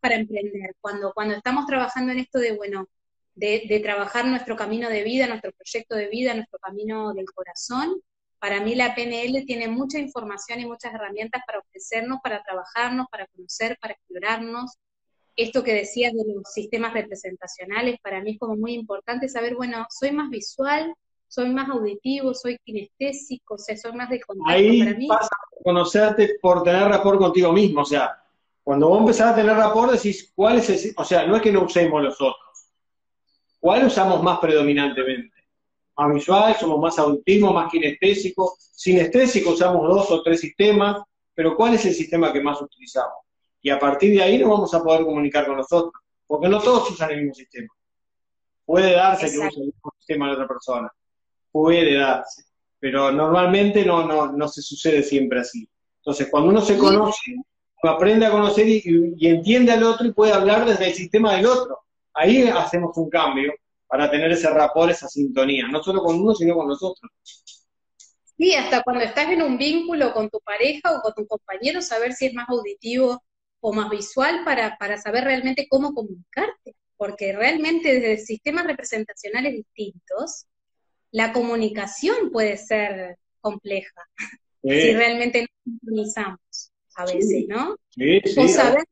para 0.03 0.16
emprender. 0.16 0.76
Cuando, 0.82 1.14
cuando 1.14 1.34
estamos 1.34 1.64
trabajando 1.64 2.12
en 2.12 2.18
esto 2.18 2.38
de, 2.38 2.53
bueno, 2.59 2.91
de, 3.41 3.64
de, 3.68 3.80
trabajar 3.80 4.26
nuestro 4.26 4.55
camino 4.55 4.88
de 4.88 5.03
vida, 5.03 5.26
nuestro 5.26 5.53
proyecto 5.53 5.97
de 5.97 6.09
vida, 6.09 6.34
nuestro 6.34 6.59
camino 6.59 7.14
del 7.14 7.26
corazón, 7.26 8.01
para 8.41 8.61
mí 8.61 8.74
la 8.74 8.95
PNL 8.95 9.45
tiene 9.45 9.68
mucha 9.68 9.99
información 9.99 10.61
y 10.61 10.66
muchas 10.66 10.95
herramientas 10.95 11.43
para 11.47 11.59
ofrecernos, 11.59 12.20
para 12.22 12.43
trabajarnos, 12.43 13.07
para 13.11 13.26
conocer, 13.26 13.76
para 13.80 13.93
explorarnos. 13.93 14.78
Esto 15.36 15.62
que 15.62 15.74
decías 15.74 16.12
de 16.14 16.24
los 16.26 16.51
sistemas 16.51 16.95
representacionales, 16.95 17.99
para 18.03 18.22
mí 18.22 18.32
es 18.32 18.38
como 18.38 18.57
muy 18.57 18.72
importante 18.72 19.28
saber, 19.28 19.55
bueno, 19.55 19.86
soy 19.91 20.12
más 20.12 20.30
visual, 20.30 20.95
soy 21.28 21.51
más 21.51 21.68
auditivo, 21.68 22.34
soy 22.34 22.59
kinestésico, 22.64 23.55
o 23.55 23.59
sea, 23.59 23.76
soy 23.76 23.93
más 23.93 24.09
de 24.09 24.20
contacto. 24.20 24.51
Ahí 24.51 24.82
para 24.84 24.97
mí. 24.97 25.07
pasa 25.07 25.28
a 25.28 25.62
conocerte 25.62 26.38
por 26.41 26.62
tener 26.62 26.88
rapport 26.88 27.18
contigo 27.18 27.53
mismo, 27.53 27.82
o 27.82 27.84
sea, 27.84 28.20
cuando 28.64 28.88
vos 28.88 29.01
empezás 29.01 29.32
a 29.32 29.34
tener 29.34 29.55
rapport 29.55 29.93
decís, 29.93 30.32
¿cuál 30.34 30.59
es 30.59 30.70
el, 30.70 30.95
o 30.97 31.05
sea, 31.05 31.26
no 31.26 31.36
es 31.36 31.43
que 31.43 31.53
no 31.53 31.64
usemos 31.64 32.03
los 32.03 32.20
otros, 32.20 32.50
¿cuál 33.61 33.87
usamos 33.87 34.23
más 34.23 34.39
predominantemente? 34.41 35.41
más 36.01 36.15
visual, 36.15 36.57
somos 36.59 36.81
más 36.81 36.99
autismo, 36.99 37.53
más 37.53 37.71
kinestésico. 37.71 38.57
Sinestésico 38.59 39.51
usamos 39.51 39.87
dos 39.89 40.11
o 40.11 40.23
tres 40.23 40.41
sistemas, 40.41 41.03
pero 41.35 41.57
¿cuál 41.57 41.75
es 41.75 41.85
el 41.85 41.95
sistema 41.95 42.33
que 42.33 42.41
más 42.41 42.61
utilizamos? 42.61 43.19
Y 43.63 43.71
a 43.71 43.79
partir 43.79 44.17
de 44.17 44.23
ahí 44.23 44.39
nos 44.39 44.49
vamos 44.49 44.75
a 44.75 44.83
poder 44.83 45.05
comunicar 45.05 45.47
con 45.47 45.57
nosotros, 45.57 45.93
porque 46.27 46.49
no 46.49 46.61
todos 46.61 46.91
usan 46.91 47.11
el 47.11 47.19
mismo 47.19 47.35
sistema. 47.35 47.69
Puede 48.65 48.93
darse 48.93 49.31
que 49.31 49.39
usen 49.39 49.63
el 49.63 49.67
mismo 49.67 49.93
sistema 49.99 50.29
de 50.29 50.33
otra 50.33 50.49
persona, 50.49 50.91
puede 51.53 51.95
darse, 51.95 52.45
pero 52.79 53.11
normalmente 53.13 53.85
no, 53.85 54.07
no, 54.07 54.33
no 54.33 54.49
se 54.49 54.63
sucede 54.63 55.03
siempre 55.03 55.41
así. 55.41 55.69
Entonces, 55.99 56.29
cuando 56.31 56.49
uno 56.49 56.63
se 56.63 56.79
conoce, 56.79 57.35
aprende 57.83 58.25
a 58.25 58.31
conocer 58.31 58.67
y, 58.67 59.29
entiende 59.29 59.73
al 59.73 59.83
otro 59.83 60.07
y 60.07 60.13
puede 60.13 60.33
hablar 60.33 60.65
desde 60.65 60.89
el 60.89 60.95
sistema 60.95 61.35
del 61.35 61.47
otro. 61.47 61.81
Ahí 62.15 62.49
hacemos 62.49 62.97
un 62.97 63.09
cambio 63.09 63.53
para 63.87 64.11
tener 64.11 64.31
ese 64.31 64.49
rapport, 64.51 64.91
esa 64.91 65.09
sintonía, 65.09 65.67
no 65.69 65.83
solo 65.83 66.03
con 66.03 66.21
uno, 66.21 66.35
sino 66.35 66.55
con 66.55 66.69
los 66.69 66.83
otros. 66.83 67.11
Sí, 68.37 68.55
hasta 68.55 68.83
cuando 68.83 69.05
estás 69.05 69.29
en 69.31 69.43
un 69.43 69.59
vínculo 69.59 70.15
con 70.15 70.31
tu 70.31 70.41
pareja 70.41 70.97
o 70.97 71.03
con 71.03 71.13
tu 71.15 71.27
compañero, 71.27 71.83
saber 71.83 72.13
si 72.13 72.27
es 72.27 72.35
más 72.35 72.49
auditivo 72.49 73.23
o 73.61 73.73
más 73.73 73.91
visual 73.91 74.43
para, 74.45 74.77
para 74.79 74.97
saber 74.97 75.25
realmente 75.25 75.67
cómo 75.69 75.93
comunicarte. 75.93 76.77
Porque 76.97 77.33
realmente 77.33 77.99
desde 77.99 78.25
sistemas 78.25 78.67
representacionales 78.67 79.55
distintos, 79.55 80.47
la 81.11 81.33
comunicación 81.33 82.31
puede 82.31 82.57
ser 82.57 83.17
compleja 83.41 84.07
si 84.63 84.93
realmente 84.93 85.43
no 85.43 85.49
sintonizamos 85.65 86.70
a 87.03 87.07
veces, 87.07 87.47
¿no? 87.49 87.77
Sí, 87.91 88.21
sí, 88.25 88.41
o 88.41 88.49
saber 88.49 88.85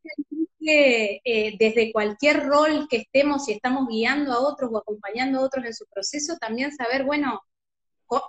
que 0.60 1.20
eh, 1.24 1.56
desde 1.58 1.92
cualquier 1.92 2.46
rol 2.46 2.86
que 2.88 2.98
estemos, 2.98 3.44
si 3.44 3.52
estamos 3.52 3.88
guiando 3.88 4.32
a 4.32 4.40
otros 4.40 4.70
o 4.72 4.78
acompañando 4.78 5.38
a 5.38 5.42
otros 5.42 5.64
en 5.64 5.74
su 5.74 5.86
proceso, 5.86 6.36
también 6.38 6.72
saber, 6.72 7.04
bueno, 7.04 7.40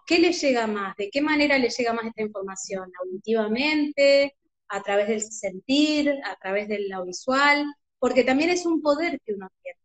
¿qué 0.06 0.20
le 0.20 0.32
llega 0.34 0.68
más? 0.68 0.96
¿De 0.98 1.10
qué 1.10 1.22
manera 1.22 1.58
le 1.58 1.70
llega 1.70 1.94
más 1.94 2.06
esta 2.06 2.22
información? 2.22 2.92
¿Auditivamente? 3.04 4.36
¿A 4.68 4.82
través 4.84 5.08
del 5.08 5.22
sentir? 5.22 6.14
¿A 6.26 6.36
través 6.36 6.68
del 6.68 6.92
audiovisual? 6.92 7.66
Porque 7.98 8.24
también 8.24 8.50
es 8.50 8.66
un 8.66 8.82
poder 8.82 9.20
que 9.26 9.34
uno 9.34 9.50
tiene. 9.64 9.80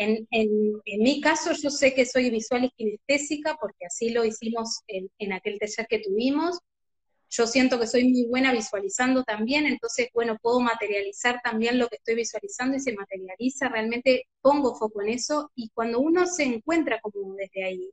En, 0.00 0.28
en, 0.30 1.02
mi 1.02 1.20
caso, 1.20 1.52
yo 1.52 1.70
sé 1.70 1.92
que 1.92 2.06
soy 2.06 2.30
visual 2.30 2.64
y 2.64 2.70
kinestésica, 2.70 3.56
porque 3.60 3.86
así 3.86 4.10
lo 4.10 4.24
hicimos 4.24 4.80
en, 4.86 5.10
en 5.18 5.32
aquel 5.32 5.58
taller 5.58 5.88
que 5.88 5.98
tuvimos, 5.98 6.60
yo 7.30 7.46
siento 7.46 7.78
que 7.78 7.86
soy 7.86 8.08
muy 8.08 8.26
buena 8.26 8.52
visualizando 8.52 9.22
también, 9.22 9.66
entonces, 9.66 10.08
bueno, 10.14 10.38
puedo 10.40 10.60
materializar 10.60 11.40
también 11.42 11.78
lo 11.78 11.88
que 11.88 11.96
estoy 11.96 12.14
visualizando 12.14 12.76
y 12.76 12.80
se 12.80 12.94
materializa, 12.94 13.68
realmente 13.68 14.26
pongo 14.40 14.74
foco 14.74 15.02
en 15.02 15.10
eso 15.10 15.50
y 15.54 15.68
cuando 15.70 16.00
uno 16.00 16.26
se 16.26 16.44
encuentra 16.44 17.00
como 17.00 17.34
desde 17.34 17.64
ahí 17.64 17.90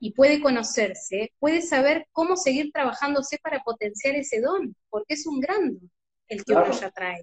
y 0.00 0.12
puede 0.12 0.40
conocerse, 0.40 1.32
puede 1.38 1.62
saber 1.62 2.06
cómo 2.12 2.36
seguir 2.36 2.70
trabajándose 2.72 3.38
para 3.38 3.62
potenciar 3.62 4.16
ese 4.16 4.40
don, 4.40 4.74
porque 4.90 5.14
es 5.14 5.26
un 5.26 5.40
gran 5.40 5.74
don 5.74 5.90
el 6.28 6.44
que 6.44 6.52
uno 6.52 6.70
ya 6.72 6.90
trae. 6.90 7.22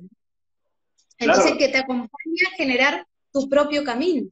Entonces, 1.18 1.54
que 1.58 1.68
te 1.68 1.78
acompaña 1.78 2.48
a 2.52 2.56
generar 2.56 3.08
tu 3.32 3.48
propio 3.48 3.84
camino. 3.84 4.30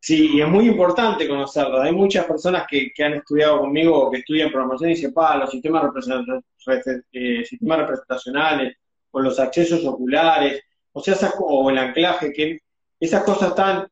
Sí, 0.00 0.36
y 0.36 0.40
es 0.40 0.48
muy 0.48 0.66
importante 0.66 1.26
conocerlo. 1.28 1.80
Hay 1.80 1.92
muchas 1.92 2.26
personas 2.26 2.64
que, 2.68 2.92
han 3.02 3.14
estudiado 3.14 3.60
conmigo 3.60 3.98
o 3.98 4.10
que 4.10 4.18
estudian 4.18 4.50
programación 4.50 4.90
y 4.90 4.94
dicen, 4.94 5.12
pa, 5.12 5.36
los 5.36 5.50
sistemas, 5.50 5.84
eh, 7.12 7.44
sistemas 7.44 7.78
representacionales 7.78 8.76
o 9.10 9.20
los 9.20 9.38
accesos 9.38 9.84
oculares, 9.84 10.62
o 10.92 11.00
sea, 11.00 11.16
o 11.40 11.70
el 11.70 11.78
anclaje, 11.78 12.32
que 12.32 12.60
esas 13.00 13.24
cosas 13.24 13.54
tan 13.54 13.86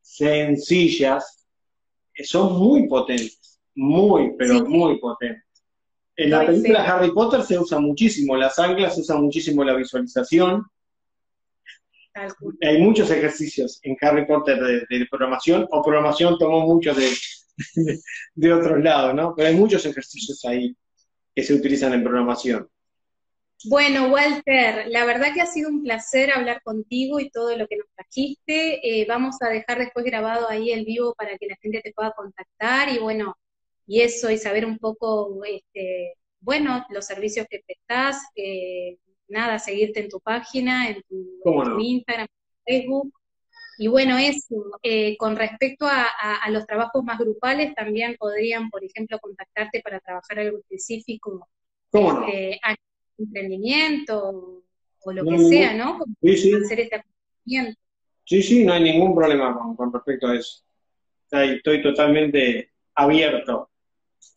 sencillas 0.00 1.46
eh, 2.14 2.24
son 2.24 2.58
muy 2.58 2.88
potentes, 2.88 3.60
muy, 3.74 4.34
pero 4.36 4.64
muy 4.64 4.98
potentes. 4.98 5.44
En 6.16 6.30
la 6.30 6.44
película 6.44 6.84
Harry 6.84 7.12
Potter 7.12 7.42
se 7.42 7.58
usa 7.58 7.78
muchísimo 7.78 8.36
las 8.36 8.58
anclas, 8.58 8.94
se 8.94 9.00
usa 9.00 9.16
muchísimo 9.16 9.64
la 9.64 9.74
visualización, 9.74 10.66
hay 12.62 12.80
muchos 12.80 13.10
ejercicios 13.10 13.80
en 13.82 13.96
Harry 14.00 14.26
Potter 14.26 14.58
de, 14.58 15.06
programación, 15.10 15.66
o 15.70 15.82
programación 15.82 16.38
tomó 16.38 16.60
muchos 16.66 16.96
de, 16.96 17.10
de, 18.34 18.52
otros 18.52 18.82
lados, 18.82 19.14
¿no? 19.14 19.34
Pero 19.36 19.48
hay 19.48 19.54
muchos 19.54 19.84
ejercicios 19.86 20.44
ahí 20.44 20.76
que 21.34 21.42
se 21.42 21.54
utilizan 21.54 21.92
en 21.94 22.02
programación. 22.02 22.68
Bueno, 23.64 24.08
Walter, 24.08 24.86
la 24.88 25.04
verdad 25.04 25.34
que 25.34 25.42
ha 25.42 25.46
sido 25.46 25.68
un 25.68 25.82
placer 25.82 26.32
hablar 26.32 26.62
contigo 26.62 27.20
y 27.20 27.30
todo 27.30 27.54
lo 27.56 27.66
que 27.66 27.76
nos 27.76 27.88
trajiste. 27.94 28.80
Eh, 28.82 29.04
vamos 29.06 29.36
a 29.42 29.50
dejar 29.50 29.78
después 29.78 30.04
grabado 30.06 30.48
ahí 30.48 30.72
el 30.72 30.86
vivo 30.86 31.14
para 31.14 31.36
que 31.36 31.46
la 31.46 31.56
gente 31.60 31.82
te 31.82 31.92
pueda 31.92 32.12
contactar 32.12 32.88
y 32.88 32.98
bueno, 32.98 33.36
y 33.86 34.00
eso, 34.00 34.30
y 34.30 34.38
saber 34.38 34.64
un 34.64 34.78
poco, 34.78 35.44
este, 35.44 36.14
bueno, 36.40 36.86
los 36.88 37.04
servicios 37.04 37.46
que 37.50 37.60
prestás, 37.66 38.22
eh, 38.34 38.96
nada, 39.30 39.58
seguirte 39.58 40.00
en 40.00 40.08
tu 40.08 40.20
página, 40.20 40.88
en 40.88 41.02
tu, 41.08 41.80
Instagram, 41.80 42.26
Facebook. 42.64 43.12
Y 43.78 43.88
bueno, 43.88 44.18
eso, 44.18 44.56
eh, 44.82 45.16
con 45.16 45.36
respecto 45.36 45.86
a, 45.86 46.06
los 46.50 46.66
trabajos 46.66 47.02
más 47.02 47.18
grupales, 47.18 47.74
también 47.74 48.16
podrían, 48.18 48.68
por 48.68 48.84
ejemplo, 48.84 49.18
contactarte 49.18 49.80
para 49.80 50.00
trabajar 50.00 50.38
algo 50.38 50.58
específico, 50.58 51.48
¿Cómo 51.90 52.26
este, 52.26 52.60
emprendimiento 53.16 54.62
o 55.02 55.12
lo 55.12 55.24
que 55.24 55.38
sea, 55.38 55.74
¿no? 55.74 55.98
Sí, 56.22 56.36
sí. 56.36 56.52
Hacer 56.54 56.80
este 56.80 57.02
Sí, 58.24 58.42
sí, 58.42 58.64
no 58.64 58.74
hay 58.74 58.82
ningún 58.82 59.14
problema 59.14 59.58
con, 59.76 59.92
respecto 59.92 60.28
a 60.28 60.36
eso. 60.36 60.62
Estoy 61.30 61.82
totalmente 61.82 62.70
abierto, 62.94 63.70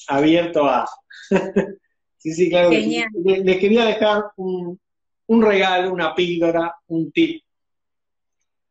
abierto 0.08 0.66
a... 0.66 0.88
sí, 2.18 2.34
sí, 2.34 2.50
claro. 2.50 2.70
Les 2.72 3.58
quería 3.58 3.86
dejar 3.86 4.32
un, 4.38 4.80
un 5.28 5.42
regalo, 5.42 5.92
una 5.92 6.14
píldora, 6.14 6.76
un 6.88 7.12
tip 7.12 7.44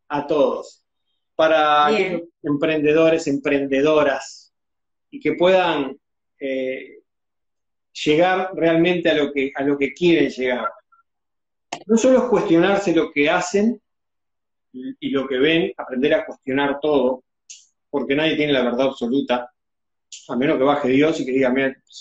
a 0.08 0.26
todos, 0.26 0.84
para 1.34 1.88
emprendedores, 2.42 3.26
emprendedoras, 3.26 4.52
y 5.10 5.20
que 5.20 5.32
puedan 5.32 5.96
eh, 6.38 6.98
llegar 8.04 8.50
realmente 8.54 9.10
a 9.10 9.14
lo, 9.14 9.32
que, 9.32 9.52
a 9.54 9.62
lo 9.62 9.78
que 9.78 9.92
quieren 9.92 10.30
llegar. 10.30 10.68
No 11.86 11.96
solo 11.96 12.18
es 12.18 12.24
cuestionarse 12.24 12.94
lo 12.94 13.10
que 13.10 13.30
hacen 13.30 13.80
y, 14.72 15.10
lo 15.10 15.26
que 15.26 15.38
ven, 15.38 15.72
aprender 15.76 16.14
a 16.14 16.24
cuestionar 16.24 16.78
todo, 16.80 17.24
porque 17.90 18.14
nadie 18.14 18.36
tiene 18.36 18.52
la 18.52 18.62
verdad 18.62 18.88
absoluta, 18.88 19.50
a 20.28 20.36
menos 20.36 20.58
que 20.58 20.64
baje 20.64 20.88
Dios 20.88 21.20
y 21.20 21.26
que 21.26 21.32
diga, 21.32 21.54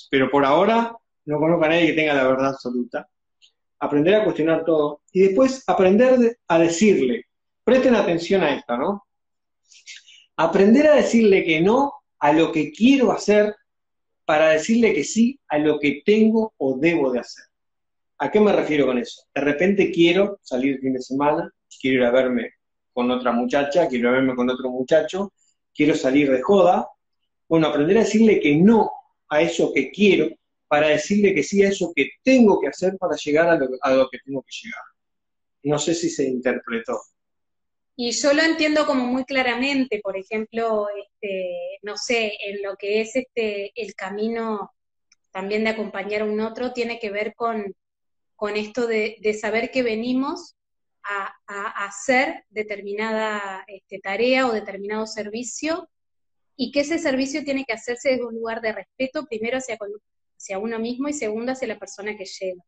pero 0.09 0.29
por 0.29 0.45
ahora 0.45 0.95
no 1.25 1.39
conozco 1.39 1.65
a 1.65 1.69
nadie 1.69 1.87
que 1.87 1.93
tenga 1.93 2.13
la 2.13 2.27
verdad 2.27 2.49
absoluta 2.49 3.09
aprender 3.81 4.13
a 4.15 4.23
cuestionar 4.23 4.63
todo 4.63 5.01
y 5.11 5.21
después 5.21 5.63
aprender 5.65 6.37
a 6.47 6.59
decirle, 6.59 7.25
presten 7.63 7.95
atención 7.95 8.43
a 8.43 8.55
esto, 8.55 8.77
¿no? 8.77 9.03
Aprender 10.37 10.87
a 10.87 10.95
decirle 10.95 11.43
que 11.43 11.61
no 11.61 11.91
a 12.19 12.31
lo 12.31 12.51
que 12.51 12.71
quiero 12.71 13.11
hacer 13.11 13.55
para 14.23 14.49
decirle 14.49 14.93
que 14.93 15.03
sí 15.03 15.39
a 15.47 15.57
lo 15.57 15.79
que 15.79 16.03
tengo 16.05 16.53
o 16.57 16.77
debo 16.77 17.11
de 17.11 17.19
hacer. 17.19 17.45
¿A 18.19 18.29
qué 18.29 18.39
me 18.39 18.53
refiero 18.53 18.85
con 18.85 18.99
eso? 18.99 19.23
De 19.33 19.41
repente 19.41 19.91
quiero 19.91 20.39
salir 20.43 20.75
el 20.75 20.79
fin 20.79 20.93
de 20.93 21.01
semana, 21.01 21.51
quiero 21.81 22.01
ir 22.01 22.05
a 22.05 22.11
verme 22.11 22.51
con 22.93 23.09
otra 23.09 23.31
muchacha, 23.31 23.87
quiero 23.87 24.09
ir 24.09 24.13
a 24.13 24.17
verme 24.19 24.35
con 24.35 24.47
otro 24.47 24.69
muchacho, 24.69 25.33
quiero 25.73 25.95
salir 25.95 26.31
de 26.31 26.41
joda. 26.41 26.87
Bueno, 27.49 27.67
aprender 27.67 27.97
a 27.97 28.01
decirle 28.01 28.39
que 28.39 28.55
no 28.55 28.91
a 29.27 29.41
eso 29.41 29.73
que 29.73 29.89
quiero 29.89 30.29
para 30.71 30.87
decirle 30.87 31.35
que 31.35 31.43
sí 31.43 31.61
a 31.61 31.67
eso 31.67 31.91
que 31.93 32.11
tengo 32.23 32.57
que 32.61 32.69
hacer 32.69 32.97
para 32.97 33.17
llegar 33.17 33.49
a 33.49 33.57
lo, 33.93 34.09
que 34.09 34.19
tengo 34.23 34.41
que 34.41 34.55
llegar. 34.63 34.83
No 35.63 35.77
sé 35.77 35.93
si 35.93 36.09
se 36.09 36.23
interpretó. 36.23 36.97
Y 37.97 38.11
yo 38.11 38.31
lo 38.31 38.41
entiendo 38.41 38.85
como 38.85 39.05
muy 39.05 39.25
claramente, 39.25 39.99
por 40.01 40.15
ejemplo, 40.15 40.87
este, 40.97 41.77
no 41.81 41.97
sé, 41.97 42.37
en 42.45 42.63
lo 42.63 42.77
que 42.77 43.01
es 43.01 43.17
este 43.17 43.73
el 43.75 43.95
camino 43.95 44.71
también 45.31 45.65
de 45.65 45.71
acompañar 45.71 46.21
a 46.21 46.25
un 46.25 46.39
otro, 46.39 46.71
tiene 46.71 46.99
que 46.99 47.11
ver 47.11 47.35
con, 47.35 47.75
con 48.37 48.55
esto 48.55 48.87
de, 48.87 49.19
saber 49.37 49.71
que 49.71 49.83
venimos 49.83 50.55
a, 51.03 51.35
hacer 51.85 52.45
determinada 52.49 53.65
este, 53.67 53.99
tarea 53.99 54.47
o 54.47 54.53
determinado 54.53 55.05
servicio 55.05 55.89
y 56.55 56.71
que 56.71 56.79
ese 56.79 56.97
servicio 56.97 57.43
tiene 57.43 57.65
que 57.65 57.73
hacerse 57.73 58.11
desde 58.11 58.25
un 58.25 58.35
lugar 58.35 58.61
de 58.61 58.71
respeto, 58.71 59.25
primero 59.25 59.57
hacia, 59.57 59.77
hacia 60.41 60.57
uno 60.57 60.79
mismo 60.79 61.07
y 61.07 61.13
segundo 61.13 61.51
hacia 61.51 61.67
la 61.67 61.77
persona 61.77 62.17
que 62.17 62.25
llega. 62.25 62.63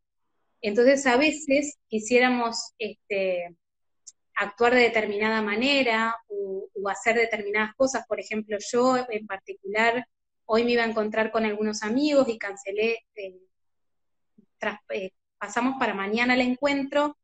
Entonces 0.60 1.06
a 1.06 1.16
veces 1.16 1.76
quisiéramos 1.88 2.72
este, 2.78 3.54
actuar 4.36 4.74
de 4.74 4.82
determinada 4.82 5.42
manera 5.42 6.14
o, 6.28 6.68
hacer 6.88 7.16
determinadas 7.16 7.74
cosas. 7.76 8.04
Por 8.06 8.20
ejemplo, 8.20 8.58
yo 8.72 8.96
en 9.08 9.26
particular 9.26 10.06
hoy 10.44 10.64
me 10.64 10.72
iba 10.72 10.82
a 10.82 10.86
encontrar 10.86 11.30
con 11.30 11.46
algunos 11.46 11.82
amigos 11.82 12.28
y 12.28 12.38
cancelé, 12.38 12.98
eh, 13.16 13.40
eh, 14.90 15.10
pasamos 15.38 15.76
para 15.78 15.94
mañana 15.94 16.34
el 16.34 16.42
encuentro 16.42 17.16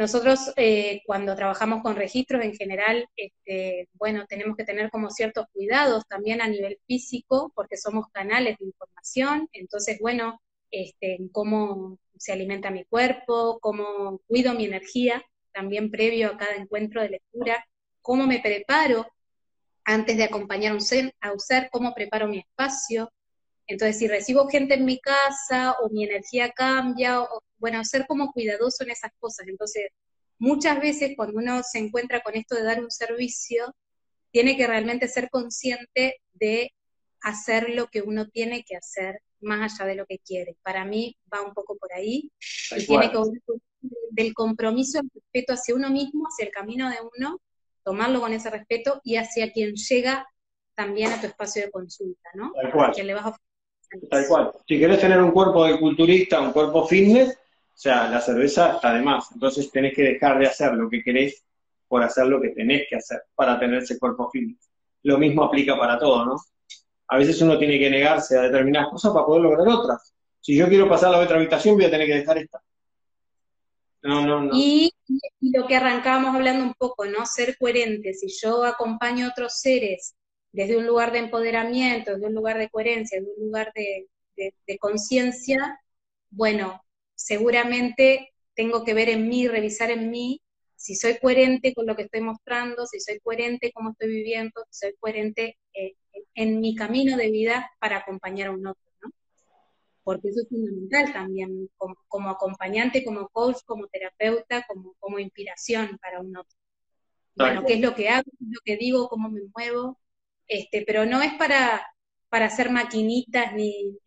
nosotros 0.00 0.52
eh, 0.56 1.02
cuando 1.04 1.36
trabajamos 1.36 1.82
con 1.82 1.94
registros 1.94 2.42
en 2.42 2.54
general, 2.54 3.06
este, 3.16 3.86
bueno, 3.92 4.24
tenemos 4.26 4.56
que 4.56 4.64
tener 4.64 4.90
como 4.90 5.10
ciertos 5.10 5.44
cuidados 5.52 6.06
también 6.08 6.40
a 6.40 6.48
nivel 6.48 6.78
físico, 6.86 7.52
porque 7.54 7.76
somos 7.76 8.06
canales 8.10 8.56
de 8.58 8.64
información, 8.64 9.46
entonces, 9.52 9.98
bueno, 10.00 10.40
este, 10.70 11.18
cómo 11.32 11.98
se 12.16 12.32
alimenta 12.32 12.70
mi 12.70 12.84
cuerpo, 12.86 13.58
cómo 13.60 14.22
cuido 14.26 14.54
mi 14.54 14.64
energía, 14.64 15.22
también 15.52 15.90
previo 15.90 16.28
a 16.28 16.38
cada 16.38 16.54
encuentro 16.56 17.02
de 17.02 17.10
lectura, 17.10 17.62
cómo 18.00 18.26
me 18.26 18.40
preparo 18.40 19.06
antes 19.84 20.16
de 20.16 20.24
acompañar 20.24 20.72
a 20.72 20.76
un 20.76 20.80
ser, 20.80 21.14
a 21.20 21.30
un 21.30 21.40
ser 21.40 21.68
cómo 21.70 21.92
preparo 21.92 22.26
mi 22.26 22.38
espacio, 22.38 23.12
entonces, 23.66 23.98
si 23.98 24.08
recibo 24.08 24.48
gente 24.48 24.74
en 24.74 24.84
mi 24.84 24.98
casa 24.98 25.76
o 25.80 25.90
mi 25.90 26.04
energía 26.04 26.50
cambia, 26.50 27.22
o 27.22 27.40
bueno, 27.60 27.84
ser 27.84 28.06
como 28.06 28.32
cuidadoso 28.32 28.82
en 28.84 28.90
esas 28.90 29.12
cosas. 29.18 29.46
Entonces, 29.46 29.92
muchas 30.38 30.80
veces 30.80 31.12
cuando 31.16 31.38
uno 31.38 31.62
se 31.62 31.78
encuentra 31.78 32.20
con 32.20 32.34
esto 32.34 32.56
de 32.56 32.64
dar 32.64 32.80
un 32.80 32.90
servicio, 32.90 33.74
tiene 34.32 34.56
que 34.56 34.66
realmente 34.66 35.06
ser 35.08 35.28
consciente 35.30 36.20
de 36.32 36.72
hacer 37.22 37.70
lo 37.70 37.88
que 37.88 38.00
uno 38.00 38.28
tiene 38.28 38.64
que 38.64 38.76
hacer 38.76 39.20
más 39.40 39.72
allá 39.72 39.88
de 39.88 39.94
lo 39.96 40.06
que 40.06 40.18
quiere. 40.18 40.56
Para 40.62 40.84
mí 40.84 41.16
va 41.32 41.42
un 41.42 41.54
poco 41.54 41.76
por 41.76 41.92
ahí 41.92 42.30
y 42.76 42.86
tiene 42.86 43.10
que 43.10 43.18
del 44.10 44.34
compromiso, 44.34 45.00
el 45.00 45.08
respeto 45.14 45.54
hacia 45.54 45.74
uno 45.74 45.88
mismo, 45.88 46.26
hacia 46.26 46.46
el 46.46 46.50
camino 46.50 46.90
de 46.90 46.96
uno, 47.16 47.40
tomarlo 47.82 48.20
con 48.20 48.32
ese 48.32 48.50
respeto 48.50 49.00
y 49.04 49.16
hacia 49.16 49.52
quien 49.52 49.74
llega 49.74 50.26
también 50.74 51.12
a 51.12 51.20
tu 51.20 51.26
espacio 51.26 51.62
de 51.62 51.70
consulta, 51.70 52.28
¿no? 52.34 52.52
Tal 52.52 52.72
cual. 52.72 52.92
le 53.02 53.14
vas 53.14 53.26
a 53.26 53.36
Tal 54.08 54.26
cual. 54.28 54.52
Si 54.68 54.78
querés 54.78 55.00
tener 55.00 55.20
un 55.20 55.32
cuerpo 55.32 55.64
de 55.64 55.78
culturista, 55.78 56.40
un 56.40 56.52
cuerpo 56.52 56.86
fitness, 56.86 57.36
o 57.80 57.82
sea, 57.82 58.10
la 58.10 58.20
cerveza 58.20 58.74
está 58.74 58.92
de 58.92 59.00
más. 59.00 59.32
Entonces 59.32 59.70
tenés 59.70 59.94
que 59.94 60.02
dejar 60.02 60.38
de 60.38 60.46
hacer 60.46 60.74
lo 60.74 60.90
que 60.90 61.02
querés 61.02 61.42
por 61.88 62.02
hacer 62.02 62.26
lo 62.26 62.38
que 62.38 62.50
tenés 62.50 62.82
que 62.90 62.96
hacer 62.96 63.22
para 63.34 63.58
tener 63.58 63.78
ese 63.82 63.98
cuerpo 63.98 64.28
fitness. 64.30 64.68
Lo 65.04 65.16
mismo 65.16 65.44
aplica 65.44 65.78
para 65.78 65.98
todo, 65.98 66.26
¿no? 66.26 66.36
A 67.08 67.16
veces 67.16 67.40
uno 67.40 67.58
tiene 67.58 67.78
que 67.78 67.88
negarse 67.88 68.36
a 68.36 68.42
determinadas 68.42 68.90
cosas 68.90 69.14
para 69.14 69.24
poder 69.24 69.44
lograr 69.44 69.66
otras. 69.66 70.12
Si 70.42 70.54
yo 70.54 70.68
quiero 70.68 70.90
pasar 70.90 71.14
a 71.14 71.20
otra 71.20 71.38
habitación, 71.38 71.76
voy 71.76 71.86
a 71.86 71.90
tener 71.90 72.06
que 72.06 72.16
dejar 72.16 72.36
esta. 72.36 72.62
No, 74.02 74.26
no, 74.26 74.42
no. 74.42 74.50
Y, 74.52 74.92
lo 75.40 75.66
que 75.66 75.76
arrancábamos 75.76 76.34
hablando 76.34 76.62
un 76.66 76.74
poco, 76.74 77.06
¿no? 77.06 77.24
Ser 77.24 77.56
coherente. 77.56 78.12
Si 78.12 78.28
yo 78.42 78.62
acompaño 78.62 79.24
a 79.24 79.30
otros 79.30 79.54
seres 79.58 80.14
desde 80.52 80.76
un 80.76 80.86
lugar 80.86 81.12
de 81.12 81.20
empoderamiento, 81.20 82.12
desde 82.12 82.26
un 82.26 82.34
lugar 82.34 82.58
de 82.58 82.68
coherencia, 82.68 83.20
desde 83.20 83.32
un 83.38 83.46
lugar 83.46 83.72
de 83.74 84.78
conciencia, 84.78 85.80
bueno, 86.28 86.82
seguramente 87.20 88.32
tengo 88.54 88.82
que 88.82 88.94
ver 88.94 89.08
en 89.10 89.28
mí, 89.28 89.46
revisar 89.46 89.90
en 89.90 90.10
mí 90.10 90.40
si 90.74 90.96
soy 90.96 91.18
coherente 91.18 91.74
con 91.74 91.86
lo 91.86 91.94
que 91.94 92.04
estoy 92.04 92.22
mostrando, 92.22 92.86
si 92.86 93.00
soy 93.00 93.20
coherente 93.20 93.70
con 93.70 93.82
cómo 93.82 93.90
estoy 93.92 94.08
viviendo, 94.08 94.64
si 94.70 94.86
soy 94.86 94.96
coherente 94.98 95.58
eh, 95.74 95.94
en 96.34 96.60
mi 96.60 96.74
camino 96.74 97.18
de 97.18 97.30
vida 97.30 97.70
para 97.78 97.98
acompañar 97.98 98.48
a 98.48 98.52
un 98.52 98.66
otro, 98.66 98.82
¿no? 99.02 99.10
Porque 100.02 100.28
eso 100.28 100.40
es 100.40 100.48
fundamental 100.48 101.12
también, 101.12 101.68
como, 101.76 102.30
acompañante, 102.30 103.04
como 103.04 103.28
coach, 103.28 103.58
como 103.66 103.88
terapeuta, 103.88 104.64
como, 104.66 104.94
como 104.98 105.18
inspiración 105.18 105.98
para 106.00 106.20
un 106.20 106.34
otro. 106.34 106.58
Bueno, 107.34 107.62
qué 107.66 107.74
es 107.74 107.80
lo 107.80 107.94
que 107.94 108.08
hago, 108.08 108.24
qué 108.24 108.44
es 108.44 108.50
lo 108.50 108.60
que 108.64 108.76
digo, 108.78 109.08
cómo 109.10 109.28
me 109.28 109.42
muevo, 109.54 110.00
este, 110.48 110.82
pero 110.86 111.04
no 111.04 111.20
es 111.20 111.34
para, 111.34 111.86
para 112.30 112.46
hacer 112.46 112.70
maquinitas 112.70 113.52
ni, 113.54 113.98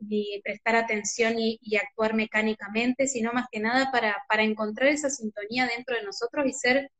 ni, 0.00 0.40
prestar 0.42 0.74
atención 0.74 1.34
y, 1.36 1.58
actuar 1.76 2.14
mecánicamente, 2.14 3.06
sino 3.06 3.32
más 3.32 3.46
que 3.52 3.60
nada 3.60 3.92
para, 3.92 4.16
para, 4.26 4.42
encontrar 4.42 4.88
esa 4.88 5.10
sintonía 5.10 5.66
dentro 5.66 5.94
de 5.94 6.02
nosotros 6.02 6.46
y 6.46 6.52
ser 6.54 6.90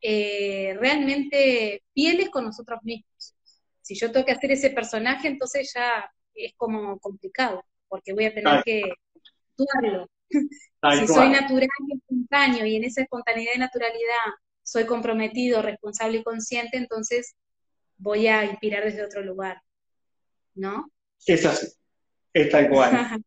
eh, 0.00 0.76
realmente 0.78 1.82
fieles 1.92 2.30
con 2.30 2.44
nosotros 2.44 2.78
mismos. 2.84 3.34
Si 3.82 3.96
yo 3.96 4.12
tengo 4.12 4.24
que 4.24 4.32
hacer 4.32 4.52
ese 4.52 4.70
personaje, 4.70 5.26
entonces 5.26 5.72
ya 5.74 6.08
es 6.32 6.54
como 6.56 7.00
complicado, 7.00 7.64
porque 7.88 8.12
voy 8.12 8.26
a 8.26 8.34
tener 8.34 8.62
que 8.62 8.82
actuarlo. 9.50 10.08
si 10.30 11.08
soy 11.08 11.30
natural 11.30 11.68
y 11.88 11.96
espontáneo 11.96 12.66
y 12.66 12.76
en 12.76 12.84
esa 12.84 13.02
espontaneidad 13.02 13.52
y 13.56 13.58
naturalidad 13.58 14.32
soy 14.62 14.86
comprometido, 14.86 15.60
responsable 15.60 16.18
y 16.18 16.22
consciente, 16.22 16.76
entonces 16.76 17.34
voy 17.96 18.28
a 18.28 18.44
inspirar 18.44 18.84
desde 18.84 19.04
otro 19.04 19.22
lugar. 19.22 19.60
¿No? 20.58 20.90
Es 21.26 21.44
así, 21.44 21.68
es 22.32 22.50
tal 22.50 22.68
cual. 22.68 22.90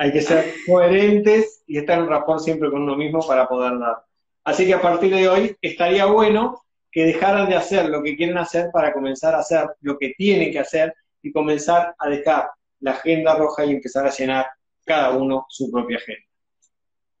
Hay 0.00 0.12
que 0.12 0.22
ser 0.22 0.54
coherentes 0.64 1.62
y 1.66 1.78
estar 1.78 1.98
en 1.98 2.08
rapport 2.08 2.40
siempre 2.40 2.70
con 2.70 2.82
uno 2.82 2.96
mismo 2.96 3.26
para 3.26 3.48
poder 3.48 3.78
dar. 3.78 3.96
Así 4.44 4.64
que 4.64 4.74
a 4.74 4.80
partir 4.80 5.12
de 5.12 5.28
hoy 5.28 5.56
estaría 5.60 6.06
bueno 6.06 6.62
que 6.90 7.04
dejaran 7.04 7.48
de 7.48 7.56
hacer 7.56 7.88
lo 7.88 8.02
que 8.02 8.16
quieren 8.16 8.38
hacer 8.38 8.70
para 8.72 8.92
comenzar 8.92 9.34
a 9.34 9.40
hacer 9.40 9.68
lo 9.80 9.98
que 9.98 10.14
tienen 10.16 10.52
que 10.52 10.60
hacer 10.60 10.94
y 11.20 11.32
comenzar 11.32 11.94
a 11.98 12.08
dejar 12.08 12.48
la 12.80 12.92
agenda 12.92 13.34
roja 13.34 13.64
y 13.64 13.72
empezar 13.72 14.06
a 14.06 14.10
llenar 14.10 14.46
cada 14.84 15.10
uno 15.10 15.46
su 15.48 15.70
propia 15.70 15.98
agenda. 15.98 16.24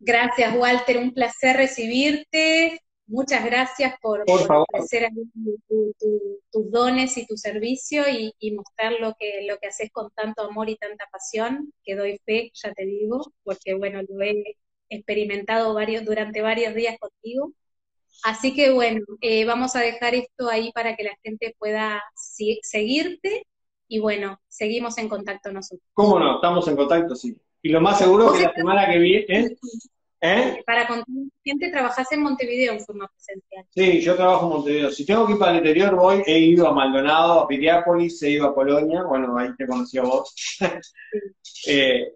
Gracias, 0.00 0.54
Walter. 0.56 0.98
Un 0.98 1.12
placer 1.12 1.56
recibirte. 1.56 2.80
Muchas 3.08 3.42
gracias 3.42 3.94
por, 4.02 4.22
ofrecer 4.28 5.08
tus 6.52 6.70
dones 6.70 7.16
y 7.16 7.26
tu 7.26 7.38
servicio 7.38 8.04
y, 8.06 8.52
mostrar 8.52 8.92
lo 9.00 9.14
que, 9.18 9.46
lo 9.48 9.56
que 9.56 9.68
haces 9.68 9.90
con 9.90 10.10
tanto 10.10 10.42
amor 10.42 10.68
y 10.68 10.76
tanta 10.76 11.06
pasión, 11.10 11.72
que 11.82 11.96
doy 11.96 12.20
fe, 12.26 12.50
ya 12.52 12.72
te 12.74 12.84
digo, 12.84 13.32
porque 13.44 13.72
bueno, 13.72 14.02
lo 14.06 14.22
he 14.22 14.56
experimentado 14.90 15.72
varios, 15.72 16.04
durante 16.04 16.42
varios 16.42 16.74
días 16.74 16.98
contigo. 16.98 17.52
Así 18.24 18.54
que 18.54 18.72
bueno, 18.72 19.00
eh, 19.22 19.46
vamos 19.46 19.74
a 19.74 19.80
dejar 19.80 20.14
esto 20.14 20.50
ahí 20.50 20.70
para 20.72 20.94
que 20.94 21.04
la 21.04 21.16
gente 21.22 21.56
pueda 21.58 22.02
seguirte 22.14 23.46
y 23.88 24.00
bueno, 24.00 24.38
seguimos 24.48 24.98
en 24.98 25.08
contacto 25.08 25.50
nosotros. 25.50 25.88
¿Cómo 25.94 26.18
no? 26.18 26.34
Estamos 26.34 26.68
en 26.68 26.76
contacto, 26.76 27.16
sí. 27.16 27.34
Y 27.62 27.70
lo 27.70 27.80
más 27.80 27.98
seguro 27.98 28.34
es 28.34 28.40
que 28.40 28.46
la 28.46 28.54
semana 28.54 28.90
que 28.90 28.98
viene... 28.98 29.26
¿Eh? 29.28 29.56
Para 30.20 30.86
contar 30.88 31.06
gente, 31.44 31.70
trabajás 31.70 32.10
en 32.10 32.22
Montevideo 32.22 32.72
en 32.72 32.80
forma 32.80 33.08
presencial. 33.08 33.64
Sí, 33.70 34.00
yo 34.00 34.16
trabajo 34.16 34.46
en 34.46 34.52
Montevideo. 34.52 34.90
Si 34.90 35.06
tengo 35.06 35.26
que 35.26 35.34
ir 35.34 35.38
para 35.38 35.52
el 35.52 35.58
interior, 35.58 35.94
voy. 35.94 36.22
He 36.26 36.38
ido 36.38 36.66
a 36.66 36.72
Maldonado, 36.72 37.40
a 37.40 37.48
Piriápolis, 37.48 38.20
he 38.22 38.30
ido 38.30 38.46
a 38.48 38.54
Polonia. 38.54 39.04
Bueno, 39.04 39.38
ahí 39.38 39.54
te 39.56 39.66
conocí 39.66 39.98
a 39.98 40.02
vos. 40.02 40.34
Eh, 41.66 42.12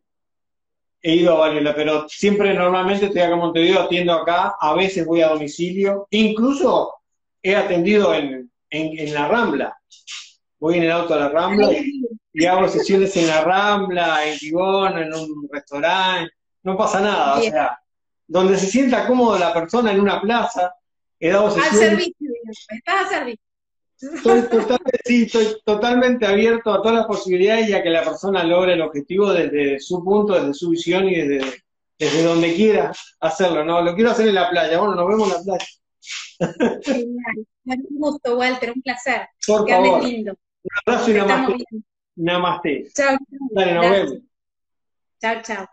he 1.02 1.16
ido 1.16 1.34
a 1.34 1.40
varios, 1.40 1.74
pero 1.74 2.08
siempre 2.08 2.54
normalmente 2.54 3.06
estoy 3.06 3.22
acá 3.22 3.32
en 3.32 3.38
Montevideo, 3.38 3.82
atiendo 3.82 4.12
acá. 4.12 4.54
A 4.60 4.74
veces 4.74 5.04
voy 5.04 5.20
a 5.20 5.28
domicilio. 5.28 6.06
Incluso 6.10 6.94
he 7.42 7.56
atendido 7.56 8.14
en, 8.14 8.50
en, 8.70 9.14
la 9.14 9.26
Rambla. 9.28 9.76
Voy 10.60 10.76
en 10.76 10.84
el 10.84 10.92
auto 10.92 11.14
a 11.14 11.18
la 11.18 11.28
Rambla 11.30 11.70
y, 12.32 12.44
hago 12.46 12.68
sesiones 12.68 13.16
en 13.16 13.26
la 13.26 13.42
Rambla, 13.42 14.26
en 14.26 14.38
Tibón, 14.38 14.98
en 14.98 15.12
un 15.12 15.48
restaurante. 15.50 16.32
No 16.62 16.76
pasa 16.76 17.00
nada, 17.00 17.38
o 17.38 17.42
sea 17.42 17.81
donde 18.32 18.56
se 18.56 18.66
sienta 18.66 19.06
cómodo 19.06 19.38
la 19.38 19.52
persona 19.52 19.92
en 19.92 20.00
una 20.00 20.18
plaza. 20.18 20.74
He 21.20 21.30
dado 21.30 21.54
Al 21.54 21.62
servicio, 21.70 22.30
estás 22.70 23.02
al 23.02 23.08
servicio. 23.08 23.44
Estoy, 25.04 25.60
totalmente 25.64 26.26
abierto 26.26 26.72
a 26.72 26.80
todas 26.82 26.96
las 26.96 27.06
posibilidades 27.06 27.68
y 27.68 27.74
a 27.74 27.82
que 27.82 27.90
la 27.90 28.02
persona 28.02 28.42
logre 28.42 28.72
el 28.72 28.80
objetivo 28.80 29.32
desde 29.32 29.78
su 29.78 30.02
punto, 30.02 30.32
desde 30.32 30.54
su 30.54 30.70
visión 30.70 31.08
y 31.08 31.14
desde, 31.14 31.62
desde 31.98 32.24
donde 32.24 32.54
quiera 32.54 32.90
hacerlo. 33.20 33.64
No, 33.64 33.82
lo 33.82 33.94
quiero 33.94 34.10
hacer 34.10 34.26
en 34.26 34.34
la 34.34 34.48
playa. 34.48 34.78
Bueno, 34.78 34.94
nos 34.94 35.08
vemos 35.08 35.28
en 35.28 35.34
la 35.34 35.42
playa. 35.44 36.80
Genial. 36.82 37.46
Un 37.64 37.98
gusto, 37.98 38.36
Walter, 38.36 38.72
un 38.74 38.82
placer. 38.82 39.28
Por 39.46 39.66
que 39.66 39.72
favor. 39.72 40.02
Lindo. 40.02 40.32
Un 40.32 40.70
abrazo 40.86 41.10
y 41.10 41.14
namaste. 41.14 41.64
Namaste. 42.16 42.88
Chao. 42.94 43.18
Dale, 43.50 43.74
nos 43.74 43.90
vemos. 43.90 44.18
Chao, 45.20 45.42
chao. 45.42 45.71